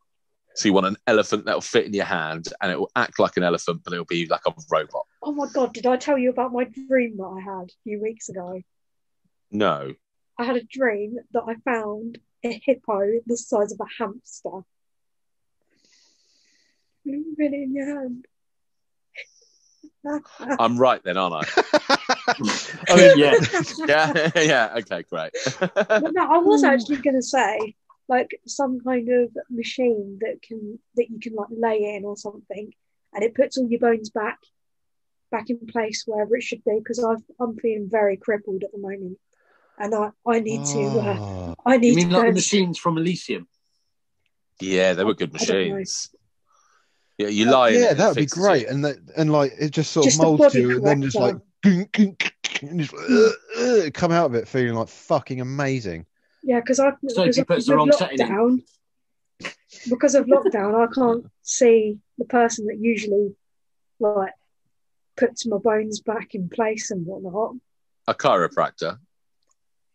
[0.55, 3.37] So you want an elephant that'll fit in your hand and it will act like
[3.37, 5.07] an elephant, but it'll be like a robot.
[5.23, 8.01] Oh my god, did I tell you about my dream that I had a few
[8.03, 8.61] weeks ago?
[9.51, 9.95] No.
[10.39, 14.65] I had a dream that I found a hippo the size of a hamster.
[17.05, 18.27] Really in your hand.
[20.59, 21.62] I'm right then, aren't I?
[22.29, 22.51] I mean,
[22.89, 23.35] oh, yeah.
[23.87, 24.74] yeah, yeah.
[24.79, 25.33] Okay, great.
[25.61, 27.77] But no, I was actually going to say
[28.15, 29.27] like some kind of
[29.63, 30.61] machine that can
[30.97, 32.67] that you can like lay in or something,
[33.13, 34.39] and it puts all your bones back
[35.35, 36.77] back in place wherever it should be.
[36.79, 36.99] Because
[37.43, 39.17] I'm feeling very crippled at the moment,
[39.83, 41.55] and I I need to uh, Oh.
[41.65, 43.45] I You need mean to like the machines from Elysium?
[44.61, 45.75] yeah, they were good I don't know.
[45.77, 46.15] machines.
[47.19, 48.69] Yeah, you lie in yeah, that would be great, you.
[48.73, 51.17] and that and like it just sort Just of molds body you, and then just
[51.17, 52.15] like corrector.
[52.63, 53.31] and just, uh,
[53.63, 56.05] uh, come out of it feeling like fucking amazing.
[56.43, 58.28] Yeah, because I So because you of put the wrong setting in.
[58.28, 58.62] lockdown.
[59.89, 63.35] Because of lockdown, I can't see the person that usually
[63.98, 64.32] like
[65.16, 67.55] puts my bones back in place and whatnot.
[68.09, 68.98] A chiropractor.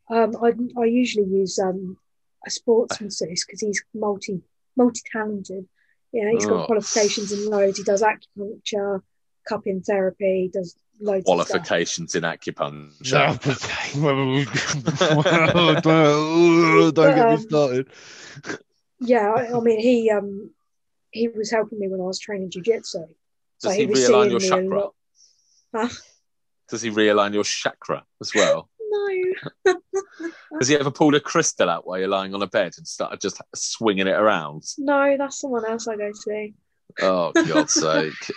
[0.10, 1.98] Um, I I usually use um
[2.46, 4.42] a sports masseuse because he's multi
[4.76, 5.68] multi talented.
[6.14, 6.66] Yeah, he's got Oh.
[6.66, 7.78] qualifications in loads.
[7.78, 9.02] He does acupuncture,
[9.48, 10.87] cupping therapy, he does loads of stuff.
[11.24, 13.38] Qualifications in acupuncture.
[16.94, 17.88] don't get me Um, started.
[19.00, 20.52] Yeah, I, I mean he um
[21.12, 23.06] he was helping me when I was training jujitsu.
[23.60, 24.80] So Does he he realign your chakra?
[24.80, 24.94] lot.
[25.76, 25.90] Huh?
[26.70, 28.70] Does he realign your chakra as well?
[28.90, 29.74] No.
[30.60, 33.20] Has he ever pulled a crystal out while you're lying on a bed and started
[33.20, 34.64] just swinging it around?
[34.78, 36.54] No, that's someone else I go see.
[37.02, 38.32] Oh, God's sake.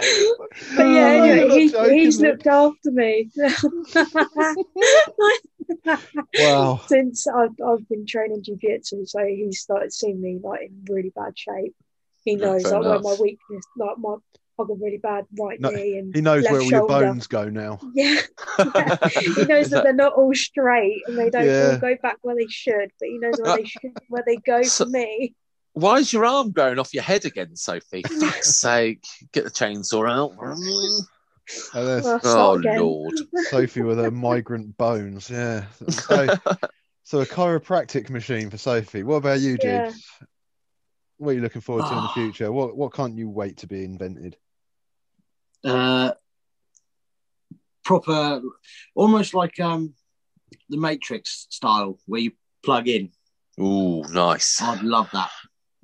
[0.76, 2.30] But Oh, yeah, anyway, not he, he's man.
[2.30, 3.30] looked after me
[6.38, 6.80] Wow.
[6.86, 9.06] since I've, I've been training jiu-jitsu.
[9.06, 11.74] So he started seeing me like in really bad shape.
[12.24, 14.16] He knows fair like where my weakness, like my
[14.60, 17.26] I've got really bad right No, knee and He knows left where all your bones
[17.26, 17.80] go now.
[17.94, 18.20] Yeah,
[19.18, 21.70] he knows that they're not all straight and they don't Yeah.
[21.72, 24.36] all go back where they should, but he knows where uh, they should, where they
[24.36, 25.34] go So- for me.
[25.74, 28.02] Why is your arm growing off your head again, Sophie?
[28.20, 29.04] Fuck's sake.
[29.32, 30.32] Get the chainsaw out.
[31.74, 32.60] And there's Oh.
[32.62, 33.14] Lord.
[33.50, 35.30] Sophie with her migrant bones.
[35.30, 35.64] Yeah.
[35.88, 36.26] So,
[37.04, 39.02] so a chiropractic machine for Sophie.
[39.02, 39.64] What about you, Jib?
[39.86, 39.92] Yeah.
[41.16, 42.52] What are you looking forward to in the future?
[42.52, 44.36] What what can't you wait to be invented?
[45.64, 46.12] Uh,
[47.84, 48.42] proper,
[48.94, 49.94] almost like um,
[50.68, 52.32] the Matrix style, where you
[52.64, 53.10] plug in.
[53.60, 54.60] Ooh, nice.
[54.60, 55.30] I'd love that.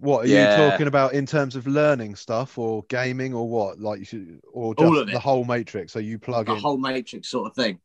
[0.00, 0.64] What are Yeah.
[0.64, 3.80] you talking about in terms of learning stuff or gaming or what?
[3.80, 5.12] Like you should, or just All of it.
[5.12, 5.92] the whole matrix.
[5.92, 6.60] So you plug the in.
[6.60, 7.80] whole Matrix sort of thing.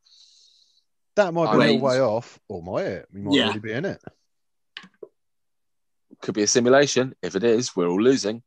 [1.15, 1.65] that might be a Wait.
[1.73, 3.07] little way off, or might it?
[3.13, 3.47] We might Yeah.
[3.47, 4.01] really be in it.
[6.21, 7.13] Could be a simulation.
[7.21, 8.41] If it is, we're all losing.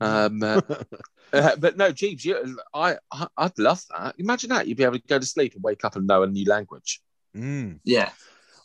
[0.00, 0.60] Um, uh,
[1.32, 4.14] uh, but no, Jeeves, you, I, I, I'd love that.
[4.18, 6.26] Imagine that you'd be able to go to sleep and wake up and know a
[6.26, 7.00] new language.
[7.36, 7.80] Mm.
[7.84, 8.10] Yeah.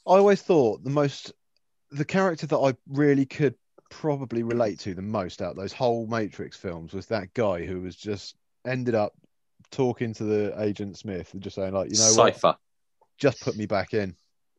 [0.06, 1.32] I always thought the most,
[1.92, 3.56] the character that I really could
[3.90, 7.82] probably relate to the most out of those whole Matrix films was that guy who
[7.82, 8.36] was just
[8.66, 9.14] ended up
[9.72, 12.56] talking to the agent Smith and just saying like, you know what, Cypher.
[13.18, 14.16] just put me back in.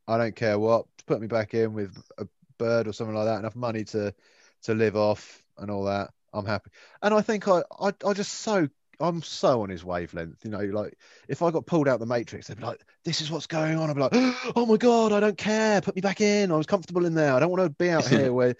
[0.06, 2.26] I don't care what, put me back in with a
[2.58, 4.14] bird or something like that, enough money to
[4.62, 6.10] to live off and all that.
[6.32, 6.70] I'm happy.
[7.02, 8.68] And I think I I, I just so
[9.00, 10.44] I'm so on his wavelength.
[10.44, 10.96] You know, like
[11.28, 13.88] if I got pulled out the matrix, they'd be like, "This is what's going on."
[13.90, 14.12] I'd be like,
[14.56, 15.80] "Oh my god, I don't care.
[15.80, 16.52] Put me back in.
[16.52, 17.34] I was comfortable in there.
[17.34, 18.54] I don't want to be out here where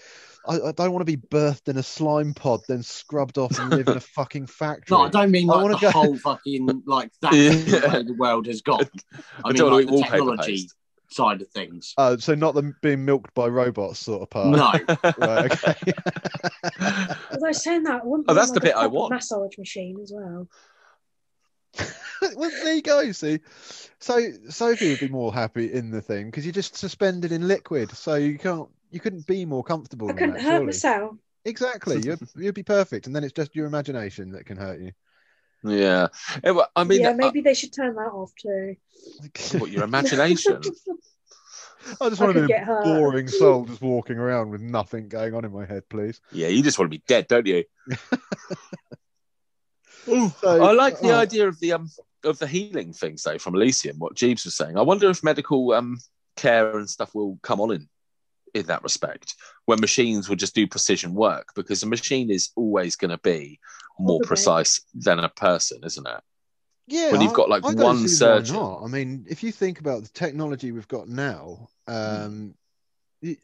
[0.49, 3.71] I, I don't want to be birthed in a slime pod, then scrubbed off and
[3.71, 6.17] live in a fucking factory." No, I don't mean I like wanna the go- whole
[6.17, 7.93] fucking like that Yeah.
[7.93, 8.83] way the world has got.
[8.83, 10.75] I, I mean don't like want the technology paste.
[11.11, 11.95] Side of things.
[11.97, 14.57] Uh, so not them being milked by robots, sort of part.
[14.57, 14.73] No.
[15.19, 15.93] Right, okay.
[17.33, 19.13] Although saying that, I wouldn't Oh, want, that's the like, a bit I want.
[19.13, 20.49] Massage machine as well.
[22.37, 23.13] well, there you go.
[23.13, 23.41] See,
[23.99, 27.91] so Sophie would be more happy in the thing because you're just suspended in liquid,
[27.93, 30.11] so you can't, you couldn't be more comfortable.
[30.11, 30.67] I couldn't that, hurt surely.
[30.67, 31.17] myself.
[31.45, 34.93] Exactly, you'd, you'd be perfect, and then it's just your imagination that can hurt you.
[35.63, 36.09] Yeah.
[36.77, 38.77] I mean, yeah, uh, maybe they should turn that off too.
[39.59, 40.61] what, your imagination.
[42.01, 42.85] I just I want to be a get hurt.
[42.85, 46.21] boring soul just walking around with nothing going on in my head, please.
[46.31, 47.65] yeah, you just want to be dead, don't you?
[50.41, 51.89] So, I like the oh, idea of the um
[52.25, 54.77] of the healing things though from Elysium, what Jeeves was saying.
[54.77, 55.99] I wonder if medical um
[56.37, 57.89] care and stuff will come on in
[58.55, 59.35] in that respect
[59.67, 63.59] when machines will just do precision work because a machine is always going to be
[63.99, 66.21] more precise than a person, isn't it?
[66.87, 68.57] Yeah, when you've got, like, I don't one surgeon.
[68.57, 68.83] not.
[68.83, 72.55] I mean, if you think about the technology we've got now, um,
[73.23, 73.37] y-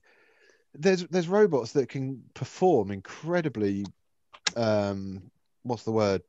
[0.75, 3.87] there's there's robots that can perform incredibly,
[4.57, 5.31] um,
[5.63, 6.23] what's the word?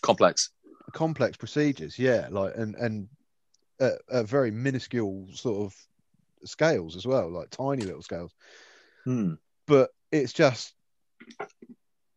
[0.00, 0.50] Complex.
[0.92, 1.98] Complex procedures.
[1.98, 3.08] Yeah, like and and
[3.78, 5.76] at, at very minuscule sort of
[6.44, 8.32] scales as well, like tiny little scales.
[9.04, 9.34] Hmm.
[9.66, 10.74] But it's just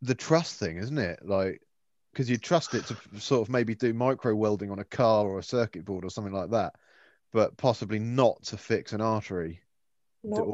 [0.01, 1.19] the trust thing, isn't it?
[1.23, 1.61] Like
[2.15, 5.37] because you trust it to sort of maybe do micro welding on a car or
[5.37, 6.73] a circuit board or something like that,
[7.33, 9.61] but possibly not to fix an artery.
[10.23, 10.47] Not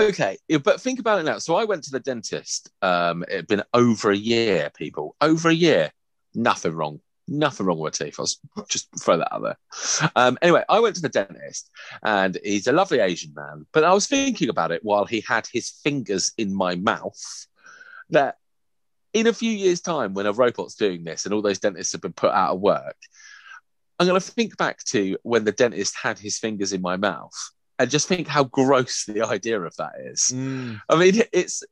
[0.00, 1.38] Okay, but think about it now.
[1.38, 2.70] So I went to the dentist.
[2.80, 5.14] Um, it had been over a year, people.
[5.20, 5.92] Over a year.
[6.34, 7.00] Nothing wrong.
[7.28, 8.16] Nothing wrong with my teeth.
[8.18, 10.10] I was just throw that out there.
[10.16, 11.70] Um, anyway, I went to the dentist,
[12.02, 13.66] and he's a lovely Asian man.
[13.72, 17.46] But I was thinking about it while he had his fingers in my mouth.
[18.10, 18.36] That
[19.12, 22.02] in a few years' time, when a robot's doing this and all those dentists have
[22.02, 22.96] been put out of work,
[23.98, 27.32] I'm going to think back to when the dentist had his fingers in my mouth
[27.78, 30.32] and just think how gross the idea of that is.
[30.88, 31.62] I mean, it's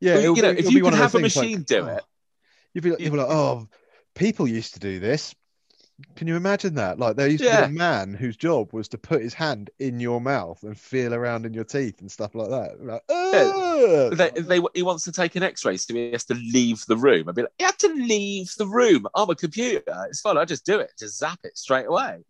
[0.00, 2.04] Yeah, Well, you know, be- if you could have a machine like, do oh, it.
[2.76, 3.66] You'd be like, you'd be like, oh,
[4.14, 5.34] people used to do this.
[6.14, 6.98] Can you imagine that?
[6.98, 9.98] Like there used to be a man whose job was to put his hand in
[9.98, 12.84] your mouth and feel around in your teeth and stuff like that.
[12.84, 16.84] Like, "Ugh." they, they, he wants to take an X-ray, so he has to leave
[16.86, 17.30] the room.
[17.30, 19.06] I'd be like, you have to leave the room.
[19.14, 20.04] I'm a computer.
[20.10, 20.36] It's fine.
[20.36, 20.90] I just do it.
[20.98, 22.24] Just zap it straight away.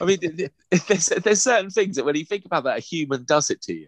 [0.00, 0.52] I mean, th- th-
[0.88, 3.74] there's, there's certain things that when you think about that, a human does it to
[3.74, 3.86] you,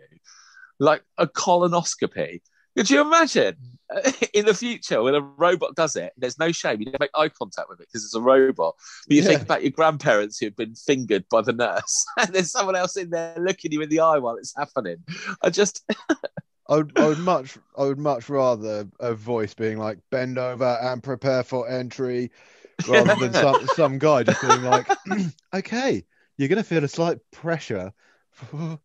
[0.79, 2.43] like a colonoscopy.
[2.77, 3.57] Could you imagine
[4.35, 6.13] in the future when a robot does it?
[6.17, 6.81] There's no shame.
[6.81, 8.75] You don't make eye contact with it because it's a robot.
[9.09, 12.77] But you think about your grandparents who've been fingered by the nurse, and there's someone
[12.77, 14.99] else in there looking you in the eye while it's happening.
[15.43, 15.85] I just
[16.69, 20.79] I would, I would much, I would much rather a voice being like "bend over
[20.81, 22.31] and prepare for entry,"
[22.89, 24.87] rather than some some guy just being like,
[25.55, 26.05] "Okay,
[26.37, 27.93] you're gonna feel a slight pressure."
[28.53, 28.79] no,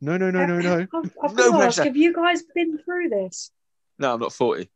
[0.00, 0.86] no, no, no, no, no.
[0.94, 1.84] I've, I've No got to ask, pressure.
[1.84, 3.50] have you guys been through this?
[3.98, 4.68] No, I'm not 40.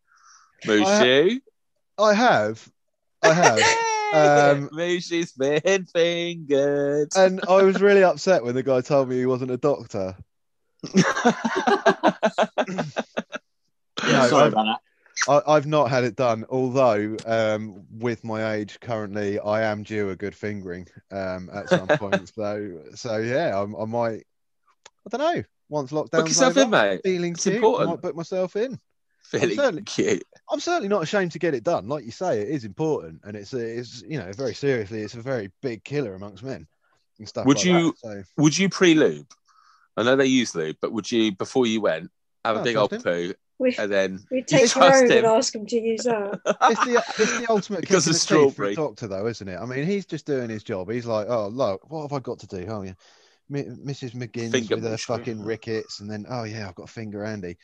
[0.67, 1.41] Mushu.
[1.99, 2.69] I have,
[3.23, 3.61] I have.
[4.13, 7.11] Um, Mushu's been fingered.
[7.15, 10.17] and I was really upset when the guy told me he wasn't a doctor.
[10.93, 11.03] No,
[14.03, 14.79] Sorry I've- about that.
[15.29, 20.11] I, I've not had it done, although um, with my age currently, I am due
[20.11, 22.33] a good fingering um, at some point.
[22.35, 24.27] So, so yeah, I, I might.
[25.07, 25.45] I don't know.
[25.69, 27.01] Once lockdown's Book yourself over, in, mate.
[27.05, 27.91] feeling It's cute, I important.
[27.91, 28.81] might put myself in.
[29.31, 30.24] Feeling certainly- cute.
[30.51, 31.86] I'm certainly not ashamed to get it done.
[31.89, 35.23] Like you say, it is important, and it's it's you know very seriously, it's a
[35.23, 36.66] very big killer amongst men
[37.19, 37.47] and stuff.
[37.47, 38.09] Would like you- That.
[38.11, 39.27] So Would you pre lube?
[39.97, 42.11] I know they use lube, but would you, before you went,
[42.44, 43.02] have oh, a Oh, big trust old him.
[43.02, 45.24] poo, We, and then we take trust Jerome and him.
[45.27, 46.40] ask him to use that.
[46.70, 48.73] It's the it's the ultimate Because kick in of the teeth for strawberry.
[48.73, 49.59] a doctor, though, isn't it?
[49.61, 50.90] I mean, he's just doing his job.
[50.90, 52.66] He's like, oh look, what have I got to do?
[52.69, 52.94] Oh yeah,
[53.48, 54.12] Mi- Mrs.
[54.15, 57.59] McGinn's Finger with her fucking rickets, and then oh yeah, I've got a finger Andy,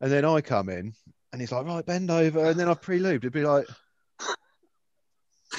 [0.00, 0.94] and then I come in,
[1.32, 3.18] and he's like, right, bend over, and then I've pre-lubed.
[3.18, 3.66] It'd be like,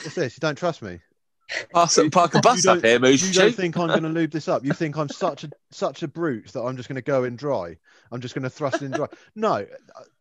[0.04, 0.38] what's this?
[0.38, 1.00] You don't trust me?
[2.10, 4.64] park a bus You up here, You don't think I'm going to lube this up?
[4.64, 7.36] You think I'm such a such a brute that I'm just going to go in
[7.36, 7.76] dry?
[8.12, 9.08] I'm just going to thrust in dry?
[9.36, 9.66] No,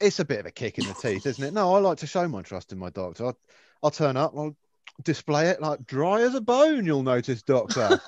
[0.01, 1.55] it's a bit of a kick in the teeth, isn't it?
[1.55, 3.27] No, I like to show my trust in my doctor.
[3.27, 3.39] I'll,
[3.83, 4.57] I'll turn up, I'll
[5.05, 6.85] display it like dry as a bone.
[6.85, 8.01] You'll notice, doctor.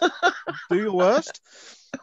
[0.71, 1.41] Do your worst.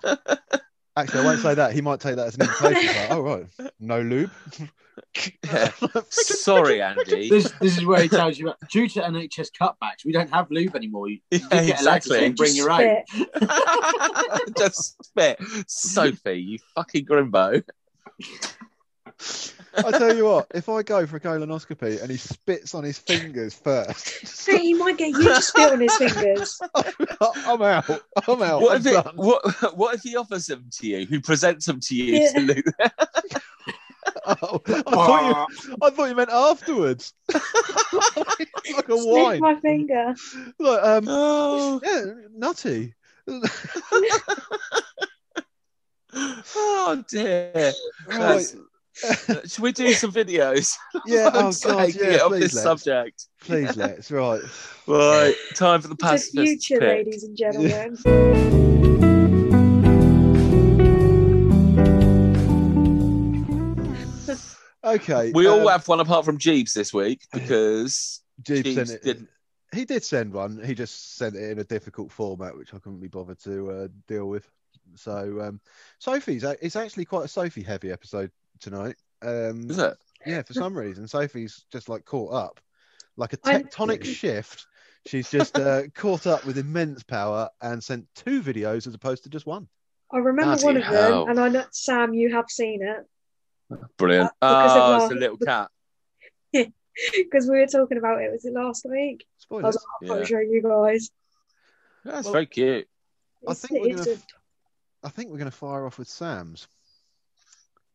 [1.00, 1.74] Actually, I won't say that.
[1.74, 2.96] He might take that as an invitation.
[2.96, 3.46] Like, oh right,
[3.80, 4.32] no lube.
[5.46, 5.72] Yeah.
[6.10, 7.30] Sorry, Andy.
[7.30, 10.52] This this is where he tells you about, due to NHS cutbacks, we don't have
[10.52, 11.08] lube anymore.
[11.10, 12.18] You, you Yeah, get allowed to exactly.
[12.20, 13.04] say bring your own.
[14.58, 16.42] Just spit, Sophie.
[16.42, 17.64] You fucking grimbo.
[19.78, 22.98] I tell you what, if I go for a colonoscopy and he spits on his
[22.98, 26.60] fingers first, Hey, he might get you to spit on his fingers.
[27.22, 27.90] I'm out.
[28.28, 28.62] I'm out.
[28.62, 29.16] What I'm if, it, done.
[29.16, 31.06] what, what if he offers them to you?
[31.06, 32.32] Who presents them to you Yeah.
[32.34, 32.66] to loot?
[34.26, 35.76] Oh, I thought you.
[35.82, 37.14] I thought you meant afterwards.
[37.34, 37.44] like
[38.90, 39.40] a Sniff wine.
[39.40, 40.16] my finger.
[40.58, 42.96] Like um, Oh, yeah, nutty.
[46.14, 47.74] oh dear.
[48.08, 48.56] Right.
[49.02, 50.76] That's- Should we do some videos?
[51.06, 51.30] Yeah.
[51.32, 51.86] For Oh fuck's god.
[51.92, 52.10] sake, Yeah.
[52.12, 52.64] get off this let's.
[52.64, 53.26] subject.
[53.42, 54.12] Please let's.
[54.12, 54.42] Right.
[54.88, 57.06] Right, time for the past future, pick.
[57.06, 57.96] ladies and gentlemen.
[64.84, 65.32] Okay.
[65.34, 69.04] We all um, have one apart from Jeeves this week because Jeeves Jeeves sent it.
[69.04, 69.30] didn't.
[69.74, 70.64] He did send one.
[70.64, 73.88] He just sent it in a difficult format, which I couldn't be bothered to uh,
[74.08, 74.50] deal with.
[74.96, 75.60] So, um,
[76.00, 78.96] Sophie's it's actually quite a Sophie heavy episode tonight.
[79.22, 79.98] Um, Is it?
[80.26, 82.60] yeah, for some reason, Sophie's just like caught up,
[83.18, 84.66] like a I'm- tectonic shift.
[85.06, 89.30] She's just uh, caught up with immense power and sent two videos as opposed to
[89.30, 89.68] just one.
[90.12, 91.26] I remember Bloody one of hell.
[91.26, 93.06] them, and I know Sam, you have seen it
[93.98, 94.32] Brilliant.
[94.42, 95.70] Uh, because Oh, our- it's a little cat.
[96.54, 98.32] because we were talking about it.
[98.32, 99.26] Was it last week?
[99.52, 100.20] I was like, I'll Yeah.
[100.22, 100.26] yeah.
[100.26, 101.10] show you guys.
[102.04, 102.88] That's Well- very cute.
[103.48, 106.10] I It's, think we're it's gonna a- I think we're going to fire off with
[106.10, 106.68] Sam's.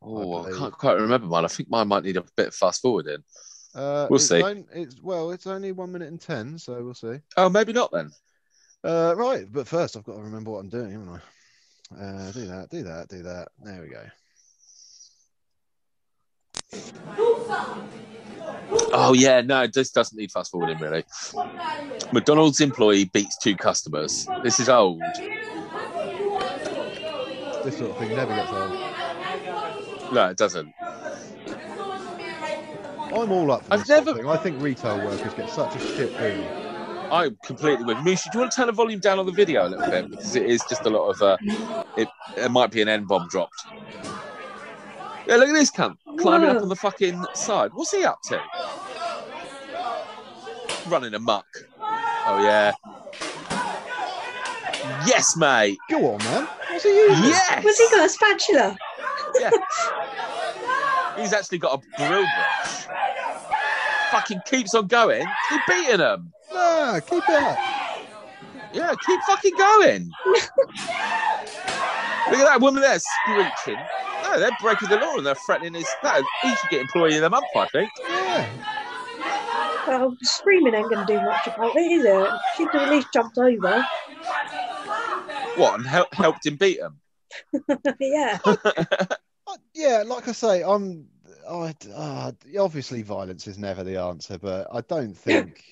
[0.06, 0.58] Oh, I, believe.
[0.58, 1.44] can't quite remember mine.
[1.44, 3.24] I think mine might need a bit of fast forwarding.
[3.74, 4.40] Uh, We'll see.
[4.72, 7.18] it's well, it's only one minute and ten, so we'll see.
[7.36, 8.10] Oh, maybe not then.
[8.84, 11.20] Uh, right, but first I've got to remember what I'm doing, haven't I?
[12.04, 13.48] Uh, do that, do that, do that.
[13.62, 14.04] There we go.
[18.92, 21.04] Oh yeah, no, this doesn't need fast forwarding really.
[22.12, 24.26] McDonald's employee beats two customers.
[24.42, 25.00] This is old.
[27.64, 28.83] This sort of thing never gets old.
[30.12, 30.72] No, it doesn't.
[33.14, 34.28] I'm all up for I've this sort of thing.
[34.28, 36.44] I think retail workers get such a shit boom.
[37.12, 38.24] I'm completely with Mushu.
[38.32, 40.34] Do you want to turn the volume down on the video a little bit because
[40.34, 41.36] it is just a lot of uh,
[41.96, 42.08] it.
[42.36, 43.66] It might be an N bomb dropped.
[45.26, 47.70] Yeah, look at this cunt climbing up on the fucking side.
[47.74, 48.42] What's he up to?
[50.88, 51.46] Running amok.
[51.80, 52.72] Oh yeah.
[55.06, 55.78] Yes, mate.
[55.90, 56.48] Go on, man.
[56.68, 57.24] What's he using?
[57.24, 57.64] Yes.
[57.64, 58.76] Was he got a spatula?
[59.38, 59.50] Yeah.
[61.16, 62.86] He's actually got a drill brush.
[64.10, 65.26] Fucking keeps on going.
[65.48, 66.32] Keep beating him.
[66.52, 67.58] Nah, keep it up.
[68.72, 70.10] Yeah, keep fucking going.
[72.30, 73.80] Look at that woman there screeching.
[74.22, 75.86] No, they're breaking the law and they're threatening his.
[76.02, 77.90] No, he should get employee of the month, I think.
[78.00, 78.48] Yeah.
[79.86, 82.30] Well, screaming ain't going to do much about it, is it?
[82.56, 83.86] She could at least jumped over.
[85.56, 85.74] What?
[85.74, 87.00] And help, helped him beat him.
[88.00, 88.38] yeah.
[89.74, 91.06] Yeah, like I say, I'm.
[91.48, 95.62] I uh, obviously violence is never the answer, but I don't think.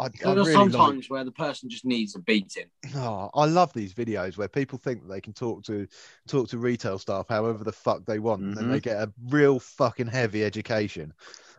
[0.00, 2.66] I, I really sometimes like, where the person just needs a beating.
[2.94, 5.86] oh, I love these videos where people think that they can talk to
[6.28, 8.70] talk to retail staff however the fuck they want, and then Mhm.
[8.70, 11.12] they get a real fucking heavy education.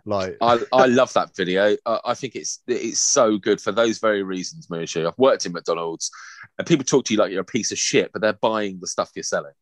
[0.06, 1.76] Like, I, I love that video.
[1.86, 5.06] I, I think it's it's so good for those very reasons, Mushu.
[5.06, 6.10] I've worked in McDonald's
[6.58, 8.88] and people talk to you like you're a piece of shit, but they're buying the
[8.88, 9.54] stuff you're selling.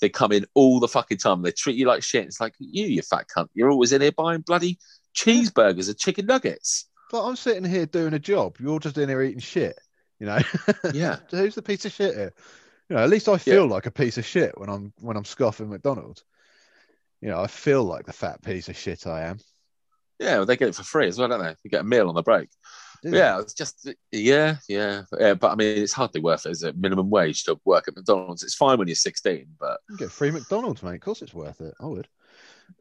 [0.00, 1.42] They come in all the fucking time.
[1.42, 2.24] They treat you like shit.
[2.26, 3.48] It's like you, you fat cunt.
[3.54, 4.78] You're always in here buying bloody
[5.14, 6.86] cheeseburgers and chicken nuggets.
[7.10, 8.56] but I'm sitting here doing a job.
[8.60, 9.78] You're just in here eating shit.
[10.18, 10.38] You know,
[10.94, 11.16] Yeah.
[11.30, 12.32] who's the piece of shit here?
[12.88, 15.24] You know, at least I feel like a piece of shit when I'm when I'm
[15.24, 16.24] scoffing McDonald's.
[17.20, 19.38] You know, I feel like the fat piece of shit I am.
[20.18, 21.54] Yeah, well, they get it for free as well, don't they?
[21.62, 22.48] You get a meal on the break.
[23.02, 25.34] Yeah, it's just yeah, yeah, yeah.
[25.34, 26.50] But I mean, it's hardly worth it.
[26.50, 28.42] Is it minimum wage to work at McDonald's?
[28.42, 30.96] It's fine when you're 16, but You get free McDonald's, mate.
[30.96, 31.74] Of course, it's worth it.
[31.80, 32.08] I would.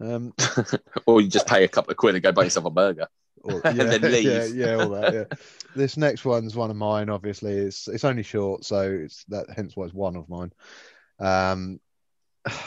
[0.01, 0.33] Um,
[1.05, 3.07] or you just pay a couple of quid and go buy yourself a burger.
[3.43, 4.23] or, And then leave.
[4.25, 5.13] yeah, yeah, all that.
[5.13, 5.37] Yeah.
[5.75, 7.09] this next one's one of mine.
[7.09, 10.51] Obviously, it's it's only short, so it's that hence why it's one of mine.
[11.19, 11.79] Um,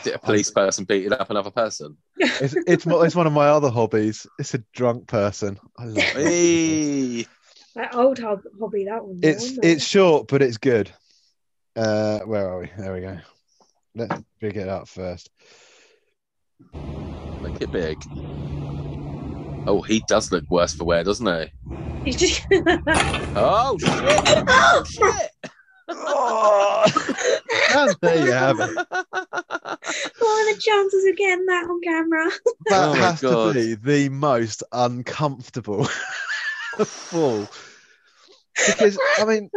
[0.04, 1.96] Did a police person beating up another person?
[2.18, 4.26] it's it's it's one of my other hobbies.
[4.38, 5.58] It's a drunk person.
[5.78, 6.02] I love.
[6.04, 7.26] Hey.
[7.74, 9.20] That old hob- hobby, that one.
[9.22, 9.88] It's wasn't it's it?
[9.88, 10.90] short, but it's good.
[11.74, 12.70] Uh, where are we?
[12.76, 13.18] There we go.
[13.94, 15.30] Let's big it up first.
[17.42, 18.04] Make it big.
[19.66, 21.52] Oh, he does look worse for wear, doesn't he?
[22.04, 22.44] It's just
[23.36, 24.22] Oh shit!
[24.28, 25.30] Oh shit!
[27.74, 28.70] And there you have it.
[28.74, 32.30] what are the chances of getting that on camera?
[32.66, 33.54] That Oh has God.
[33.54, 35.86] to be the most uncomfortable
[36.78, 37.48] fall.
[38.66, 39.50] Because I mean,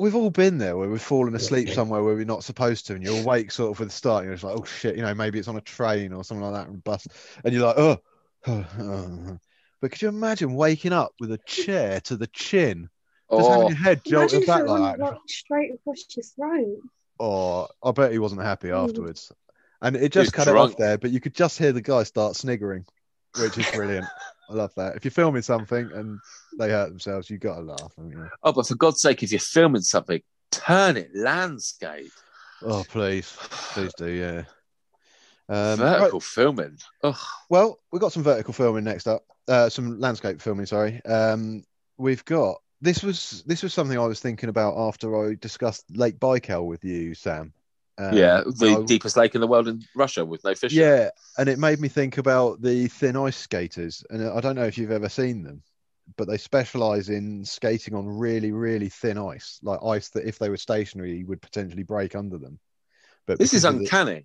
[0.00, 3.02] we've all been there where we've fallen asleep somewhere where we're not supposed to, and
[3.02, 5.14] you're awake sort of with the start, and you're just like, oh shit, you know,
[5.14, 7.06] maybe it's on a train or something like that, and bus,
[7.44, 7.98] and you're like, oh.
[8.46, 9.38] oh.
[9.80, 12.88] But could you imagine waking up with a chair to the chin,
[13.30, 15.18] just having Oh, your head Imagine jolted if back like that?
[15.26, 16.78] straight across your throat.
[17.18, 18.84] Oh, I bet he wasn't happy Mm.
[18.84, 19.32] afterwards.
[19.80, 20.72] And it was just cut it drunk.
[20.72, 22.84] off there, but you could just hear the guy start sniggering,
[23.36, 24.06] which is brilliant.
[24.52, 24.96] I love that.
[24.96, 26.20] If you're filming something and
[26.58, 27.92] they hurt themselves, you got to laugh.
[28.42, 30.20] oh, but for God's sake, if you're filming something,
[30.50, 32.12] turn it landscape.
[32.62, 34.42] Oh, please, please do, yeah.
[35.48, 36.78] Um, Vertical right, filming.
[37.02, 39.24] Oh, well, we've got some vertical filming next up.
[39.48, 41.02] Uh, some landscape filming, sorry.
[41.04, 41.64] Um,
[41.96, 46.18] we've got this was this was something I was thinking about after I discussed Lake
[46.18, 47.52] Baikal with you, Sam.
[48.02, 50.72] Um, yeah, the I- deepest lake in the world in Russia with no fish.
[50.72, 54.04] Yeah, and it made me think about the thin ice skaters.
[54.10, 55.62] And I don't know if you've ever seen them,
[56.16, 60.48] but they specialize in skating on really, really thin ice, like ice that if they
[60.48, 62.58] were stationary would potentially break under them.
[63.26, 64.24] But This is because of the- uncanny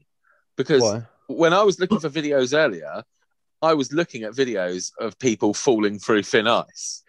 [0.56, 1.04] because Why?
[1.28, 3.04] when I was looking for videos earlier,
[3.62, 7.04] I was looking at videos of people falling through thin ice.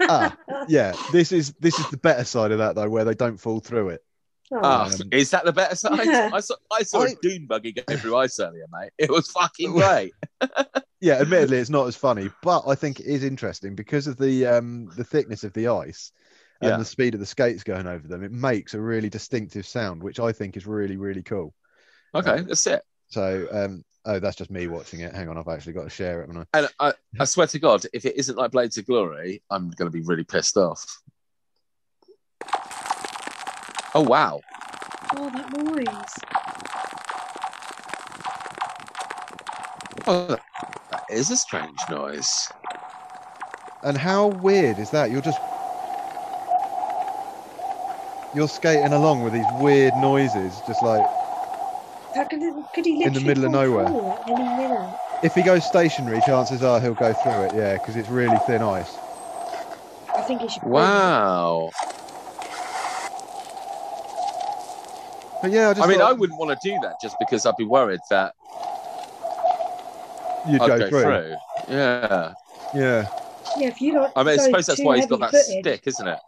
[0.00, 0.36] Ah,
[0.68, 3.60] Yeah, this is this is the better side of that though, where they don't fall
[3.60, 4.04] through it.
[4.52, 6.06] Oh, Um, is that the better side?
[6.06, 6.30] Yeah.
[6.32, 8.90] I saw I saw a I- dune buggy go through ice earlier, mate.
[8.98, 10.12] It was fucking great.
[11.02, 14.44] Yeah, admittedly, it's not as funny, but I think it is interesting because of the
[14.44, 16.12] um the thickness of the ice
[16.60, 16.76] and Yeah.
[16.76, 18.22] the speed of the skates going over them.
[18.22, 21.54] It makes a really distinctive sound, which I think is really, really cool.
[22.14, 22.82] Okay, that's it.
[23.08, 25.14] So, um, oh, that's just me watching it.
[25.14, 26.28] Hang on, I've actually got to share it.
[26.28, 29.70] haven't And I, I swear to God, if it isn't like Blades of Glory, I'm
[29.70, 31.00] going to be really pissed off.
[33.94, 34.40] Oh wow!
[35.16, 36.18] oh, that noise.
[40.06, 40.38] Oh,
[40.90, 42.48] that is a strange noise.
[43.82, 45.10] And how weird is that?
[45.10, 45.40] You're just
[48.34, 51.04] you're skating along with these weird noises, just like
[52.14, 52.40] That could,
[52.74, 53.86] could he In the middle of nowhere.
[53.88, 54.94] through at any minute?
[55.22, 57.54] if he goes stationary, chances are he'll go through it.
[57.54, 58.96] Yeah, because it's really thin ice.
[60.14, 60.62] I think he should.
[60.62, 60.70] fall.
[60.70, 61.70] Wow.
[65.42, 67.56] But yeah, I just I mean, I wouldn't want to do that just because I'd
[67.56, 68.34] be worried that
[70.48, 71.02] you'd I'd go, go, through.
[71.02, 71.36] through.
[71.68, 72.32] Yeah.
[72.74, 73.06] Yeah,
[73.58, 74.12] Yeah, if you don't.
[74.14, 75.64] I mean, I suppose that's why he's got that heavy-footed.
[75.64, 76.18] stick, isn't it?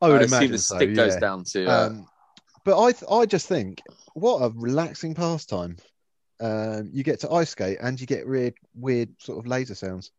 [0.00, 0.76] I would assume imagine the so.
[0.76, 1.66] stick goes down to.
[1.66, 2.06] Uh, Um,
[2.64, 3.82] but I, th- I just think
[4.14, 5.76] what a relaxing pastime.
[6.40, 10.10] Um, you get to ice skate and you get weird, weird sort of laser sounds.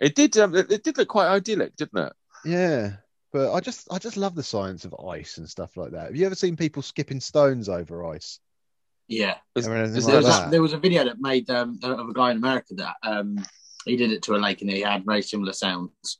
[0.00, 0.36] it did.
[0.36, 2.12] Um, it, it did look quite idyllic, didn't it?
[2.44, 2.96] Yeah,
[3.32, 6.06] but I just, I just love the science of ice and stuff like that.
[6.06, 8.40] Have you ever seen people skipping stones over ice?
[9.08, 9.36] Yeah.
[9.54, 10.46] Is- I mean, anything is like There was, that.
[10.48, 13.44] a, there was a video that made um, of a guy in America that um,
[13.84, 16.18] he did it to a lake and he had very similar sounds.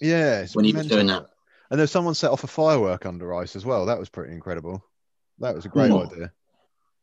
[0.00, 1.28] Yeah, When he was doing mental.
[1.70, 3.86] And there's someone set off a firework under ice as well.
[3.86, 4.84] That was pretty incredible.
[5.38, 5.98] That was a great Hmm.
[5.98, 6.32] idea.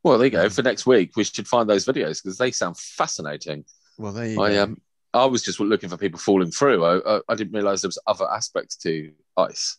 [0.04, 0.50] Well, there you go.
[0.50, 3.66] For next week, we should find those videos because they sound fascinating.
[3.98, 4.64] Well, there you I go.
[4.64, 4.82] um,
[5.14, 6.84] I was just looking for people falling through.
[6.84, 9.78] I, I, I didn't realize there was other aspects to ice.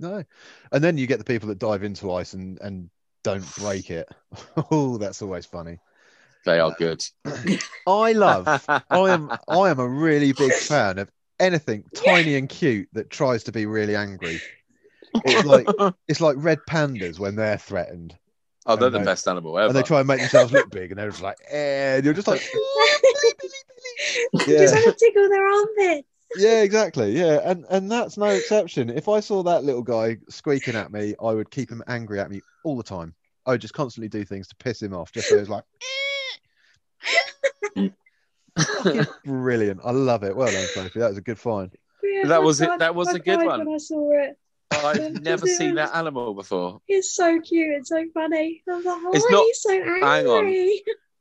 [0.00, 0.24] No,
[0.72, 2.90] and then you get the people that dive into ice and and
[3.22, 4.08] don't break it.
[4.70, 5.78] oh, that's always funny.
[6.44, 7.04] They are good.
[7.86, 8.48] I love.
[8.68, 9.30] I am.
[9.48, 13.66] I am a really big fan of anything tiny and cute that tries to be
[13.66, 14.40] really angry.
[15.14, 15.68] It's like
[16.08, 18.16] it's like red pandas when they're threatened,
[18.66, 19.68] oh, they're and the they- best animal ever.
[19.68, 22.14] and they try and make themselves look big, and they're just like, eh, and you're
[22.14, 22.40] just like,
[24.34, 26.08] Just yeah, have to tickle their armpits.
[26.36, 28.88] yeah, exactly, yeah, and and that's no exception.
[28.90, 32.30] If I saw that little guy squeaking at me, I would keep him angry at
[32.30, 33.14] me all the time.
[33.46, 35.64] I would just constantly do things to piss him off, just so he's like.
[39.24, 39.80] Brilliant!
[39.84, 40.36] I love it.
[40.36, 41.00] Well done, Sophie.
[41.00, 41.74] That was a good find.
[42.02, 43.64] Yeah, That was it- that was I a good one.
[43.64, 44.36] When I saw it,
[44.84, 46.80] I've never seen that animal before.
[46.88, 48.62] it's so cute It's so funny.
[48.68, 50.00] I was like, oh, It's not- he's so angry.
[50.00, 50.78] hang on.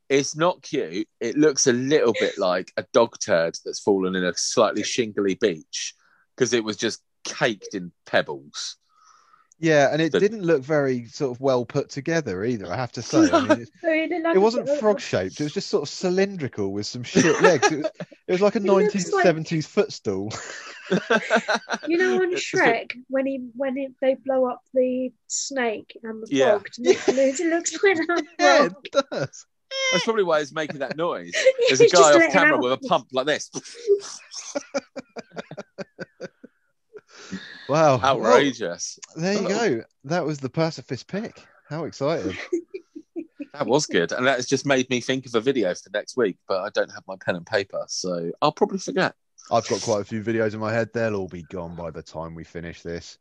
[0.09, 1.07] It's not cute.
[1.21, 5.35] It looks a little bit like a dog turd that's fallen in a slightly shingly
[5.35, 5.93] beach
[6.35, 8.75] because it was just caked in pebbles.
[9.59, 12.65] Yeah, and it The- didn't look very sort of well put together either.
[12.71, 13.29] I have to say.
[13.31, 15.39] I mean, it's- So he it wasn't frog shaped.
[15.39, 17.71] It was just sort of cylindrical with some shit legs.
[17.71, 17.91] It was,
[18.27, 20.33] it was like a It looks like- 1970s footstool.
[21.88, 25.11] You know, on It's a bit- Shrek, when he when it, they blow up the
[25.27, 26.51] snake and the Yeah.
[26.51, 28.76] frog to make the noise, it looks like that yeah, frog.
[28.85, 29.45] it does.
[29.93, 31.31] That's probably why he's making that noise.
[31.35, 33.49] Yeah, There's a guy off camera with a pump like this.
[37.69, 37.97] Wow.
[37.99, 38.99] Well, Outrageous.
[39.15, 39.84] there you go.
[40.05, 41.45] That was the pacifist pick.
[41.69, 42.35] How exciting.
[43.53, 44.11] That was good.
[44.11, 46.69] And that has just made me think of a video for next week, but I
[46.73, 47.84] don't have my pen and paper.
[47.88, 49.13] So I'll probably forget.
[49.49, 50.89] I've got quite a few videos in my head.
[50.93, 53.18] They'll all be gone by the time we finish this.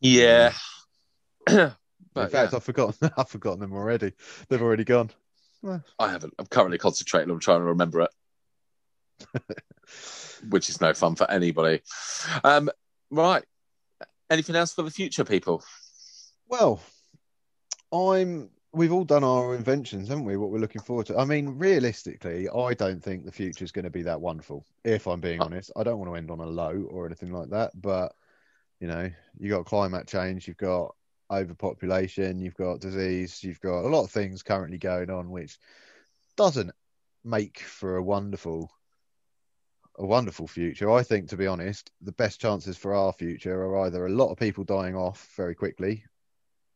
[0.00, 0.52] Yeah.
[1.48, 1.72] in
[2.14, 3.10] fact, yeah, I've forgotten.
[3.16, 4.12] I've forgotten them already.
[4.48, 5.10] They've already gone.
[5.98, 6.34] I haven't.
[6.38, 8.10] I'm currently concentrating on trying to remember it,
[10.48, 11.80] which is no fun for anybody.
[12.42, 12.70] Um,
[13.10, 13.44] right.
[14.30, 15.64] Anything else for the future, people?
[16.48, 16.80] Well,
[17.92, 18.50] I'm.
[18.74, 20.36] We've all done our inventions, haven't we?
[20.36, 21.16] What we're looking forward to.
[21.16, 24.66] I mean, realistically, I don't think the future is going to be that wonderful.
[24.82, 25.44] If I'm being Oh.
[25.44, 27.70] honest, I don't want to end on a low or anything like that.
[27.80, 28.16] But
[28.80, 30.94] you know, you got climate change, you've got
[31.30, 35.56] overpopulation, you've got disease, you've got a lot of things currently going on, which
[36.36, 36.72] doesn't
[37.22, 38.72] make for a wonderful,
[39.98, 40.90] a wonderful future.
[40.90, 44.32] I think, to be honest, the best chances for our future are either a lot
[44.32, 46.04] of people dying off very quickly,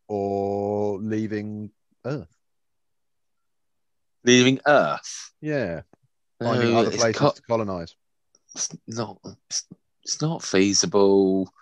[0.07, 1.73] or leaving
[2.09, 2.37] Earth.
[4.25, 5.33] Leaving Earth.
[5.41, 5.83] Yeah,
[6.43, 7.95] finding No, other places co- to colonize.
[8.55, 9.19] it's not.
[10.03, 11.53] It's, not feasible.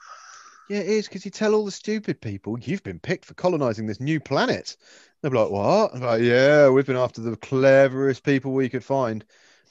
[0.68, 3.86] Yeah, it is because you tell all the stupid people you've been picked for colonizing
[3.86, 4.76] this new planet.
[5.22, 9.24] They're like, "What?" I'm like, "Yeah, we've been after the cleverest people we could find."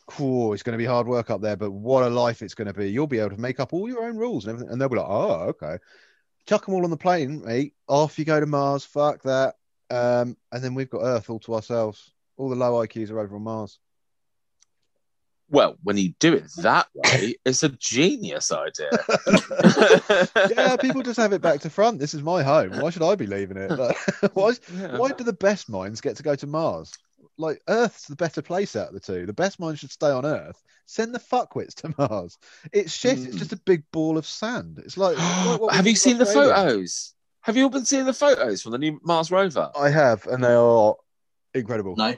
[0.07, 2.67] Cool, it's going to be hard work up there, but what a life it's going
[2.67, 2.91] to be.
[2.91, 4.71] You'll be able to make up all your own rules and everything.
[4.71, 5.77] And they'll be like, "Oh, okay."
[6.45, 7.73] Chuck them all on the plane, mate.
[7.87, 8.85] Off you go to Mars.
[8.85, 9.55] Fuck that.
[9.89, 12.11] Um, and then we've got Earth all to ourselves.
[12.37, 13.79] All the low IQs are over on Mars.
[15.49, 18.89] Well, when you do it that way, it's a genius idea.
[20.49, 21.99] yeah, people just have it back to front.
[21.99, 22.71] This is my home.
[22.79, 23.69] Why should I be leaving it?
[23.71, 23.97] Like,
[24.33, 24.97] why, Yeah.
[24.97, 26.91] why do the best minds get to go to Mars?
[27.37, 29.25] Like Earth's the better place out of the two.
[29.25, 30.61] The best minds should stay on Earth.
[30.87, 32.37] Send the fuckwits to Mars.
[32.71, 33.19] It's shit.
[33.19, 33.39] It's Mm.
[33.39, 34.79] just a big ball of sand.
[34.83, 35.17] It's like.
[35.71, 37.13] Have you seen the photos?
[37.45, 39.69] Have you all been seeing the photos from the new Mars rover?
[39.79, 40.95] I have, and they are
[41.53, 41.95] incredible.
[41.95, 42.15] No.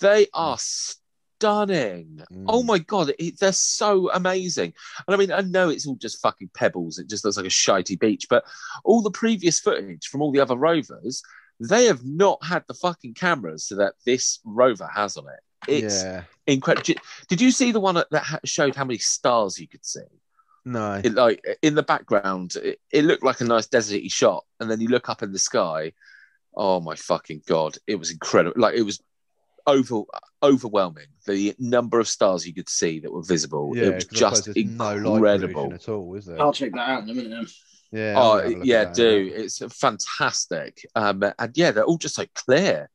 [0.00, 2.22] They are stunning.
[2.32, 2.46] Mm.
[2.48, 4.72] Oh my god, it, they're so amazing.
[5.06, 6.98] And I mean, I know it's all just fucking pebbles.
[6.98, 8.28] It just looks like a shitey beach.
[8.30, 8.44] But
[8.82, 11.22] all the previous footage from all the other rovers,
[11.60, 15.70] they have not had the fucking cameras so that this rover has on it.
[15.70, 16.22] It's yeah.
[16.46, 16.94] incredible.
[17.28, 20.00] Did you see the one that ha- showed how many stars you could see?
[20.64, 21.00] No.
[21.02, 24.80] It like in the background, it, it looked like a nice deserty shot, and then
[24.80, 25.92] you look up in the sky.
[26.56, 27.76] Oh my fucking god!
[27.86, 28.60] It was incredible.
[28.60, 29.00] Like it was
[29.66, 30.02] over
[30.42, 31.06] overwhelming.
[31.26, 33.72] The number of stars you could see that were visible.
[33.76, 35.72] yeah, it was just suppose there's no light incredible.
[35.72, 36.40] at all, is there?
[36.40, 37.30] I'll check that out in a minute.
[37.30, 37.46] Then.
[37.92, 38.14] Yeah.
[38.18, 40.84] I'll Oh have a yeah, do it's fantastic.
[40.94, 42.88] Um, and yeah, they're all just so clear.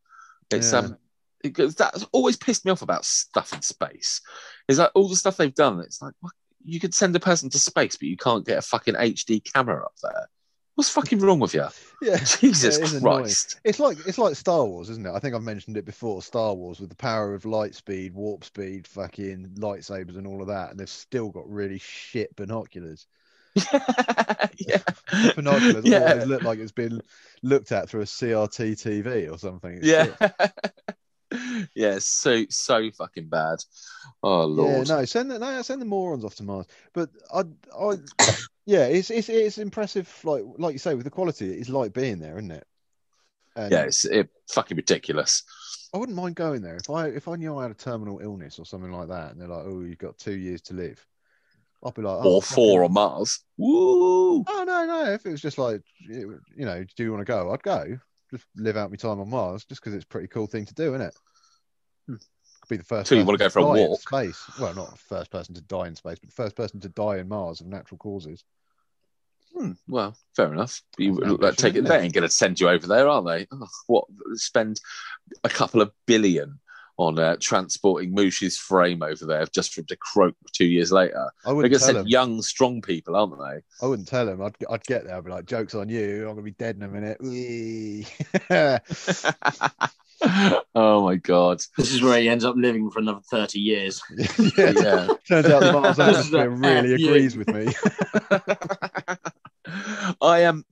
[0.52, 0.80] It's Yeah.
[0.80, 0.98] um,
[1.42, 4.22] because that's always pissed me off about stuff in space.
[4.68, 5.80] Is like all the stuff they've done.
[5.82, 6.34] It's like what,
[6.66, 9.86] you could send a person to space, but you can't get a fucking HD camera
[9.86, 10.28] up there.
[10.76, 11.68] What's fucking wrong with you?
[12.02, 12.18] Yeah.
[12.40, 13.24] Jesus it is annoying.
[13.24, 13.62] Christ!
[13.64, 15.12] It's like it's like Star Wars, isn't it?
[15.12, 16.22] I think I've mentioned it before.
[16.22, 20.50] Star Wars with the power of light speed, warp speed, fucking lightsabers, and all of
[20.50, 23.08] that, and they've still got really shit binoculars.
[24.58, 24.82] yeah,
[25.36, 27.02] Binoculars yeah, always look like it's been
[27.42, 29.78] looked at through a CRT TV or something.
[29.82, 30.14] It's yeah.
[31.76, 33.60] Yeah, so so fucking bad.
[34.24, 34.88] Oh Yeah, lord.
[34.88, 36.66] no, send the no, send the morons off to Mars.
[36.94, 37.44] But I,
[37.78, 37.98] I,
[38.66, 40.10] yeah, it's it's it's impressive.
[40.24, 42.68] Like like you say, with the quality, it's like being there, isn't it?
[43.56, 45.44] And yeah, it's it, fucking ridiculous.
[45.94, 48.60] I wouldn't mind going there if I if I knew I had a terminal illness
[48.60, 51.04] or something like that, and they're like, "Oh, you've got two years to live."
[51.84, 53.40] I'd be like, oh, or four on Mars.
[53.58, 54.46] Woo!
[54.48, 55.12] Oh no, no.
[55.14, 57.52] If it was just like, you you know, do you want to go?
[57.52, 58.00] I'd go.
[58.32, 60.74] Just live out my time on Mars, just because it's a pretty cool thing to
[60.74, 61.16] do, isn't it?
[62.08, 62.16] Hmm.
[62.62, 63.10] Could be the first.
[63.10, 64.02] So you wanna go for a walk?
[64.02, 64.44] Space.
[64.60, 67.18] Well, not the first person to die in space, but the first person to die
[67.18, 68.44] in Mars of natural causes.
[69.58, 70.82] Hmm, well, fair enough.
[70.98, 71.86] You That's like, take it.
[71.86, 73.48] They ain't going to send you over there, are they?
[73.52, 74.06] Oh, what?
[74.34, 74.82] Spend
[75.46, 76.60] a couple of billion
[76.98, 81.30] on uh, transporting Moosh's frame over there just for him to croak two years later.
[81.46, 83.62] I wouldn't They're going to send young, strong people, aren't they?
[83.82, 84.42] I wouldn't tell him.
[84.42, 85.16] I'd, I'd get there.
[85.16, 86.24] I'd be like, "Jokes on you.
[86.28, 87.20] I'm gonna be dead in a minute."
[90.24, 90.58] Whee.
[90.76, 91.62] oh my god!
[91.78, 94.02] This is where he ends up living for another 30 years.
[94.10, 94.28] yeah.
[94.58, 95.08] Yeah.
[95.28, 97.08] Turns out the Mars This atmosphere really F you.
[97.10, 97.74] agrees with me.
[100.22, 100.64] I am.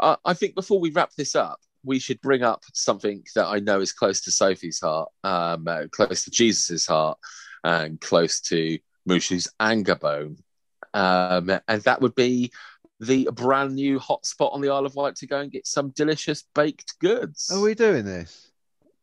[0.00, 3.58] I I think before we wrap this up, we should bring up something that I
[3.58, 7.18] know is close to Sophie's heart, um, uh, close to Jesus's heart,
[7.64, 10.36] and close to Mushu's anger bone,
[10.94, 12.52] um, and that would be
[13.00, 16.44] the brand new hotspot on the Isle of Wight to go and get some delicious
[16.54, 17.50] baked goods.
[17.52, 18.45] Are we doing this?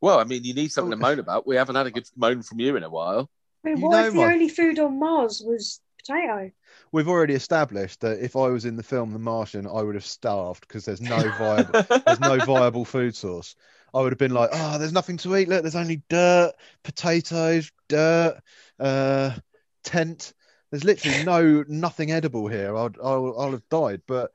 [0.04, 1.00] Well, I mean, you need something to Oh.
[1.10, 1.48] moan about.
[1.48, 3.30] We haven't had a good moan from you in a while.
[3.64, 6.52] I mean, You what know if the my- only food on Mars was potato?
[6.92, 10.06] We've already established that if I was in the film The Martian, I would have
[10.06, 13.56] starved because there's no viable there's no viable food source.
[13.94, 15.48] I would have been like, oh, there's nothing to eat.
[15.48, 16.52] Look, there's only dirt,
[16.84, 18.42] potatoes, dirt,
[18.82, 19.32] uh,
[19.86, 20.34] tent.
[20.70, 22.76] There's literally no nothing edible here.
[22.76, 24.02] I'd I'll, I'll have died.
[24.06, 24.32] But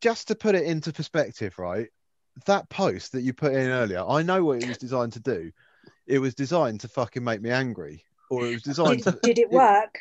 [0.00, 1.88] just to put it into perspective, right?
[2.46, 5.52] That post that you put in earlier, I know what it was designed to do.
[6.06, 9.18] It was designed to fucking make me angry, or it was designed Did, to.
[9.22, 9.98] did it work?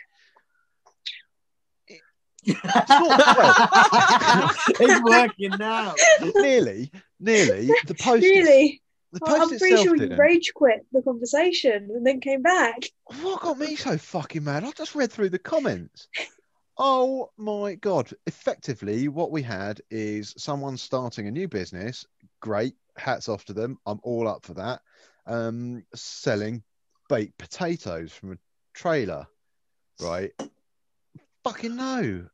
[2.45, 2.59] it's
[5.03, 5.95] working now.
[6.35, 7.67] nearly, nearly.
[7.85, 8.23] The post.
[8.23, 8.81] Really?
[9.13, 10.17] The Well, post I'm pretty sure you didn't.
[10.19, 12.79] rage quit the conversation and then came back.
[13.21, 14.63] What got me so fucking mad?
[14.63, 16.07] I just read through the comments.
[16.85, 18.11] Oh my god!
[18.27, 22.05] Effectively, what we had is someone starting a new business.
[22.41, 23.77] Great, hats off to them.
[23.85, 24.81] I'm all up for that.
[25.25, 26.61] Um, selling
[27.07, 28.37] baked potatoes from a
[28.73, 29.25] trailer,
[30.01, 30.33] right?
[31.45, 32.25] Fucking no.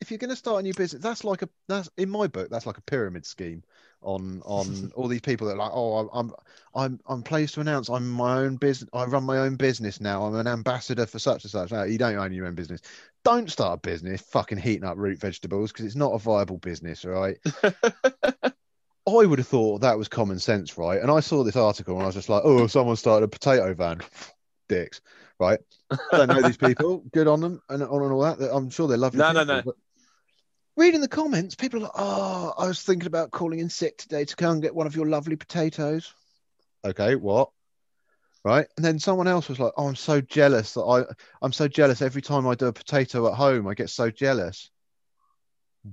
[0.00, 2.50] If you're going to start a new business, that's like a that's in my book.
[2.50, 3.62] That's like a pyramid scheme
[4.02, 6.32] on on all these people that are like, oh, I'm
[6.74, 8.88] I'm I'm pleased to announce I'm my own business.
[8.92, 10.24] I run my own business now.
[10.24, 11.70] I'm an ambassador for such and such.
[11.72, 12.80] No, you don't own your own business.
[13.24, 17.04] Don't start a business fucking heating up root vegetables because it's not a viable business,
[17.04, 17.38] right?
[19.04, 21.00] I would have thought that was common sense, right?
[21.00, 23.74] And I saw this article and I was just like, oh, someone started a potato
[23.74, 24.00] van.
[24.68, 25.00] Dicks,
[25.38, 25.58] right?
[26.12, 27.04] Don't know these people.
[27.12, 28.40] Good on them and on and all that.
[28.52, 29.18] I'm sure they're lovely.
[29.18, 29.62] No, no, no.
[29.62, 29.74] but
[30.76, 34.24] Reading the comments, people are like, oh, I was thinking about calling in sick today
[34.24, 36.14] to come and get one of your lovely potatoes.
[36.84, 37.50] Okay, what?
[38.44, 38.66] Right.
[38.76, 41.04] And then someone else was like, oh, I'm so jealous that I,
[41.42, 43.68] I'm so jealous every time I do a potato at home.
[43.68, 44.70] I get so jealous.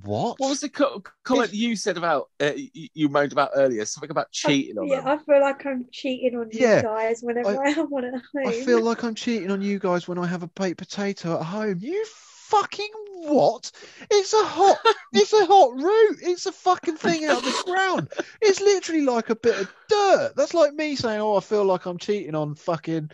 [0.04, 0.40] What?
[0.40, 3.84] What was the co- comment you said about uh, you, you moaned about earlier?
[3.86, 5.08] Something about cheating on yeah, them.
[5.08, 8.48] I feel like I'm cheating on you Yeah, guys whenever I, have one at home.
[8.48, 11.46] I feel like I'm cheating on you guys when I have a baked potato at
[11.46, 11.80] home.
[11.82, 12.06] You
[12.50, 12.90] fucking
[13.22, 13.72] what?
[14.10, 14.80] It's a hot,
[15.14, 16.20] it's a hot root.
[16.22, 18.10] It's a fucking thing out of the ground.
[18.42, 20.34] It's literally like a bit of dirt.
[20.36, 23.12] That's like me saying, "Oh, I feel like I'm cheating on fucking."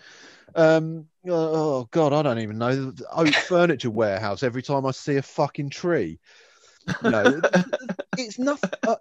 [0.55, 4.43] Um, oh god, I don't even know the oak furniture warehouse.
[4.43, 6.19] Every time I see a fucking tree,
[7.03, 7.41] you know,
[8.17, 8.69] it's nothing.
[8.87, 8.95] Uh,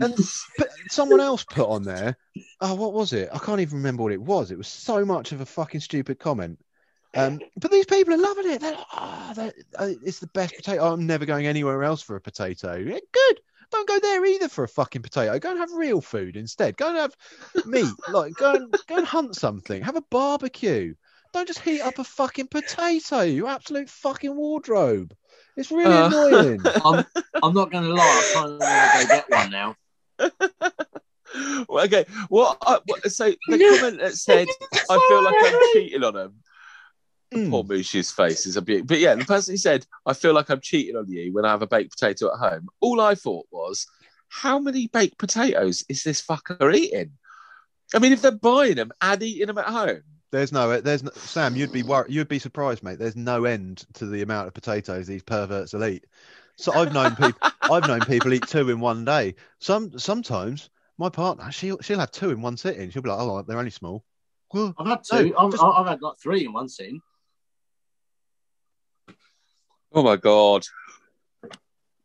[0.00, 0.16] and
[0.58, 2.16] but someone else put on there.
[2.60, 3.28] Oh, what was it?
[3.32, 4.50] I can't even remember what it was.
[4.50, 6.58] It was so much of a fucking stupid comment.
[7.14, 8.60] Um, but these people are loving it.
[8.60, 10.92] They're like, oh, that- uh, it's the best potato.
[10.92, 12.74] I'm never going anywhere else for a potato.
[12.76, 13.40] Yeah, good.
[13.70, 15.38] Don't go there either for a fucking potato.
[15.38, 16.76] Go and have real food instead.
[16.76, 17.16] Go and have
[17.66, 17.86] meat.
[18.10, 19.82] Like go and go and hunt something.
[19.82, 20.94] Have a barbecue.
[21.32, 23.22] Don't just heat up a fucking potato.
[23.22, 25.14] You absolute fucking wardrobe.
[25.56, 26.06] It's really Uh.
[26.08, 26.60] annoying.
[26.84, 27.04] I'm,
[27.42, 28.02] I'm not going to lie.
[28.02, 29.76] I kind of want to go get one now.
[31.66, 32.04] Well, okay.
[32.28, 34.46] Well, uh, what- so the comment that said,
[34.90, 36.34] "I feel like I'm cheating on them."
[37.32, 37.50] Mm.
[37.50, 38.86] Poor Mushu's face is a bit.
[38.86, 41.50] But yeah, the person who said, "I feel like I'm cheating on you when I
[41.50, 43.86] have a baked potato at home." All I thought was,
[44.28, 47.12] how many baked potatoes is this fucker eating?
[47.94, 51.10] I mean, if they're buying them and eating them at home, There's no, there's no,
[51.14, 51.56] Sam.
[51.56, 52.10] You'd be worried.
[52.12, 52.98] You'd be surprised, mate.
[52.98, 56.06] There's no end to the amount of potatoes these perverts will eat.
[56.56, 57.50] So I've known people.
[57.62, 59.34] I've known people eat two in one day.
[59.58, 62.90] Some sometimes my partner, she'll she'll have two in one sitting.
[62.90, 64.04] She'll be like, oh, they're only small.
[64.52, 65.36] Well, I've had No, two.
[65.38, 67.00] I've, just- I've had like three in one scene.
[69.94, 70.64] Oh my god!
[71.42, 71.50] You,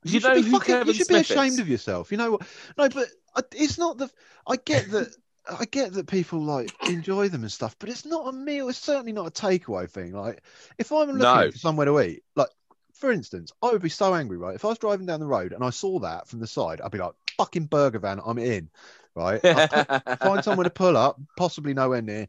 [0.04, 1.60] you know should be fucking, you Kevin should be ashamed is?
[1.60, 2.12] of yourself.
[2.12, 2.42] You know what?
[2.78, 3.08] No, but
[3.56, 4.10] it's not the.
[4.46, 5.14] I get that.
[5.50, 8.68] I get that people like enjoy them and stuff, but it's not a meal.
[8.70, 10.12] It's certainly not a takeaway thing.
[10.12, 10.44] Like,
[10.78, 11.52] if I'm looking No.
[11.52, 12.50] for somewhere to eat, like,
[12.94, 14.56] for instance, I would be so angry, right?
[14.56, 16.92] If I was driving down the road and I saw that from the side, I'd
[16.92, 18.70] be like, "Fucking burger van, I'm in."
[19.16, 19.42] Right?
[20.20, 22.28] Find somewhere to pull up, possibly nowhere near,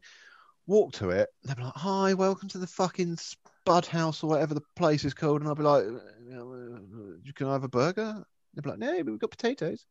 [0.65, 1.29] walk to it.
[1.43, 3.17] They'd be like, "Hi, welcome to the fucking
[3.63, 7.53] Spud House or whatever the place is called," and I'll be like, "Uh, "Can I
[7.53, 8.23] have a burger?"
[8.53, 9.85] They'd be like, "No, but we've got potatoes."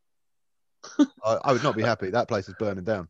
[1.23, 2.09] I, I would not be happy.
[2.09, 3.09] That place is burning down.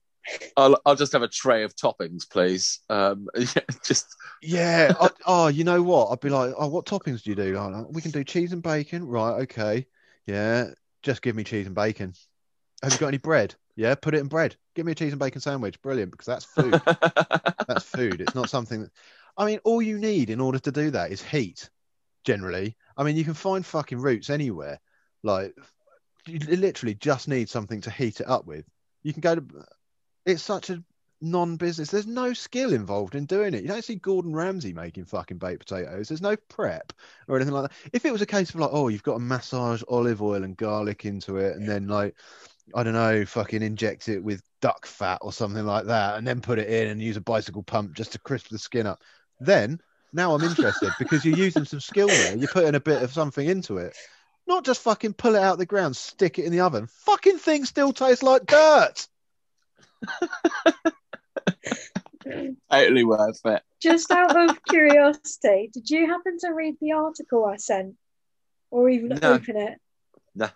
[0.58, 2.80] I'll, I'll just have a tray of toppings, please.
[2.90, 3.28] Um,
[3.84, 4.94] just Yeah.
[5.00, 6.10] I, oh, you know what?
[6.12, 7.58] I'd be like, oh, what toppings do you do?
[7.58, 9.06] Oh, we can do cheese and bacon.
[9.06, 9.42] Right.
[9.42, 9.86] Okay.
[10.26, 10.72] Yeah.
[11.04, 12.14] Just give me cheese and bacon.
[12.84, 13.56] Have you got any bread?
[13.76, 13.96] Yeah.
[13.96, 14.56] Put it in bread.
[14.76, 15.82] Give me a cheese and bacon sandwich.
[15.82, 16.12] Brilliant.
[16.12, 16.82] Because that's food.
[17.68, 18.22] that's food.
[18.22, 18.92] It's not something that.
[19.40, 21.70] I mean, all you need in order to do that is heat.
[22.26, 24.80] Generally, I mean, you can find fucking roots anywhere.
[25.24, 25.56] Like,
[26.28, 28.66] you literally just need something to heat it up with.
[29.02, 29.46] You can go to.
[30.26, 30.84] It's such a
[31.22, 31.90] non-business.
[31.90, 33.62] There's no skill involved in doing it.
[33.62, 36.10] You don't see Gordon Ramsay making fucking baked potatoes.
[36.10, 36.92] There's no prep
[37.28, 37.78] or anything like that.
[37.94, 40.58] If it was a case of like, oh, you've got to massage olive oil and
[40.58, 42.16] garlic into it, and then like,
[42.76, 46.42] I don't know, fucking inject it with duck fat or something like that, and then
[46.42, 49.02] put it in and use a bicycle pump just to crisp the skin up,
[49.40, 49.80] then
[50.14, 52.36] now I'm interested because you're using some skill there.
[52.36, 53.96] You're putting a bit of something into it.
[54.48, 56.88] Not just fucking pull it out of the ground, stick it in the oven.
[57.06, 59.08] Fucking thing still tastes like dirt.
[62.72, 63.62] totally worth it.
[63.82, 67.96] Just out of curiosity, did you happen to read the article I sent,
[68.72, 69.34] or even No.
[69.34, 69.80] open it?
[70.36, 70.50] No.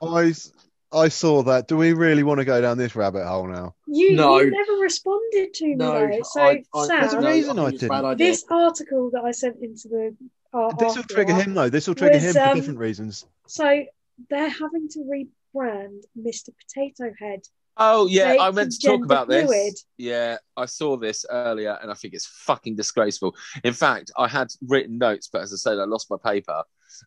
[0.95, 1.67] I saw that.
[1.67, 3.75] Do we really want to go down this rabbit hole now?
[3.87, 4.39] You, No.
[4.39, 6.19] you never responded to me No, though.
[6.23, 8.17] So I, I, Sam, There's a no, reason I think it's a bad didn't.
[8.17, 10.15] this article that I sent into the
[10.53, 11.69] uh, This will trigger him though.
[11.69, 13.25] This will trigger was, him for um, different reasons.
[13.47, 13.85] So
[14.29, 16.49] they're having to rebrand Mr.
[16.55, 17.41] Potato Head.
[17.75, 19.45] Oh yeah, I meant to talk gender about this.
[19.45, 19.73] fluid.
[19.97, 23.35] Yeah, I saw this earlier, and I think it's fucking disgraceful.
[23.63, 26.63] In fact, I had written notes, but as I said, I lost my paper.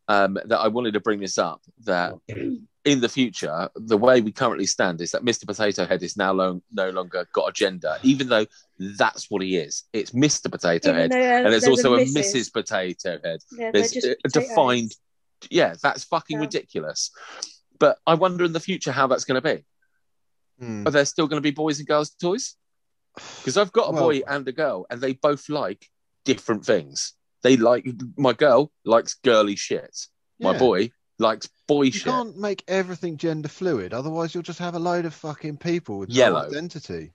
[0.09, 1.63] Um, that I wanted to bring this up.
[1.85, 2.15] That
[2.87, 5.45] in the future, the way we currently stand is that Mr.
[5.47, 8.47] Potato Head is now lo- no longer got a gender, even though
[8.79, 9.83] that's what he is.
[9.93, 10.51] It's Mr.
[10.51, 12.15] Potato Even Head, though, uh, and there's there's also a Mrs.
[12.17, 12.53] Mrs.
[12.53, 13.41] Potato Head.
[13.53, 14.93] Yeah, There's a defined.
[15.51, 16.43] Yeah, that's fucking Yeah.
[16.45, 17.11] ridiculous.
[17.79, 19.65] But I wonder in the future how that's going to be.
[20.59, 20.87] Hmm.
[20.87, 22.55] Are there still going to be boys and girls toys?
[23.15, 25.87] Because I've got a Well- boy and a girl, and they both like
[26.25, 27.15] different things.
[27.43, 27.85] They like
[28.17, 29.95] my girl likes girly shit.
[30.41, 30.59] My Yeah.
[30.59, 32.05] boy likes boy You shit.
[32.05, 36.11] can't make everything gender fluid, otherwise you'll just have a load of fucking people with
[36.11, 36.43] Yellow.
[36.43, 37.13] no identity.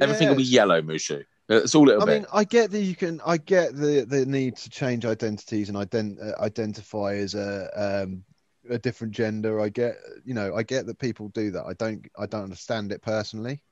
[0.00, 1.24] Everything will be yellow, Mushu.
[1.48, 2.12] It's all it'll I be.
[2.12, 3.20] mean, I get that you can.
[3.26, 8.22] I get the the need to change identities and ident- uh, identify as a um,
[8.68, 9.60] a different gender.
[9.60, 11.64] I get, you know, I get that people do that.
[11.66, 12.06] I don't.
[12.16, 13.64] I don't understand it personally,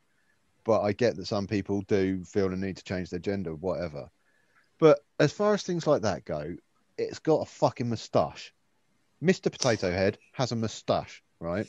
[0.65, 4.11] but I get that some people do feel the need to change their gender, whatever.
[4.81, 6.57] But as far as things like that go,
[6.99, 8.53] it's got a fucking moustache.
[9.23, 9.51] Mr.
[9.51, 11.67] Potato Head has a moustache, right?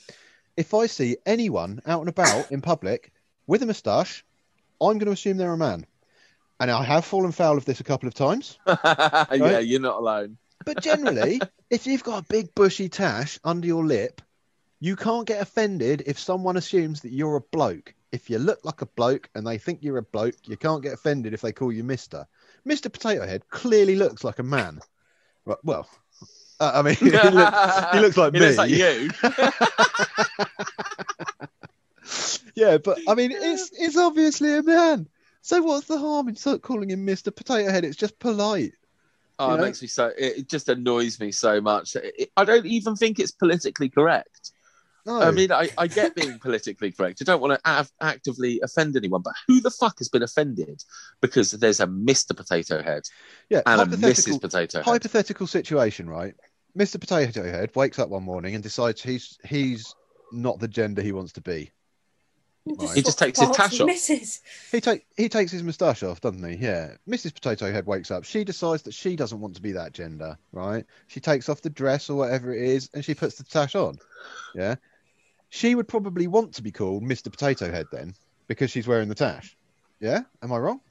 [0.55, 3.11] If I see anyone out and about in public
[3.47, 4.23] with a moustache,
[4.81, 5.85] I'm going to assume they're a man.
[6.59, 8.59] And I have fallen foul of this a couple of times.
[8.67, 10.38] yeah, you're not alone.
[10.65, 14.21] But generally, if you've got a big bushy tash under your lip,
[14.80, 17.93] you can't get offended if someone assumes that you're a bloke.
[18.11, 20.93] If you look like a bloke and they think you're a bloke, you can't get
[20.93, 22.26] offended if they call you Mister.
[22.65, 24.80] Mister Potato Head clearly looks like a man.
[25.45, 25.88] Right, well,
[26.60, 28.45] uh, I mean, he, look- he looks like He me.
[28.45, 29.10] looks like you.
[32.56, 35.07] yeah, but I mean, it's it's obviously a man.
[35.41, 37.86] So what's the harm in calling him Mister Potato Head?
[37.86, 38.73] It's just polite.
[39.38, 39.64] Oh, You it know?
[39.65, 40.07] makes me so.
[40.07, 41.95] It, it just annoys me so much.
[41.95, 44.52] It- I don't even think it's politically correct.
[45.06, 47.19] No, I mean, I, I get being politically correct.
[47.22, 50.84] I don't want to av- actively offend anyone, but who the fuck has been offended
[51.22, 52.36] because there's a Mr.
[52.36, 53.03] Potato Head
[53.49, 54.40] yeah, and a Mrs.
[54.41, 54.86] Potato Head?
[54.86, 56.36] hypothetical situation, right?
[56.77, 56.99] Mr.
[56.99, 59.95] Potato Head wakes up one morning and decides he's he's
[60.31, 61.71] not the gender he wants to be.
[62.65, 62.95] Right.
[62.95, 63.89] He just takes his tash off.
[63.89, 64.41] Mrs.
[64.71, 66.57] He take he takes his moustache off, doesn't he?
[66.57, 66.93] Yeah.
[67.07, 67.33] Mrs.
[67.33, 68.23] Potato Head wakes up.
[68.25, 70.85] She decides that she doesn't want to be that gender, right?
[71.07, 73.97] She takes off the dress or whatever it is, and she puts the tash on.
[74.53, 74.75] Yeah.
[75.49, 77.31] She would probably want to be called Mr.
[77.31, 78.13] Potato Head then,
[78.47, 79.57] because she's wearing the tash.
[79.99, 80.21] Yeah.
[80.43, 80.81] Am I wrong?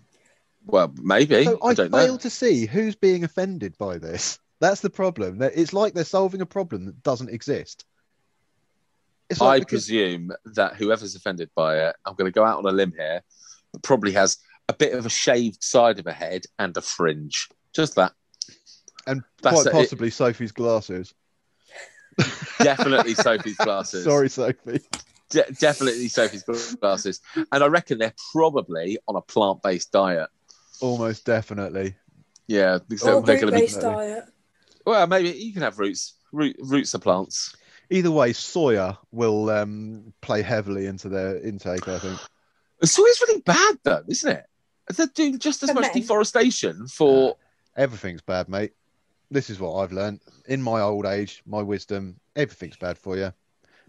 [0.67, 1.45] Well, maybe.
[1.45, 2.19] So I I, don't fail know.
[2.19, 4.41] to see who's being offended by this.
[4.61, 5.41] That's the problem.
[5.43, 7.85] It's like they're solving a problem that doesn't exist.
[9.31, 12.67] It's I because- presume that whoever's offended by it, I'm going to go out on
[12.67, 13.23] a limb here,
[13.83, 17.49] probably has a bit of a shaved side of a head and a fringe.
[17.75, 18.13] Just that.
[19.07, 19.73] and that's quite it.
[19.73, 21.15] possibly Sophie's glasses.
[22.59, 24.05] Definitely Sophie's glasses.
[24.05, 24.81] Sorry, Sophie.
[25.31, 26.43] De- definitely Sophie's
[26.81, 27.21] glasses.
[27.53, 30.29] And I reckon they're probably on a plant based diet.
[30.81, 31.95] Almost definitely.
[32.47, 32.79] Yeah.
[32.89, 34.25] because Or they're gonna be, root-based diet.
[34.89, 36.15] Well, maybe you can have roots.
[36.33, 37.55] Root, roots of plants.
[37.91, 41.89] Either way, soya will um, play heavily into their intake.
[41.89, 42.19] I think.
[42.85, 44.45] Soya's really bad, though, isn't it?
[44.95, 45.93] They're doing just as For much men.
[45.95, 47.37] deforestation for.
[47.77, 48.73] Everything's bad, mate.
[49.31, 52.19] This is what I've learned in my old age, my wisdom.
[52.37, 53.33] Everything's bad for you.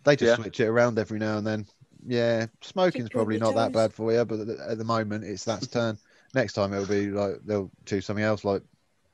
[0.04, 0.44] They just Yeah.
[0.44, 1.66] switch it around every now and then.
[2.06, 5.44] yeah, smoking's probably not that bad for you, but at the- at the moment it's
[5.44, 5.98] that's turn.
[6.34, 8.62] Next time it'll be like they'll choose something else like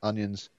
[0.03, 0.49] onions.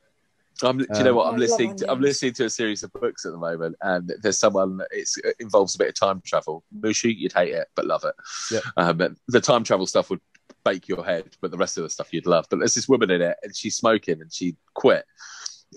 [0.62, 1.26] I'm, do you know Um, what?
[1.26, 1.76] I I'm listening.
[1.76, 4.80] To, I'm listening to a series of books at the moment, and there's someone.
[4.90, 6.64] It's, it involves a bit of time travel.
[6.78, 8.14] Mushu, you'd hate it, but love it.
[8.50, 8.60] Yeah.
[8.76, 10.20] Um, but the time travel stuff would
[10.64, 12.46] bake your head, but the rest of the stuff you'd love.
[12.50, 15.04] But there's this woman in it, and she's smoking, and she quit.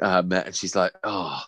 [0.01, 1.41] Um, and she's like, "Oh,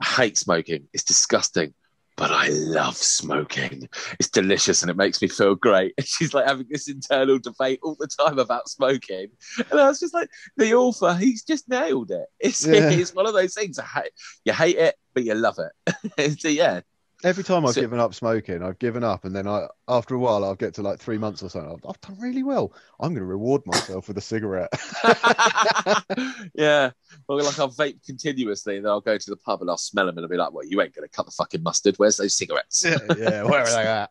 [0.00, 0.88] I hate smoking.
[0.92, 1.74] It's disgusting."
[2.18, 3.88] But I love smoking.
[4.18, 5.94] It's delicious and it makes me feel great.
[5.96, 9.28] And she's like having this internal debate all the time about smoking.
[9.70, 12.26] And I was just like, the author, he's just nailed it.
[12.40, 12.90] It's, Yeah.
[12.90, 13.78] it's one of those things.
[13.78, 14.10] I hate,
[14.44, 16.38] you hate it, but you love it.
[16.40, 16.80] so, yeah,
[17.24, 20.18] Every time I've So- given up smoking, I've given up, and then I, after a
[20.18, 21.72] while, I'll get to like three months or something.
[21.72, 22.72] I've, I've done really well.
[23.00, 24.72] I'm going to reward myself with a cigarette.
[26.54, 26.90] yeah.
[27.28, 30.06] Well, like I'll vape continuously, and then I'll go to the pub and I'll smell
[30.06, 31.96] them, and I'll be like, "Well, you ain't gonna cut the fucking mustard.
[31.96, 34.10] Where's those cigarettes?" yeah, yeah, where are they at?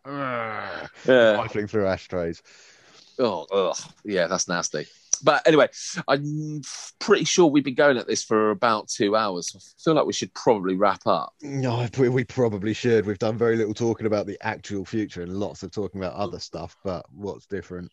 [1.06, 1.36] Yeah.
[1.38, 2.42] Rifling through ashtrays.
[3.20, 3.78] Oh, ugh.
[4.04, 4.86] yeah, that's nasty.
[5.24, 5.70] But anyway,
[6.08, 6.62] I'm
[7.00, 9.52] pretty sure we've been going at this for about two hours.
[9.56, 11.34] I feel like we should probably wrap up.
[11.42, 13.06] No, we, probably should.
[13.06, 16.40] We've done very little talking about the actual future and lots of talking about other
[16.40, 17.92] stuff, but what's different?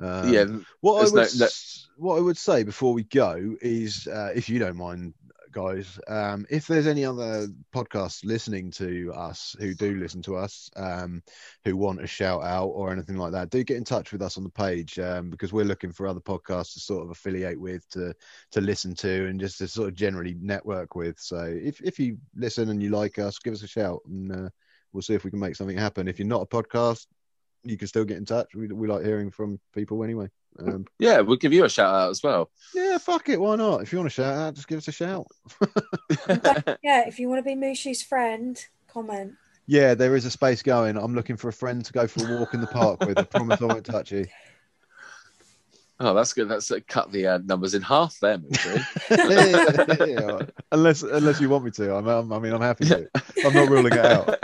[0.00, 0.46] Um, yeah,
[0.80, 1.48] What I would no- no-
[1.96, 5.12] what I would say before we go is, uh, if you don't mind,
[5.52, 10.70] guys, um, if there's any other podcasts listening to us who do listen to us,
[10.76, 11.22] um,
[11.64, 14.36] who want a shout out or anything like that, do get in touch with us
[14.36, 17.88] on the page um, because we're looking for other podcasts to sort of affiliate with,
[17.90, 18.14] to
[18.52, 21.18] to listen to, and just to sort of generally network with.
[21.18, 24.48] So if if you listen and you like us, give us a shout, and uh,
[24.92, 26.08] we'll see if we can make something happen.
[26.08, 27.06] If you're not a podcast,
[27.64, 28.54] you can still get in touch.
[28.54, 30.28] We, we like hearing from people anyway.
[30.58, 32.50] Um, yeah, we'll give you a shout out as well.
[32.74, 33.40] yeah, fuck it.
[33.40, 33.82] Why not?
[33.82, 35.26] If you want to shout out, just give us a shout.
[36.82, 39.34] Yeah, if you want to be Mushu's friend, comment.
[39.66, 40.96] Yeah, there is a space going.
[40.96, 43.18] I'm looking for a friend to go for a walk in the park with.
[43.18, 44.26] I promise I won't touch you.
[46.00, 46.48] oh, that's good.
[46.48, 48.80] That's uh, cut the uh, numbers in half there, Mitri.
[50.08, 50.40] Yeah,
[50.72, 51.94] Unless unless you want me to.
[51.94, 53.08] I'm, I'm, I mean, I'm happy to.
[53.44, 54.34] I'm not ruling it out.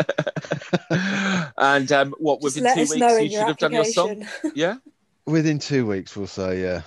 [1.59, 3.85] And um, what Just within let two us weeks know you should have done your
[3.85, 4.27] song?
[4.55, 4.77] Yeah,
[5.27, 6.83] Within two weeks, we'll say, yeah.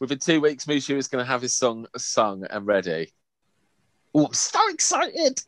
[0.00, 3.12] within two weeks, Mushu is going to have his song sung and ready.
[4.14, 5.42] Oh, I'm so excited!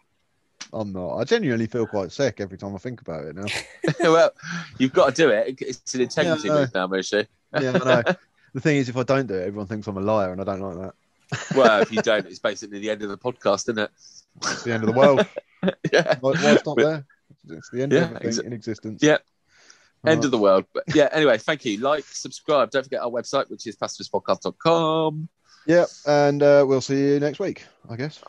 [0.72, 1.16] I'm not.
[1.16, 3.46] I genuinely feel quite sick every time I think about it now.
[4.00, 4.30] well,
[4.76, 5.58] you've got to do it.
[5.60, 7.26] It's an integrity Yeah, move now, Mushu.
[7.58, 8.02] Yeah, I know.
[8.54, 10.44] The thing is, if I don't do it, everyone thinks I'm a liar, and I
[10.44, 11.56] don't like that.
[11.56, 13.90] Well, if you don't, it's basically the end of the podcast, isn't it?
[14.42, 15.26] It's the end of the world.
[15.92, 16.16] yeah.
[16.20, 17.06] Why, why stop there?
[17.48, 19.02] It's the end Yeah, of everything exa- in existence.
[19.02, 19.18] Yeah.
[20.06, 20.64] End of the world.
[20.72, 21.78] But yeah, anyway, thank you.
[21.80, 22.70] Like, subscribe.
[22.70, 25.28] Don't forget our website, which is pacificpodcast.com.
[25.66, 28.20] Yeah, and uh, we'll see you next week, I guess.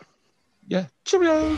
[0.67, 0.85] Yeah.
[1.05, 1.55] Cheerio.